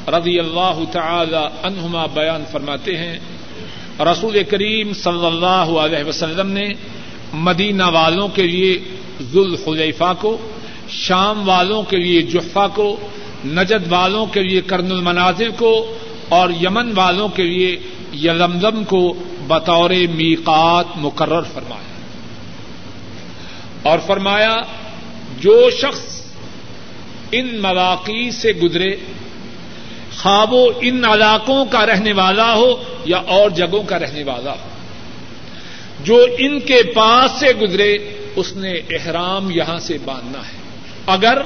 رضی 0.09 0.39
اللہ 0.39 0.79
تعالی 0.93 1.45
عنہما 1.63 2.07
بیان 2.15 2.45
فرماتے 2.51 2.97
ہیں، 2.97 3.19
رسول 4.01 4.43
کریم 4.51 4.93
صلی 4.93 5.27
اللہ 5.27 5.73
علیہ 5.85 6.05
وسلم 6.05 6.51
نے 6.51 6.67
مدینہ 7.33 7.85
والوں 7.93 8.29
کے 8.29 8.43
لیے 8.43 8.79
ذوالخلیفہ 9.33 10.13
کو، 10.21 10.37
شام 10.89 11.49
والوں 11.49 11.83
کے 11.91 11.97
لیے 11.97 12.23
جفا 12.33 12.67
کو، 12.75 12.89
نجد 13.45 13.93
والوں 13.93 14.27
کے 14.27 14.43
لیے 14.43 14.61
کرن 14.67 14.91
المنازل 14.91 15.51
کو 15.59 15.73
اور 16.29 16.51
یمن 16.61 16.93
والوں 16.97 17.29
کے 17.29 17.43
لیے 17.43 17.77
یلمزم 18.23 18.85
کو 18.85 19.03
بطور 19.47 19.91
میقات 19.91 20.85
مقرر 20.97 21.43
فرمایا۔ 21.43 21.97
اور 23.83 23.99
فرمایا، 24.07 24.57
جو 25.41 25.71
شخص 25.71 26.23
ان 27.33 27.63
مواقع 27.63 28.31
سے 28.33 28.53
گزرے، 28.53 28.97
خواب 30.19 30.53
و 30.53 30.71
ان 30.81 31.05
علاقوں 31.05 31.65
کا 31.65 31.87
رہنے 31.87 32.13
والا 32.13 32.55
ہو 32.55 32.83
یا 33.05 33.17
اور 33.17 33.51
جگہوں 33.51 33.83
کا 33.83 33.99
رہنے 33.99 34.25
والا 34.25 34.53
ہو، 34.53 34.69
جو 36.05 36.27
ان 36.39 36.61
کے 36.61 36.83
پاس 36.95 37.31
سے 37.41 37.47
گزرے، 37.47 37.99
اس 38.37 38.57
نے 38.57 38.73
احرام 38.73 39.51
یہاں 39.51 39.79
سے 39.79 39.99
باندھنا 40.05 40.39
ہے۔ 40.39 40.57
اگر 41.07 41.39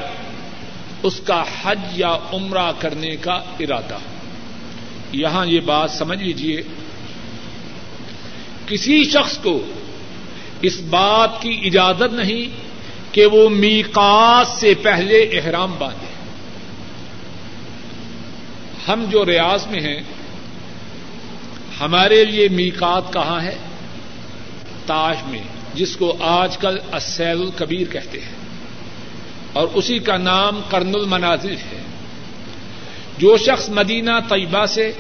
اس 1.03 1.21
کا 1.21 1.45
حج 1.63 1.79
یا 1.93 2.17
عمرہ 2.33 2.73
کرنے 2.79 3.17
کا 3.17 3.33
ارادہ 3.33 3.95
ہو۔ 3.95 4.27
یہاں 5.13 5.47
یہ 5.47 5.61
بات 5.61 5.91
سمجھ 5.91 6.23
لیجیے 6.23 6.63
کسی 8.71 9.05
شخص 9.05 9.39
کو 9.39 9.63
اس 10.63 10.81
بات 10.81 11.43
کی 11.43 11.61
اجازت 11.65 12.13
نہیں 12.13 12.57
کہ 13.15 13.27
وہ 13.27 13.49
میقات 13.49 14.47
سے 14.47 14.75
پہلے 14.83 15.19
احرام 15.19 15.75
باندھے۔ 15.79 16.07
ہم 18.89 19.05
جو 19.11 19.27
ریاض 19.27 19.67
میں 19.67 19.81
ہیں، 19.81 20.03
ہمارے 21.81 22.25
لیے 22.25 22.49
میقات 22.49 23.13
کہاں 23.13 23.41
ہے؟ 23.41 23.57
تاج 24.87 25.17
میں، 25.27 25.43
جس 25.75 25.97
کو 25.97 26.17
آج 26.21 26.59
کل 26.59 26.79
اسیل 26.93 27.41
الکبیر 27.41 27.93
کہتے 27.93 28.21
ہیں۔ 28.21 28.41
اور 29.53 29.69
اسی 29.75 29.99
کا 29.99 30.17
نام 30.17 30.61
کرن 30.71 30.93
المنازل 30.95 31.57
ہے۔ 31.57 31.81
جو 33.19 33.37
شخص 33.37 33.69
مدینہ 33.69 34.11
طیبہ 34.29 34.67
سے 34.67 34.93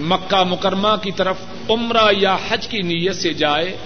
مکہ 0.00 0.44
مکرمہ 0.44 0.96
کی 1.02 1.10
طرف 1.10 1.36
عمرہ 1.70 2.12
یا 2.16 2.36
حج 2.48 2.68
کی 2.68 2.78
نیت 2.78 3.16
سے 3.16 3.32
جائے، 3.32 3.76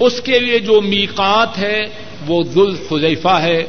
اس 0.00 0.20
کے 0.20 0.38
لیے 0.38 0.58
جو 0.58 0.80
میقات 0.80 1.58
ہے 1.58 1.84
وہ 2.26 2.42
ذل 2.42 3.14
ہے 3.40 3.66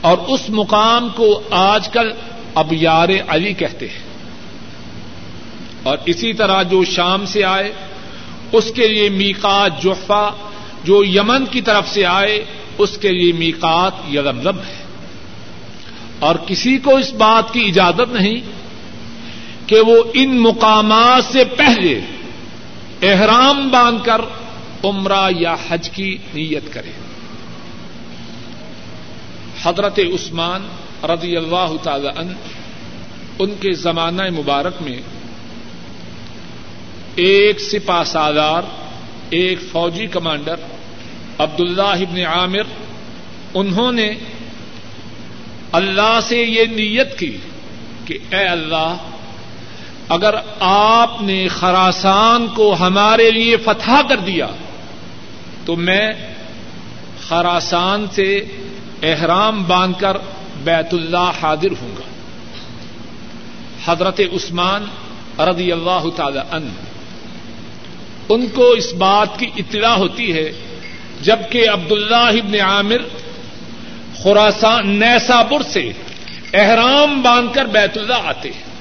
اور 0.00 0.18
اس 0.18 0.40
مقام 0.48 1.08
کو 1.08 1.42
آج 1.50 1.88
کل 1.88 2.12
اب 2.54 2.72
یار 2.72 3.08
علی 3.28 3.52
کہتے 3.52 3.88
ہیں۔ 3.88 4.02
اور 5.82 5.98
اسی 6.06 6.32
طرح 6.32 6.62
جو 6.62 6.84
شام 6.84 7.26
سے 7.26 7.44
آئے، 7.44 7.72
اس 8.52 8.72
کے 8.74 8.88
لیے 8.88 9.08
میقات 9.08 9.82
جحفہ، 9.82 10.32
جو 10.84 11.04
یمن 11.04 11.46
کی 11.46 11.60
طرف 11.60 11.88
سے 11.88 12.06
آئے، 12.06 12.44
اس 12.78 12.98
کے 12.98 13.08
لیے 13.08 13.32
میقات 13.32 13.92
یلملم 14.12 14.58
ہے۔ 14.58 14.82
اور 16.18 16.34
کسی 16.46 16.78
کو 16.78 16.96
اس 16.96 17.12
بات 17.12 17.54
کی 17.54 17.60
اجازت 17.60 18.12
نہیں 18.12 18.61
کہ 19.66 19.80
وہ 19.80 20.02
ان 20.14 20.40
مقامات 20.40 21.32
سے 21.32 21.44
پہلے 21.44 22.00
احرام 23.02 23.68
باندھ 23.68 24.04
کر 24.04 24.20
عمرہ 24.84 25.28
یا 25.36 25.56
حج 25.68 25.90
کی 25.90 26.18
نیت 26.34 26.72
کرے۔ 26.72 26.90
حضرت 29.62 29.98
عثمان 29.98 30.68
رضی 31.04 31.36
اللہ 31.36 31.72
تعالی 31.82 32.08
عنہ 32.16 32.32
ان 33.38 33.54
کے 33.60 33.72
زمانہ 33.72 34.22
مبارک 34.22 34.82
میں 34.82 35.00
ایک 37.16 37.60
سپا 37.60 38.04
سالار، 38.04 38.62
ایک 39.30 39.58
فوجی 39.72 40.06
کمانڈر 40.06 40.56
عبداللہ 41.38 41.82
ابن 41.82 42.18
عامر، 42.18 42.62
انہوں 43.54 43.92
نے 43.92 44.14
اللہ 45.72 46.18
سے 46.22 46.42
یہ 46.42 46.64
نیت 46.64 47.18
کی 47.18 47.36
کہ 48.04 48.18
اے 48.30 48.44
اللہ 48.44 48.96
اگر 50.12 50.34
آپ 50.60 51.22
نے 51.22 51.48
خراسان 51.48 52.46
کو 52.54 52.76
ہمارے 52.80 53.30
لیے 53.30 53.56
فتح 53.56 54.00
کر 54.08 54.16
دیا، 54.16 54.46
تو 55.64 55.76
میں 55.76 56.12
خراسان 57.28 58.06
سے 58.12 58.44
احرام 59.02 59.64
باندھ 59.64 60.00
کر 60.00 60.16
بیت 60.64 60.94
اللہ 60.94 61.30
حاضر 61.42 61.70
ہوں 61.82 61.94
گا۔ 61.98 62.02
حضرت 63.84 64.20
عثمان 64.20 64.84
رضی 65.40 65.72
اللہ 65.72 66.04
تعالی 66.16 66.40
ان 66.52 66.68
ان 68.28 68.46
کو 68.54 68.70
اس 68.70 68.94
بات 68.94 69.38
کی 69.38 69.50
اطلاع 69.56 69.96
ہوتی 69.96 70.32
ہے، 70.32 70.52
جبکہ 71.22 71.68
عبداللہ 71.68 72.32
ابن 72.40 72.60
عامر 72.60 73.02
خوراسان 74.16 74.88
نیساپور 74.88 75.60
سے 75.60 75.92
احرام 76.52 77.22
باندھ 77.22 77.54
کر 77.54 77.64
بیت 77.64 77.98
اللہ 77.98 78.26
آتے 78.26 78.48
ہیں۔ 78.48 78.71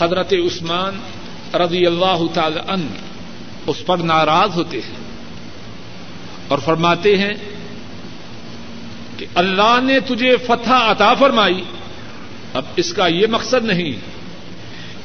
حضرت 0.00 0.32
عثمان 0.32 1.00
رضی 1.56 1.86
اللہ 1.86 2.18
تعالی 2.34 2.60
ان 2.68 2.88
اس 3.66 3.86
پر 3.86 3.98
ناراض 3.98 4.56
ہوتے 4.56 4.76
ہیں 4.76 4.94
اور 6.48 6.58
فرماتے 6.58 7.18
ہیں 7.18 7.34
کہ 9.16 9.26
اللہ 9.34 9.78
نے 9.82 10.00
تجھے 10.00 10.36
فتح 10.36 10.72
عطا 10.72 11.14
فرمائی۔ 11.14 11.62
اب 12.54 12.64
اس 12.76 12.92
کا 12.92 13.06
یہ 13.06 13.26
مقصد 13.26 13.64
نہیں 13.64 13.92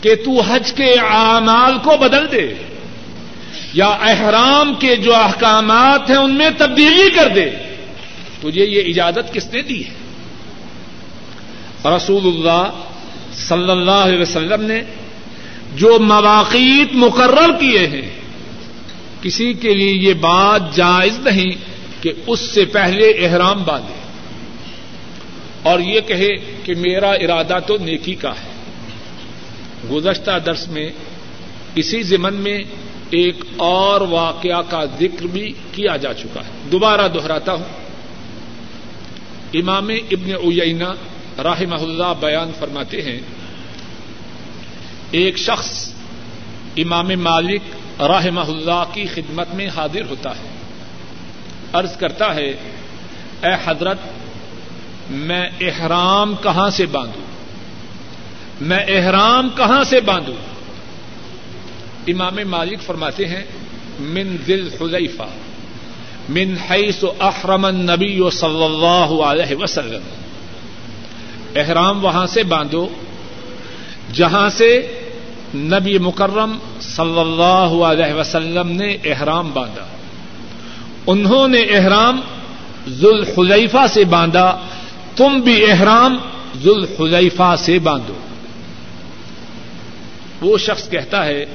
کہ 0.04 0.16
تو 0.16 0.42
حج 0.42 0.74
کے 0.74 0.96
اعمال 1.10 1.78
کو 1.78 1.98
بدل 1.98 2.32
دے 2.32 2.54
یا 3.74 3.88
احرام 3.88 4.74
کے 4.80 4.96
جو 4.96 5.16
احکامات 5.16 6.10
ہیں 6.10 6.18
ان 6.18 6.34
میں 6.34 6.50
تبدیلی 6.58 7.10
کر 7.10 7.28
دے۔ 7.36 7.50
تجھے 8.42 8.66
یہ 8.66 8.82
اجازت 8.88 9.34
کس 9.34 9.54
نے 9.54 9.62
دی 9.62 9.86
ہے؟ 9.86 9.94
رسول 11.90 12.26
اللہ 12.26 12.70
صلی 13.48 13.72
اللہ 13.72 13.92
علیہ 13.92 14.20
وسلم 14.20 14.62
نے 14.62 14.84
جو 15.76 16.00
مواقع 16.00 16.58
مقرر 16.94 17.60
کیے 17.60 17.88
ہیں، 17.88 18.10
کسی 19.22 19.54
کے 19.54 19.74
لیے 19.74 19.94
یہ 19.94 20.14
بات 20.14 20.76
جائز 20.76 21.20
نہیں 21.20 21.52
کہ 22.04 22.14
اس 22.28 22.40
سے 22.40 22.66
پہلے 22.66 23.10
احرام 23.10 23.64
باندھے۔ 23.64 23.94
اور 25.64 25.80
یہ 25.80 26.00
کہے 26.02 26.36
کہ 26.64 26.74
میرا 26.76 27.12
ارادہ 27.12 27.58
تو 27.68 27.78
نیکی 27.78 28.16
کا 28.16 28.32
ہے۔ 28.32 28.54
گزشتہ 29.92 30.32
درس 30.46 30.68
میں 30.68 30.90
اسی 31.76 32.02
ضمن 32.02 32.34
میں 32.34 32.60
ایک 33.10 33.36
اور 33.58 34.02
واقعہ 34.02 34.62
کا 34.70 34.86
ذکر 34.86 35.26
بھی 35.28 35.54
کیا 35.72 35.98
جا 35.98 36.14
چکا 36.14 36.42
ہے۔ 36.42 36.70
دوبارہ 36.72 37.08
دوہراتا 37.08 37.54
ہوں۔ 37.54 37.84
امام 39.54 39.90
ابن 40.12 40.34
اوینا 40.34 40.94
راہ 41.38 41.62
اللہ 41.82 42.14
بیان 42.20 42.52
فرماتے 42.60 43.02
ہیں، 43.02 43.20
ایک 45.12 45.38
شخص 45.38 45.90
امام 46.78 47.08
مالک 47.08 47.62
راہ 48.02 48.26
اللہ 48.48 48.84
کی 48.94 49.06
خدمت 49.06 49.48
میں 49.54 49.68
حاضر 49.68 50.02
ہوتا 50.10 50.30
ہے۔ 50.30 50.50
عرض 51.74 51.98
کرتا 51.98 52.36
ہے، 52.36 52.50
اے 53.44 53.56
حضرت، 53.66 53.98
میں 55.10 55.50
احرام 55.62 56.36
کہاں 56.44 56.70
سے 56.70 56.86
باندھوں؟ 56.86 57.24
میں 58.62 58.86
احرام 58.88 59.50
کہاں 59.58 59.84
سے 59.84 60.02
باندھوں؟ 60.02 60.36
امام 62.08 62.38
مالک 62.48 62.82
فرماتے 62.82 63.28
ہیں، 63.28 63.44
من 64.00 64.36
ذل 64.48 64.70
حلیفہ، 64.82 65.24
من 66.30 66.56
حیث 66.70 67.04
احرم 67.20 67.66
النبی 67.66 68.20
صلی 68.32 68.64
اللہ 68.64 69.24
علیہ 69.24 69.56
وسلم۔ 69.56 70.23
احرام 71.56 72.06
وہاں 72.06 72.28
سے 72.28 72.44
باندھو، 72.44 72.88
جہاں 74.14 74.50
سے 74.50 74.88
نبی 75.56 75.98
مکرم 75.98 76.58
صلی 76.82 77.20
اللہ 77.20 77.84
علیہ 77.86 78.14
وسلم 78.14 78.72
نے 78.72 78.98
احرام 79.06 79.52
باندھا۔ 79.54 79.86
انہوں 81.08 81.48
نے 81.48 81.62
احرام 81.62 82.22
ذوالحلیفہ 82.88 83.88
سے 83.90 84.04
باندھا، 84.06 84.58
تم 85.16 85.40
بھی 85.40 85.72
احرام 85.72 86.18
ذوالحلیفہ 86.62 87.56
سے 87.58 87.80
باندھو۔ 87.80 88.14
وہ 90.42 90.58
شخص 90.58 90.90
کہتا 90.90 91.26
ہے، 91.26 91.46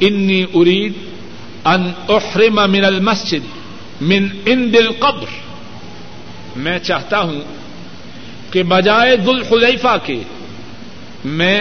انی 0.00 0.44
ارید 0.54 0.92
ان 1.64 1.92
احرم 2.08 2.54
من 2.54 2.84
المسجد 2.84 3.56
من 4.00 4.28
ان 4.46 4.72
دل 4.72 4.92
قبر 4.98 5.26
میں 6.56 6.78
چاہتا 6.78 7.20
ہوں 7.20 7.40
کہ 8.50 8.62
بجائے 8.62 9.16
دل 9.16 9.42
خلیفہ 9.42 9.96
کے 10.04 10.22
میں 11.24 11.60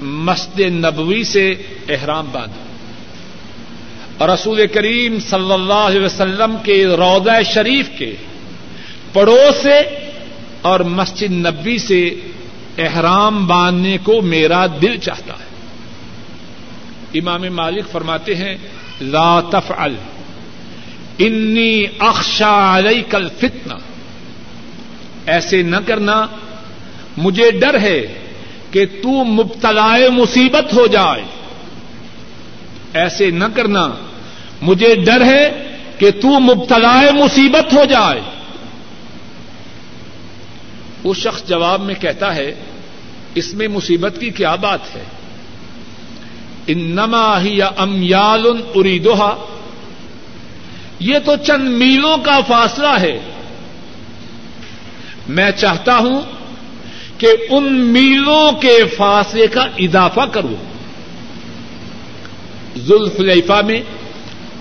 مسجد 0.00 0.60
نبوی 0.60 1.24
سے 1.24 1.54
احرام 1.88 2.26
باندھوں 2.32 2.72
اور 4.18 4.28
رسول 4.28 4.66
کریم 4.66 5.18
صلی 5.20 5.52
اللہ 5.52 5.72
علیہ 5.72 6.00
وسلم 6.00 6.56
کے 6.62 6.86
روضہ 6.86 7.42
شریف 7.54 7.88
کے 7.98 8.14
پڑوس 9.12 9.62
سے 9.62 9.80
اور 10.62 10.80
مسجد 10.80 11.32
نبی 11.32 11.78
سے 11.78 12.14
احرام 12.78 13.46
باندھنے 13.46 13.98
کو 14.02 14.22
میرا 14.22 14.66
دل 14.66 14.96
چاہتا 14.98 15.34
ہے۔ 15.34 15.52
امام 17.18 17.42
مالک 17.52 17.90
فرماتے 17.92 18.34
ہیں، 18.34 18.56
لا 19.00 19.40
تفعل، 19.40 19.94
انی 21.18 21.84
اخشا 21.98 22.78
علیک 22.78 23.14
الفتنہ۔ 23.14 23.74
ایسے 25.26 25.62
نہ 25.62 25.76
کرنا۔ 25.86 26.26
مجھے 27.16 27.50
ڈر 27.50 27.80
ہے 27.80 28.06
کہ 28.70 28.86
تو 28.86 29.24
مبتلا 29.24 29.96
مصیبت 30.12 30.74
ہو 30.74 30.86
جائے۔ 30.86 31.22
ایسے 32.94 33.30
نہ 33.30 33.44
کرنا۔ 33.54 33.88
مجھے 34.62 34.94
ڈر 34.94 35.24
ہے 35.24 35.68
کہ 35.98 36.10
تو 36.10 36.40
مبتلا 36.40 37.00
مصیبت 37.12 37.74
ہو 37.74 37.84
جائے۔ 37.84 38.20
وہ 41.04 41.14
شخص 41.14 41.48
جواب 41.48 41.80
میں 41.80 41.94
کہتا 41.94 42.34
ہے، 42.34 42.54
اس 43.34 43.54
میں 43.54 43.68
مصیبت 43.68 44.16
کی 44.20 44.30
کیا 44.30 44.54
بات 44.54 44.96
ہے؟ 44.96 45.02
انما 46.66 47.40
ہی 47.40 47.56
یا 47.56 47.70
امیال 47.76 48.46
اریدوہا 48.74 49.36
یہ 50.98 51.18
تو 51.24 51.36
چند 51.36 51.68
میلوں 51.68 52.16
کا 52.16 52.40
فاصلہ 52.40 53.00
ہے۔ 53.00 53.31
میں 55.32 55.50
چاہتا 55.50 55.98
ہوں 55.98 56.20
کہ 57.18 57.28
ان 57.50 57.72
میلوں 57.72 58.52
کے 58.52 58.84
فاصلے 58.96 59.46
کا 59.46 59.66
اضافہ 59.78 60.20
کروں۔ 60.32 60.54
ذوالفلیفہ 62.78 63.60
میں 63.66 63.82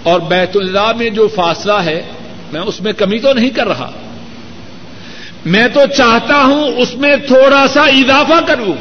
اور 0.03 0.19
بیت 0.19 0.57
اللہ 0.57 0.91
میں 0.97 1.09
جو 1.09 1.27
فاصلہ 1.27 1.73
ہے، 1.73 2.03
میں 2.51 2.61
اس 2.61 2.81
میں 2.81 2.93
کمی 2.93 3.19
تو 3.19 3.33
نہیں 3.33 3.49
کر 3.49 3.67
رہا۔ 3.67 3.91
میں 5.45 5.67
تو 5.73 5.79
چاہتا 5.97 6.43
ہوں 6.43 6.63
اس 6.63 6.95
میں 6.95 7.15
تھوڑا 7.27 7.67
سا 7.73 7.81
اضافہ 7.81 8.45
کروں۔ 8.47 8.73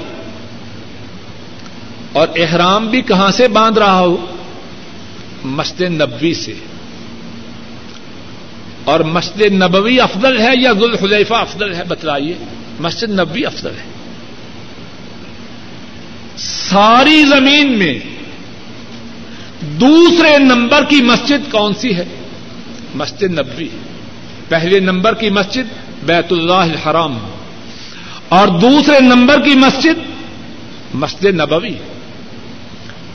اور 2.12 2.28
احرام 2.36 2.86
بھی 2.86 3.03
کہاں 3.03 3.30
سے 3.30 3.49
باندھ 3.49 3.78
رہا 3.78 4.01
ہوں 4.01 4.16
مسجد 5.45 5.80
نبوی 5.80 6.34
سے۔ 6.34 6.55
اور 8.85 9.01
مسجد 9.01 9.41
نبوی 9.41 10.01
افضل 10.01 10.41
ہے 10.41 10.51
یا 10.61 10.72
گل 10.72 10.97
حلیفہ 10.97 11.35
افضل 11.35 11.74
ہے 11.74 11.85
بتلائیے؟ 11.85 12.35
مسجد 12.81 13.11
نبوی 13.11 13.45
افضل 13.45 13.70
ہے۔ 13.70 13.91
ساری 16.37 17.24
زمین 17.24 17.78
میں 17.78 17.99
دوسرے 19.62 20.39
نمبر 20.39 20.85
کی 20.85 21.03
مسجد 21.03 21.53
کون 21.53 21.74
سی 21.74 21.97
ہے؟ 21.97 22.05
مسجد 22.95 23.22
نبوی۔ 23.22 23.68
پہلے 24.49 24.81
نمبر 24.81 25.14
کی 25.14 25.31
مسجد 25.31 25.62
بیت 26.07 26.33
اللہ 26.33 26.53
الحرام 26.53 27.18
اور 28.28 28.49
دوسرے 28.49 29.01
نمبر 29.01 29.41
کی 29.41 29.55
مسجد 29.55 30.11
مسجد 30.95 31.24
نبوی۔ 31.24 31.74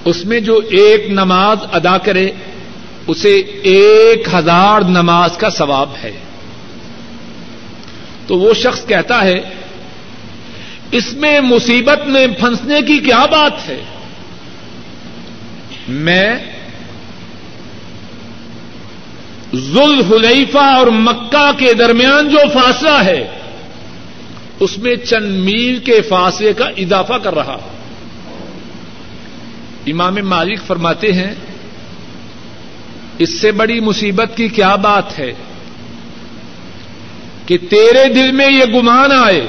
اس 0.05 0.25
میں 0.25 0.39
جو 0.39 0.61
ایک 0.69 1.09
نماز 1.09 1.57
ادا 1.71 1.97
کرے 1.97 2.31
اسے 3.07 3.35
ایک 3.63 4.27
ہزار 4.33 4.81
نماز 4.81 5.37
کا 5.37 5.49
ثواب 5.49 5.89
ہے۔ 6.03 6.11
تو 8.27 8.37
وہ 8.37 8.53
شخص 8.53 8.87
کہتا 8.87 9.23
ہے، 9.23 9.41
اس 10.91 11.13
میں 11.13 11.41
مصیبت 11.41 12.07
میں 12.07 12.27
پھنسنے 12.27 12.81
کی 12.81 12.97
کیا 12.97 13.25
بات 13.25 13.69
ہے؟ 13.69 13.83
میں 15.87 16.35
ذل 19.55 20.01
حلیفہ 20.11 20.57
اور 20.57 20.87
مکہ 20.87 21.51
کے 21.57 21.73
درمیان 21.73 22.29
جو 22.29 22.37
فاصلہ 22.53 23.03
ہے، 23.03 23.27
اس 24.59 24.77
میں 24.77 24.95
چند 24.95 25.31
میل 25.31 25.79
کے 25.79 26.01
فاصلے 26.01 26.53
کا 26.53 26.65
اضافہ 26.65 27.13
کر 27.13 27.35
رہا 27.35 27.55
ہوں۔ 27.55 27.75
امام 29.87 30.15
مالک 30.23 30.59
فرماتے 30.67 31.13
ہیں 31.13 31.33
اس 33.19 33.41
سے 33.41 33.51
بڑی 33.51 33.79
مصیبت 33.79 34.31
کی 34.35 34.47
کیا 34.47 34.75
بات 34.75 35.19
ہے 35.19 35.33
کہ 37.45 37.57
تیرے 37.69 38.13
دل 38.13 38.31
میں 38.31 38.47
یہ 38.49 38.73
گمان 38.73 39.11
آئے 39.11 39.47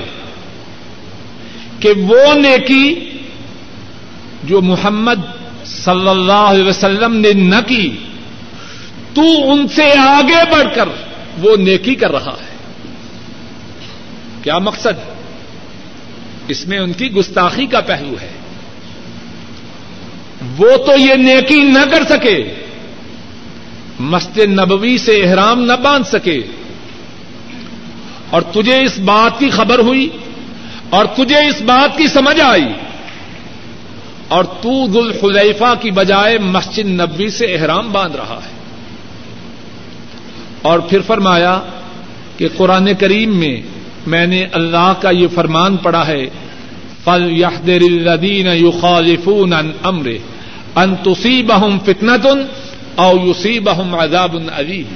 کہ 1.81 1.93
وہ 1.93 2.35
نیکی 2.35 3.11
جو 4.45 4.63
محمد 4.63 5.37
صلی 5.65 6.09
اللہ 6.09 6.33
علیہ 6.33 6.69
وسلم 6.69 7.17
نے 7.17 7.33
نہ 7.33 7.61
کی، 7.67 7.97
تو 9.15 9.53
ان 9.53 9.69
سے 9.69 9.99
آگے 9.99 10.53
بڑھ 10.53 10.75
کر 10.75 10.89
وہ 11.39 11.57
نیکی 11.57 11.95
کر 11.95 12.11
رہا 12.11 12.37
ہے۔ 12.43 12.57
کیا 14.43 14.59
مقصد؟ 14.59 15.11
اس 16.49 16.67
میں 16.67 16.79
ان 16.79 16.93
کی 16.93 17.13
گستاخی 17.13 17.67
کا 17.67 17.81
پہلو 17.81 18.15
ہے۔ 18.21 18.31
وہ 20.59 20.77
تو 20.77 20.93
یہ 20.99 21.15
نیکی 21.15 21.61
نہ 21.61 21.91
کر 21.91 22.05
سکے 22.09 22.66
مسجد 24.01 24.39
نبوی 24.39 24.99
سے 24.99 25.13
احرام 25.13 25.63
نہ 25.63 25.73
باندھ 25.73 26.07
سکے۔ 26.07 26.41
اور 28.31 28.43
تجھے 28.43 28.83
اس 28.83 28.99
بات 28.99 29.39
کی 29.39 29.51
خبر 29.51 29.79
ہوئی 29.79 30.09
اور 30.91 31.05
تجھے 31.05 31.47
اس 31.47 31.63
بات 31.63 31.99
کی 31.99 32.09
سمجھ 32.09 32.41
آئی۔ 32.41 32.67
اور 34.29 34.45
تو 34.45 34.91
ذل 34.93 35.13
کی 35.81 35.91
بجائے 35.91 36.39
مسجد 36.39 36.87
نبوی 36.87 37.29
سے 37.29 37.45
احرام 37.45 37.93
باندھ 37.93 38.17
رہا 38.17 38.41
ہے۔ 38.47 38.57
اور 40.63 40.79
پھر 40.79 41.01
فرمایا 41.01 41.61
کہ 42.37 42.49
قرآن 42.57 42.89
کریم 42.99 43.39
میں 43.39 43.61
میں 44.07 44.27
نے 44.27 44.47
اللہ 44.53 44.93
کا 45.01 45.11
یہ 45.11 45.27
فرمان 45.35 45.77
پڑا 45.77 46.07
ہے 46.07 46.27
فل 47.05 47.39
یحدر 47.39 47.81
الدین 47.81 48.47
یو 48.47 48.71
خالفون 48.71 49.53
امر 49.83 50.09
ان 50.75 50.95
تصیبہم 50.97 51.79
فتنتن 51.79 52.66
او 52.97 53.17
یصیبہم 53.27 53.95
عذاب 53.95 54.37
علیم 54.55 54.95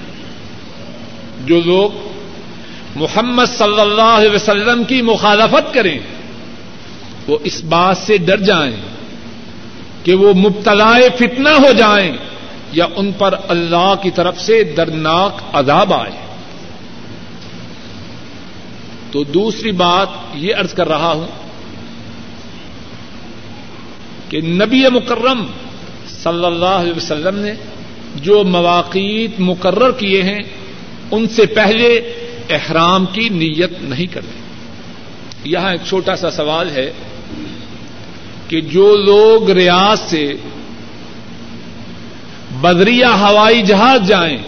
جو 1.47 1.61
لوگ 1.61 1.91
محمد 2.97 3.45
صلی 3.47 3.81
اللہ 3.81 4.03
علیہ 4.03 4.31
وسلم 4.31 4.85
کی 4.85 5.03
مخالفت 5.03 5.75
کریں، 5.75 5.99
وہ 7.29 7.39
اس 7.45 7.65
بات 7.65 7.97
سے 7.97 8.17
ڈر 8.17 8.37
جائیں 8.37 8.77
کہ 10.05 10.15
وہ 10.15 10.35
مبتلا 10.35 10.97
فتنہ 11.19 11.49
ہو 11.49 11.73
جائیں 11.73 12.13
یا 12.73 12.87
ان 12.97 13.13
پر 13.13 13.35
اللہ 13.49 13.95
کی 14.03 14.11
طرف 14.11 14.41
سے 14.41 14.65
دردناک 14.65 15.43
عذاب 15.53 15.95
آئے۔ 15.95 16.13
تو 19.11 19.25
دوسری 19.25 19.73
بات 19.73 20.09
یہ 20.35 20.57
ارض 20.57 20.75
کر 20.75 20.89
رہا 20.89 21.13
ہوں 21.13 21.27
کہ 24.29 24.41
نبی 24.41 24.85
مکرم 24.93 25.47
صلی 26.09 26.45
اللہ 26.45 26.67
علیہ 26.67 26.93
وسلم 26.97 27.39
نے 27.39 27.55
جو 28.17 28.45
مواقع 28.45 29.27
مقرر 29.39 29.91
کیے 29.91 30.23
ہیں، 30.23 30.41
ان 31.11 31.29
سے 31.29 31.47
پہلے 31.47 32.13
احرام 32.51 33.07
کی 33.07 33.29
نیت 33.29 33.71
نہیں 33.81 34.07
کرتے۔ 34.07 34.41
یہاں 35.45 35.71
ایک 35.71 35.81
چھوٹا 35.89 36.17
سا 36.17 36.31
سوال 36.31 36.71
ہے 36.71 36.93
کہ 38.49 38.61
جو 38.61 38.97
لوگ 38.97 39.51
ریاض 39.51 40.01
سے 40.01 40.33
بدریا 42.61 43.15
ہوائی 43.21 43.63
جہاز 43.63 44.09
جائیں، 44.09 44.39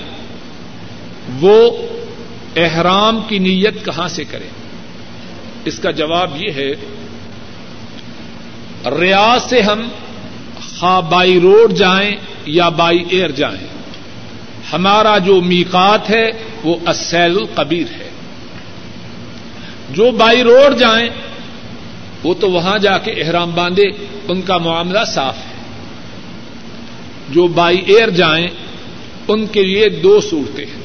وہ 1.40 1.86
احرام 2.56 3.20
کی 3.28 3.38
نیت 3.38 3.84
کہاں 3.84 4.08
سے 4.08 4.24
کریں؟ 4.24 4.48
اس 5.64 5.78
کا 5.78 5.90
جواب 5.90 6.42
یہ 6.42 6.52
ہے، 6.52 6.70
ریاض 9.00 9.42
سے 9.42 9.60
ہم 9.60 9.88
خواہ 10.82 11.00
بائی 11.00 11.40
روڈ 11.40 11.72
جائیں 11.72 12.16
یا 12.46 12.68
بائی 12.68 13.04
ایئر 13.10 13.30
جائیں۔ 13.30 13.66
ہمارا 14.72 15.18
جو 15.18 15.40
میقات 15.40 16.10
ہے 16.10 16.26
وہ 16.64 16.76
اسیل 16.86 17.36
القبیر 17.36 18.00
ہے۔ 18.00 18.10
جو 19.90 20.10
بائی 20.10 20.42
روڈ 20.42 20.78
جائیں، 20.78 21.08
وہ 22.22 22.34
تو 22.34 22.50
وہاں 22.50 22.78
جا 22.78 22.98
کے 22.98 23.10
احرام 23.10 23.54
باندھے، 23.54 23.84
ان 24.28 24.42
کا 24.42 24.58
معاملہ 24.58 24.98
صاف 25.06 25.36
ہے۔ 25.36 25.62
جو 27.28 27.46
بائی 27.46 27.78
ایئر 27.86 28.10
جائیں، 28.10 28.48
ان 29.28 29.46
کے 29.46 29.62
لیے 29.62 29.88
دو 29.88 30.20
صورتیں 30.20 30.66
ہیں۔ 30.66 30.82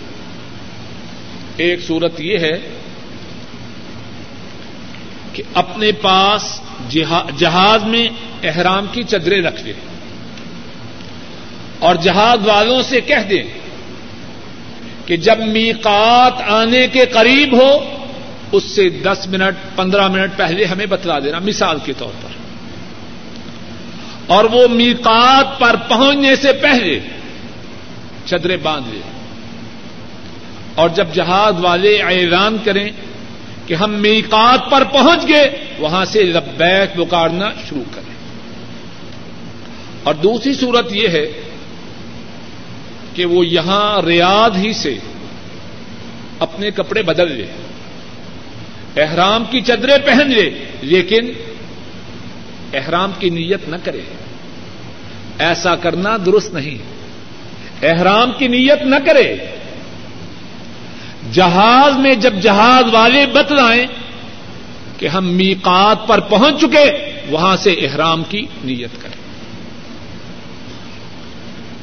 ایک 1.57 1.79
صورت 1.87 2.21
یہ 2.21 2.37
ہے 2.37 2.69
کہ 5.33 5.43
اپنے 5.53 5.91
پاس 5.91 6.61
جہاز 7.37 7.83
میں 7.83 8.07
احرام 8.43 8.85
کی 8.91 9.03
چدریں 9.03 9.41
رکھ 9.41 9.63
لیں 9.63 9.73
اور 11.79 11.95
جہاز 11.95 12.47
والوں 12.47 12.81
سے 12.81 13.01
کہہ 13.01 13.27
دیں 13.29 13.43
کہ 15.05 15.17
جب 15.17 15.39
میقات 15.39 16.33
آنے 16.47 16.87
کے 16.87 17.05
قریب 17.05 17.61
ہو، 17.61 17.97
اس 18.51 18.63
سے 18.63 18.89
دس 18.89 19.27
منٹ، 19.27 19.75
پندرہ 19.75 20.07
منٹ 20.07 20.31
پہلے 20.37 20.65
ہمیں 20.65 20.85
بتلا 20.85 21.19
دینا، 21.19 21.39
مثال 21.39 21.77
کے 21.85 21.93
طور 21.97 22.11
پر۔ 22.21 22.29
اور 24.27 24.45
وہ 24.45 24.67
میقات 24.67 25.59
پر 25.59 25.75
پہنچنے 25.75 26.35
سے 26.35 26.53
پہلے 26.53 26.99
چدرے 28.25 28.57
باندھ 28.57 28.87
لیں 28.89 29.01
اور 30.75 30.89
جب 30.89 31.07
جہاز 31.13 31.53
والے 31.59 32.01
اعلان 32.01 32.57
کریں 32.63 32.89
کہ 33.67 33.73
ہم 33.73 33.91
میقات 33.91 34.71
پر 34.71 34.83
پہنچ 34.83 35.27
گئے، 35.27 35.65
وہاں 35.79 36.05
سے 36.05 36.23
لبیک 36.23 36.97
پکارنا 36.97 37.49
شروع 37.69 37.83
کریں۔ 37.95 38.13
اور 40.03 40.13
دوسری 40.13 40.53
صورت 40.53 40.93
یہ 40.93 41.07
ہے 41.07 41.31
کہ 43.13 43.25
وہ 43.25 43.45
یہاں 43.45 44.01
ریاض 44.01 44.57
ہی 44.57 44.73
سے 44.73 44.97
اپنے 46.39 46.71
کپڑے 46.71 47.01
بدل 47.01 47.31
لیں 47.31 47.47
احرام 49.01 49.43
کی 49.51 49.61
چدریں 49.61 49.97
پہن 50.05 50.31
لے، 50.31 50.49
لیکن 50.81 51.31
احرام 52.73 53.11
کی 53.19 53.29
نیت 53.29 53.69
نہ 53.69 53.75
کرے۔ 53.83 54.01
ایسا 55.39 55.75
کرنا 55.75 56.17
درست 56.25 56.53
نہیں۔ 56.53 56.77
احرام 57.85 58.31
کی 58.37 58.47
نیت 58.47 58.81
نہ 58.81 58.95
کرے 59.05 59.37
جہاز 61.31 61.97
میں 61.97 62.15
جب 62.15 62.33
جہاز 62.41 62.93
والے 62.93 63.25
بتلائیں 63.25 63.87
کہ 64.97 65.07
ہم 65.07 65.27
میقات 65.27 66.07
پر 66.07 66.19
پہنچ 66.19 66.61
چکے، 66.61 67.19
وہاں 67.29 67.55
سے 67.55 67.73
احرام 67.73 68.23
کی 68.23 68.45
نیت 68.63 69.01
کریں۔ 69.01 69.17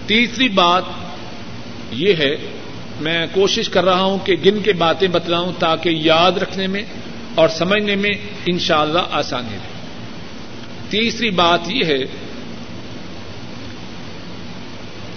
تیسری 0.07 0.49
بات 0.49 0.83
یہ 1.93 2.15
ہے، 2.19 2.37
میں 3.01 3.27
کوشش 3.33 3.69
کر 3.69 3.85
رہا 3.85 4.03
ہوں 4.03 4.19
کہ 4.27 4.37
گن 4.47 4.63
کے 4.63 4.73
باتیں 4.73 5.09
بتلاؤں 5.09 5.53
تاکہ 5.59 5.89
یاد 5.89 6.33
رکھنے 6.33 6.67
میں 6.67 6.83
اور 7.35 7.49
سمجھنے 7.49 7.97
میں 7.97 8.11
انشاءاللہ 8.47 8.99
اللہ 8.99 9.17
آسانی 9.17 9.53
رہے۔ 9.53 9.75
تیسری 10.91 11.31
بات 11.31 11.61
یہ 11.67 11.85
ہے 11.85 11.99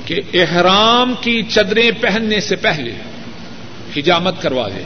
کہ 0.05 0.21
احرام 0.34 1.13
کی 1.21 1.43
چدریں 1.43 1.91
پہننے 2.01 2.39
سے 2.39 2.55
پہلے 2.55 2.91
حجامت 3.97 4.41
کروا 4.41 4.67
لے 4.67 4.83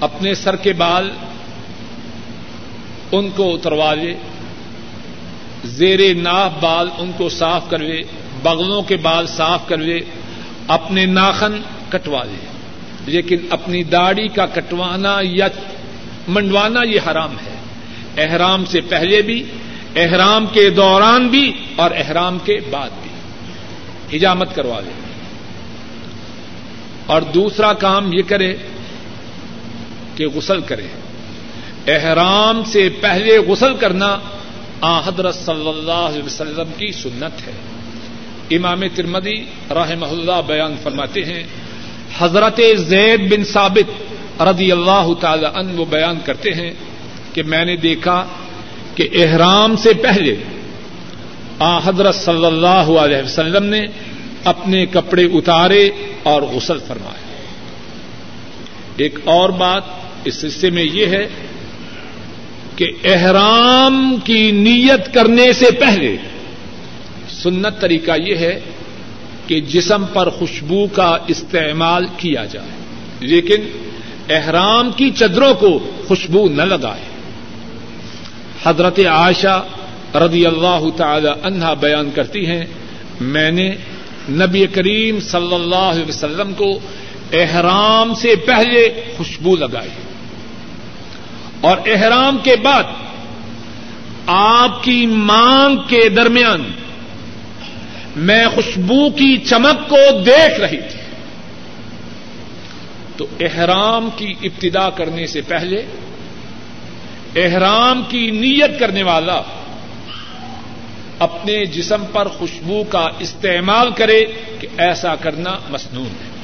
اپنے 0.00 0.34
سر 0.34 0.56
کے 0.56 0.72
بال 0.72 1.10
ان 3.12 3.30
کو 3.36 3.54
اتروا 3.54 3.94
لے 3.94 4.14
زیر 5.64 6.14
ناف 6.14 6.52
بال 6.60 6.88
ان 6.98 7.10
کو 7.16 7.28
صاف 7.28 7.70
کر 7.70 7.78
لے 7.78 8.02
بغلوں 8.42 8.82
کے 8.82 8.96
بال 8.96 9.26
صاف 9.26 9.68
کر 9.68 9.76
لے 9.76 10.00
اپنے 10.68 11.06
ناخن 11.06 11.60
کٹوا 11.88 12.24
لے 12.24 12.46
لیکن 13.06 13.38
اپنی 13.50 13.82
داڑھی 13.82 14.28
کا 14.28 14.46
کٹوانا 14.46 15.18
یا 15.22 15.48
منڈوانا 16.28 16.82
یہ 16.82 17.00
حرام 17.10 17.36
ہے۔ 17.46 17.54
احرام 18.22 18.64
سے 18.64 18.80
پہلے 18.80 19.22
بھی، 19.22 19.44
احرام 19.96 20.46
کے 20.46 20.70
دوران 20.70 21.28
بھی 21.28 21.52
اور 21.76 21.90
احرام 21.96 22.38
کے 22.38 22.60
بعد 22.70 22.90
بھی۔ 23.02 23.10
حجامت 24.16 24.54
کروا 24.54 24.80
لے 24.80 25.03
اور 27.06 27.22
دوسرا 27.22 27.72
کام 27.72 28.12
یہ 28.12 28.22
کرے 28.26 28.56
کہ 30.16 30.26
غسل 30.26 30.60
کرے۔ 30.60 30.86
احرام 31.86 32.64
سے 32.64 32.88
پہلے 33.00 33.38
غسل 33.38 33.74
کرنا 33.74 34.18
آ 34.80 35.00
حضرت 35.00 35.34
صلی 35.34 35.68
اللہ 35.68 35.92
علیہ 35.92 36.22
وسلم 36.22 36.72
کی 36.78 36.92
سنت 36.92 37.46
ہے۔ 37.46 37.52
امام 38.56 38.80
ترمدی 38.94 39.44
رحمہ 39.70 40.06
اللہ 40.06 40.40
بیان 40.46 40.74
فرماتے 40.82 41.24
ہیں، 41.24 41.42
حضرت 42.18 42.60
زید 42.76 43.32
بن 43.32 43.44
ثابت 43.44 44.42
رضی 44.42 44.72
اللہ 44.72 45.06
تعالی 45.20 45.46
ان 45.46 45.78
وہ 45.78 45.84
بیان 45.84 46.16
کرتے 46.24 46.50
ہیں 46.52 46.70
کہ 47.32 47.42
میں 47.42 47.64
نے 47.64 47.76
دیکھا 47.76 48.26
کہ 48.94 49.08
احرام 49.12 49.76
سے 49.76 49.92
پہلے 49.92 50.36
آ 51.58 51.78
حضرت 51.78 52.14
صلی 52.14 52.46
اللہ 52.46 52.98
علیہ 52.98 53.22
وسلم 53.22 53.64
نے 53.64 53.86
اپنے 54.44 54.86
کپڑے 54.86 55.24
اتارے 55.24 55.90
اور 56.24 56.42
غسل 56.42 56.78
فرمائے۔ 56.78 57.22
ایک 58.96 59.18
اور 59.24 59.50
بات 59.50 59.82
اس 60.24 60.44
حصے 60.44 60.70
میں 60.70 60.84
یہ 60.92 61.06
ہے 61.06 61.26
کہ 62.76 62.86
احرام 63.04 64.16
کی 64.24 64.50
نیت 64.50 65.14
کرنے 65.14 65.52
سے 65.52 65.70
پہلے 65.70 66.16
سنت 67.28 67.80
طریقہ 67.80 68.12
یہ 68.18 68.36
ہے 68.36 68.60
کہ 69.46 69.60
جسم 69.60 70.04
پر 70.12 70.28
خوشبو 70.28 70.86
کا 70.86 71.16
استعمال 71.28 72.06
کیا 72.16 72.44
جائے، 72.44 72.70
لیکن 73.20 73.66
احرام 74.30 74.90
کی 74.92 75.10
چدروں 75.10 75.54
کو 75.54 75.78
خوشبو 76.08 76.48
نہ 76.48 76.62
لگائے۔ 76.62 77.04
حضرت 78.64 79.00
عائشہ 79.00 79.64
رضی 80.14 80.46
اللہ 80.46 80.84
تعالی 80.96 81.28
عنہا 81.42 81.74
بیان 81.74 82.10
کرتی 82.14 82.46
ہیں، 82.46 82.64
میں 83.20 83.50
نے 83.50 83.68
نبی 84.28 84.66
کریم 84.66 85.20
صلی 85.20 85.54
اللہ 85.54 85.74
علیہ 85.74 86.04
وسلم 86.08 86.54
کو 86.54 86.78
احرام 87.32 88.14
سے 88.14 88.36
پہلے 88.36 89.04
خوشبو 89.16 89.56
لگائی۔ 89.56 89.88
اور 91.60 91.76
احرام 91.86 92.38
کے 92.42 92.56
بعد 92.56 92.82
آپ 94.26 94.82
کی 94.82 95.06
مانگ 95.06 95.76
کے 95.88 96.08
درمیان 96.08 96.72
میں 98.16 98.46
خوشبو 98.54 99.10
کی 99.10 99.36
چمک 99.36 99.88
کو 99.88 100.22
دیکھ 100.26 100.60
رہی 100.60 100.80
تھی۔ 100.80 101.00
تو 103.16 103.26
احرام 103.40 104.08
کی 104.16 104.34
ابتدا 104.42 104.90
کرنے 104.90 105.26
سے 105.26 105.40
پہلے، 105.40 105.82
احرام 107.36 108.02
کی 108.08 108.30
نیت 108.30 108.80
کرنے 108.80 109.02
والا 109.02 109.42
اپنے 111.18 111.64
جسم 111.64 112.04
پر 112.12 112.28
خوشبو 112.28 112.84
کا 112.84 113.08
استعمال 113.18 113.90
کرے 113.92 114.24
کہ 114.60 114.68
ایسا 114.78 115.14
کرنا 115.14 115.58
مصنون 115.70 116.06
ہے۔ 116.06 116.34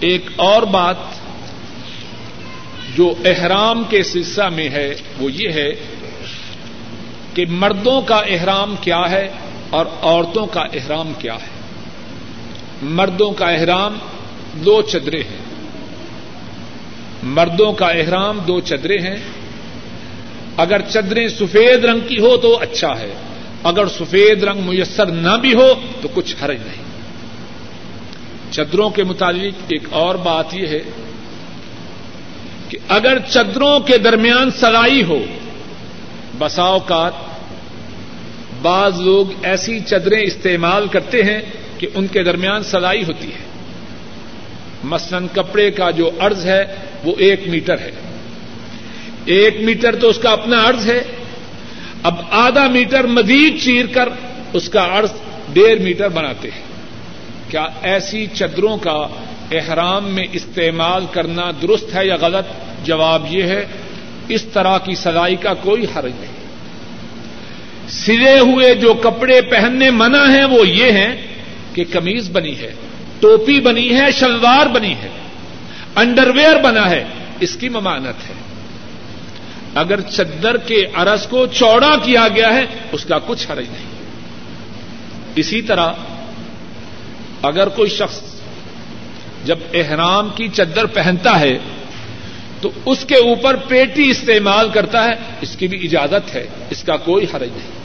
ایک 0.00 0.26
اور 0.36 0.62
بات 0.62 0.96
جو 2.96 3.14
احرام 3.24 3.84
کے 3.84 4.02
سلسلہ 4.02 4.48
میں 4.48 4.68
ہے 4.68 4.94
وہ 5.18 5.32
یہ 5.32 5.52
ہے 5.52 5.70
کہ 7.34 7.46
مردوں 7.48 8.02
کا 8.02 8.16
احرام 8.16 8.74
کیا 8.80 9.10
ہے 9.10 9.28
اور 9.70 9.86
عورتوں 10.02 10.46
کا 10.46 10.60
احرام 10.60 11.12
کیا 11.18 11.34
ہے۔ 11.34 11.62
مردوں 12.82 13.30
کا 13.30 13.46
احرام 13.46 13.98
دو 14.54 14.82
چدرے 14.82 15.20
ہیں۔ 15.20 15.38
مردوں 17.22 17.72
کا 17.72 17.88
احرام 17.88 18.38
دو 18.38 18.60
چدرے 18.60 18.98
ہیں۔ 18.98 19.16
اگر 20.56 20.80
چدریں 20.88 21.28
سفید 21.28 21.84
رنگ 21.84 22.00
کی 22.00 22.18
ہو 22.18 22.36
تو 22.36 22.58
اچھا 22.60 23.00
ہے، 23.00 23.12
اگر 23.62 23.86
سفید 23.86 24.44
رنگ 24.44 24.60
میسر 24.60 25.06
نہ 25.06 25.36
بھی 25.40 25.54
ہو 25.54 25.74
تو 26.00 26.08
کچھ 26.14 26.36
حرج 26.44 26.58
نہیں۔ 26.66 26.82
چدروں 28.52 28.90
کے 28.90 29.04
متعلق 29.04 29.54
ایک 29.68 29.82
اور 29.90 30.14
بات 30.14 30.54
یہ 30.54 30.66
ہے 30.66 30.80
کہ 32.68 32.78
اگر 32.88 33.18
چدروں 33.28 33.80
کے 33.80 33.98
درمیان 33.98 34.50
سلائی 34.50 35.02
ہو 35.04 35.18
بسا 36.38 36.62
اوقات 36.62 37.12
بعض 38.62 39.00
لوگ 39.00 39.26
ایسی 39.42 39.80
چدریں 39.80 40.20
استعمال 40.20 40.86
کرتے 40.86 41.22
ہیں 41.22 41.40
کہ 41.78 41.86
ان 41.94 42.06
کے 42.06 42.22
درمیان 42.22 42.62
سلائی 42.62 43.04
ہوتی 43.04 43.26
ہے۔ 43.26 43.44
مثلاً 44.84 45.26
کپڑے 45.34 45.70
کا 45.70 45.90
جو 45.90 46.10
ارض 46.20 46.46
ہے 46.46 46.64
وہ 47.04 47.14
ایک 47.18 47.48
میٹر 47.48 47.78
ہے۔ 47.78 47.90
ایک 49.24 49.60
میٹر 49.60 49.94
تو 49.94 50.08
اس 50.08 50.18
کا 50.18 50.30
اپنا 50.30 50.62
ارض 50.62 50.90
ہے 50.90 51.02
اب 52.02 52.14
آدھا 52.30 52.66
میٹر 52.66 53.06
مزید 53.06 53.62
چیر 53.62 53.86
کر 53.86 54.08
اس 54.52 54.68
کا 54.68 54.82
ارض 54.82 55.10
ڈیڑھ 55.52 55.80
میٹر 55.80 56.08
بناتے 56.08 56.48
ہیں۔ 56.50 56.62
کیا 57.50 57.66
ایسی 57.82 58.26
چدروں 58.34 58.76
کا 58.76 59.06
احرام 59.50 60.04
میں 60.04 60.24
استعمال 60.32 61.06
کرنا 61.12 61.50
درست 61.62 61.94
ہے 61.94 62.06
یا 62.06 62.16
غلط؟ 62.20 62.46
جواب 62.84 63.26
یہ 63.30 63.42
ہے، 63.42 63.66
اس 64.28 64.42
طرح 64.42 64.78
کی 64.78 64.94
سلائی 64.94 65.36
کا 65.36 65.54
کوئی 65.54 65.86
حرج 65.96 66.12
نہیں۔ 66.20 66.32
سلے 67.88 68.38
ہوئے 68.38 68.74
جو 68.74 68.94
کپڑے 68.94 69.40
پہننے 69.40 69.90
منع 69.90 70.28
ہیں 70.28 70.44
وہ 70.44 70.68
یہ 70.68 70.92
ہیں 70.92 71.16
کہ 71.74 71.84
کمیز 71.92 72.30
بنی 72.30 72.58
ہے، 72.58 72.74
ٹوپی 73.20 73.60
بنی 73.60 73.94
ہے، 73.94 74.12
شلوار 74.18 74.66
بنی 74.66 74.94
ہے 75.02 75.08
انڈر 75.96 76.30
ویئر 76.30 76.60
بنا 76.62 76.90
ہے، 76.90 77.04
اس 77.40 77.56
کی 77.56 77.68
ممانت 77.68 78.30
ہے۔ 78.30 78.41
اگر 79.74 80.00
چدر 80.00 80.56
کے 80.56 80.86
ارس 80.94 81.26
کو 81.26 81.46
چوڑا 81.46 81.96
کیا 82.02 82.28
گیا 82.28 82.54
ہے، 82.54 82.66
اس 82.92 83.04
کا 83.04 83.18
کچھ 83.26 83.50
حرج 83.50 83.64
نہیں۔ 83.70 83.86
اسی 85.36 85.62
طرح، 85.62 85.92
اگر 87.42 87.68
کوئی 87.68 87.90
شخص 87.90 88.20
جب 89.44 89.58
احرام 89.74 90.28
کی 90.34 90.48
چدر 90.48 90.86
پہنتا 90.86 91.40
ہے، 91.40 91.58
تو 92.60 92.70
اس 92.86 93.04
کے 93.04 93.14
اوپر 93.14 93.56
پیٹی 93.56 94.10
استعمال 94.10 94.68
کرتا 94.68 95.04
ہے، 95.04 95.12
اس 95.40 95.56
کی 95.56 95.68
بھی 95.68 95.86
اجازت 95.86 96.34
ہے، 96.34 96.46
اس 96.70 96.82
کا 96.82 96.96
کوئی 96.96 97.26
حرج 97.34 97.48
نہیں۔ 97.52 97.82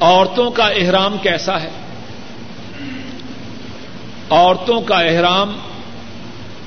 عورتوں 0.00 0.50
کا 0.50 0.64
احرام 0.64 1.16
کیسا 1.22 1.62
ہے؟ 1.62 1.70
عورتوں 4.30 4.80
کا 4.80 5.00
احرام 5.00 5.58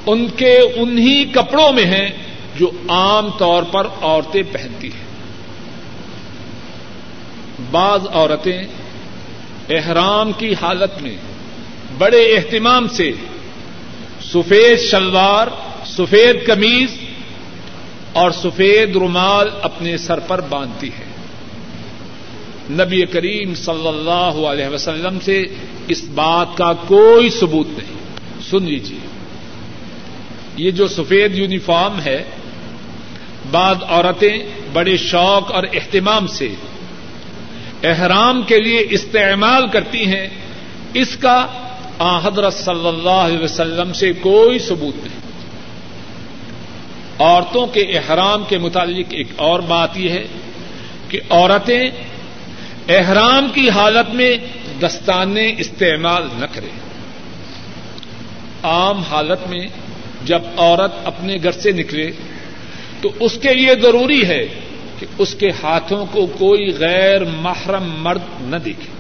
ان 0.06 0.28
کے 0.28 0.60
انہی 0.76 1.26
کپڑوں 1.26 1.74
میں 1.74 1.86
ہے 1.86 2.10
جو 2.60 2.72
عام 2.90 3.30
طور 3.30 3.64
پر 3.64 3.88
عورتیں 4.02 4.44
پہنتی 4.52 4.88
ہیں۔ 4.88 5.08
بعض 7.72 8.08
عورتیں 8.12 8.64
احرام 9.70 10.32
کی 10.32 10.54
حالت 10.62 11.02
میں 11.02 11.18
بڑے 11.98 12.36
اہتمام 12.36 12.88
سے 12.88 13.12
سفید 14.34 14.80
شلوار، 14.80 15.48
سفید 15.86 16.48
قمیض 16.48 16.92
اور 18.14 18.32
سفید 18.32 18.96
رومال 18.96 19.50
اپنے 19.62 19.98
سر 19.98 20.20
پر 20.20 20.42
باندھتی 20.42 20.88
ہے 20.88 21.06
نبی 22.70 23.06
کریم 23.06 23.56
صلی 23.56 23.88
اللہ 23.88 24.48
علیہ 24.48 24.68
وسلم 24.68 25.20
سے 25.20 25.44
اس 25.88 26.04
بات 26.04 26.58
کا 26.58 26.74
کوئی 26.74 27.30
ثبوت 27.30 27.68
نہیں۔ 27.68 27.98
سن 28.50 28.64
لیجیے 28.64 29.00
یہ 30.58 30.72
جو 30.72 30.88
سفید 30.88 31.36
یونیفارم 31.36 32.00
ہے 32.00 32.24
بعض 33.52 33.76
عورتیں 33.88 34.38
بڑے 34.74 34.98
شوق 34.98 35.52
اور 35.52 35.64
اہتمام 35.74 36.28
سے 36.28 36.54
احرام 37.84 38.42
کے 38.42 38.58
لیے 38.58 38.88
استعمال 38.90 39.68
کرتی 39.68 40.06
ہیں، 40.06 40.28
اس 40.94 41.16
کا 41.16 41.46
حضرت 42.24 42.54
صلی 42.54 42.88
اللہ 42.88 43.24
علیہ 43.28 43.40
وسلم 43.40 43.94
سے 43.94 44.14
کوئی 44.14 44.60
ثبوت 44.60 44.96
نہیں۔ 45.06 45.16
عورتوں 47.20 47.68
کے 47.68 47.82
احرام 47.82 48.44
کے 48.50 48.58
متعلق 48.58 49.06
ایک 49.10 49.28
اور 49.36 49.60
بات 49.60 49.98
یہ 49.98 50.10
ہے 50.10 50.26
کہ 51.10 51.20
عورتیں 51.30 51.90
احرام 52.90 53.48
کی 53.54 53.70
حالت 53.70 54.14
میں 54.14 54.38
دستانے 54.80 55.54
استعمال 55.58 56.28
نہ 56.38 56.46
کریں۔ 56.46 56.76
عام 58.64 59.02
حالت 59.02 59.48
میں 59.48 59.68
جب 60.24 60.42
عورت 60.58 60.94
اپنے 61.06 61.38
گھر 61.44 61.52
سے 61.52 61.72
نکلے 61.72 62.12
تو 63.10 63.26
اس 63.26 63.38
کے 63.38 63.54
لیے 63.54 63.76
ضروری 63.82 64.28
ہے 64.28 64.48
کہ 65.00 65.06
اس 65.18 65.36
کے 65.36 65.50
ہاتھوں 65.64 66.06
کو 66.12 66.26
کوئی 66.26 66.72
غیر 66.80 67.24
محرم 67.24 68.04
مرد 68.04 68.20
نہ 68.42 68.56
دیکھے۔ 68.56 68.98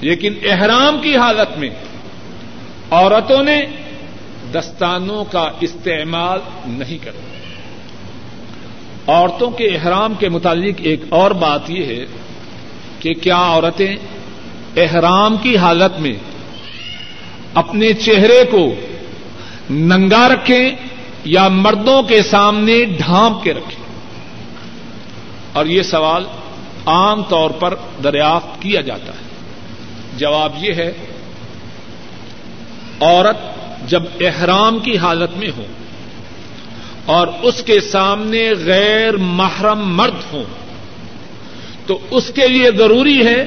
لیکن 0.00 0.34
احرام 0.50 1.00
کی 1.02 1.16
حالت 1.16 1.58
میں 1.58 1.70
عورتوں 2.90 3.42
نے 3.42 3.62
دستانوں 4.52 5.24
کا 5.24 5.48
استعمال 5.60 6.40
نہیں 6.66 6.98
کرنا 7.04 7.30
عورتوں 9.06 9.50
کے 9.50 9.64
احرام 9.64 10.14
کے 10.14 10.28
متعلق 10.28 10.74
ایک 10.78 11.00
اور 11.08 11.30
بات 11.30 11.70
یہ 11.70 11.84
ہے 11.84 12.04
کہ 13.00 13.14
کیا 13.14 13.36
عورتیں 13.36 13.96
احرام 14.76 15.36
کی 15.36 15.56
حالت 15.56 16.00
میں 16.00 16.14
اپنے 17.54 17.92
چہرے 17.92 18.44
کو 18.50 18.74
ننگا 19.70 20.28
رکھیں 20.28 20.70
یا 21.24 21.48
مردوں 21.48 22.02
کے 22.02 22.22
سامنے 22.22 22.84
ڈھانپ 22.84 23.44
کے 23.44 23.54
رکھیں 23.54 23.84
اور 25.52 25.66
یہ 25.66 25.82
سوال 25.82 26.24
عام 26.86 27.22
طور 27.22 27.50
پر 27.50 27.74
دریافت 28.04 28.62
کیا 28.62 28.80
جاتا 28.80 29.12
ہے۔ 29.12 29.28
جواب 30.16 30.52
یہ 30.60 30.74
ہے، 30.74 30.92
عورت 33.00 33.36
جب 33.90 34.02
احرام 34.20 34.78
کی 34.78 34.96
حالت 34.96 35.30
میں 35.36 35.50
ہو 35.56 35.66
اور 37.06 37.28
اس 37.42 37.62
کے 37.62 37.80
سامنے 37.80 38.50
غیر 38.52 39.16
محرم 39.16 39.96
مرد 39.96 40.32
ہوں، 40.32 40.44
تو 41.86 41.98
اس 42.10 42.32
کے 42.34 42.48
لیے 42.48 42.70
ضروری 42.70 43.26
ہے 43.26 43.44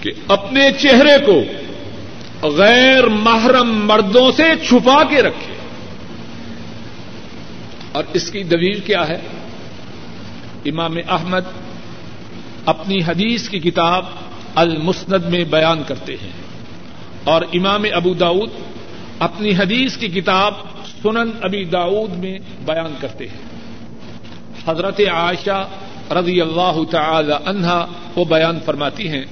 کہ 0.00 0.12
اپنے 0.28 0.70
چہرے 0.78 1.26
کو 1.26 1.42
غیر 2.48 3.06
محرم 3.06 3.86
مردوں 3.86 4.32
سے 4.32 4.42
چھپا 4.68 5.04
کے 5.04 5.22
رکھے۔ 5.22 5.51
اور 7.92 8.04
اس 8.12 8.30
کی 8.30 8.42
دلیل 8.42 8.80
کیا 8.80 9.08
ہے؟ 9.08 9.20
امام 10.64 10.96
احمد 11.08 11.40
اپنی 12.66 12.98
حدیث 13.06 13.48
کی 13.48 13.60
کتاب 13.60 14.04
المسند 14.54 15.24
میں 15.24 15.44
بیان 15.44 15.82
کرتے 15.86 16.16
ہیں 16.22 16.32
اور 17.24 17.42
امام 17.52 17.84
ابو 17.92 18.14
داود 18.14 18.50
اپنی 19.18 19.50
حدیث 19.50 19.96
کی 19.96 20.08
کتاب 20.08 20.54
سنن 21.02 21.30
ابی 21.42 21.64
داود 21.64 22.16
میں 22.16 22.38
بیان 22.66 22.94
کرتے 23.00 23.28
ہیں۔ 23.28 23.40
حضرت 24.66 25.00
عائشہ 25.00 25.68
رضی 26.10 26.40
اللہ 26.40 26.78
تعالی 26.90 27.32
عنہا 27.44 27.86
وہ 28.16 28.24
بیان 28.24 28.58
فرماتی 28.64 29.08
ہیں 29.08 29.24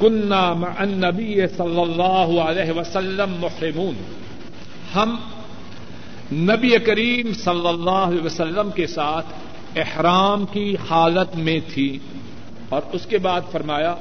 کنہ 0.00 0.54
النبی 0.78 1.46
صلی 1.46 1.80
اللہ 1.80 2.40
علیہ 2.40 2.72
وسلم 2.72 3.36
محرمون، 3.40 3.94
ہم 4.94 5.16
نبی 6.32 6.78
کریم 6.78 7.32
صلی 7.32 7.68
اللہ 7.68 7.90
علیہ 7.90 8.22
وسلم 8.22 8.70
کے 8.70 8.86
ساتھ 8.86 9.26
احرام 9.76 10.46
کی 10.46 10.76
حالت 10.90 11.36
میں 11.36 11.58
تھی 11.74 11.98
اور 12.68 12.82
اس 12.92 13.06
کے 13.06 13.18
بعد 13.18 13.40
فرمایا 13.52 13.94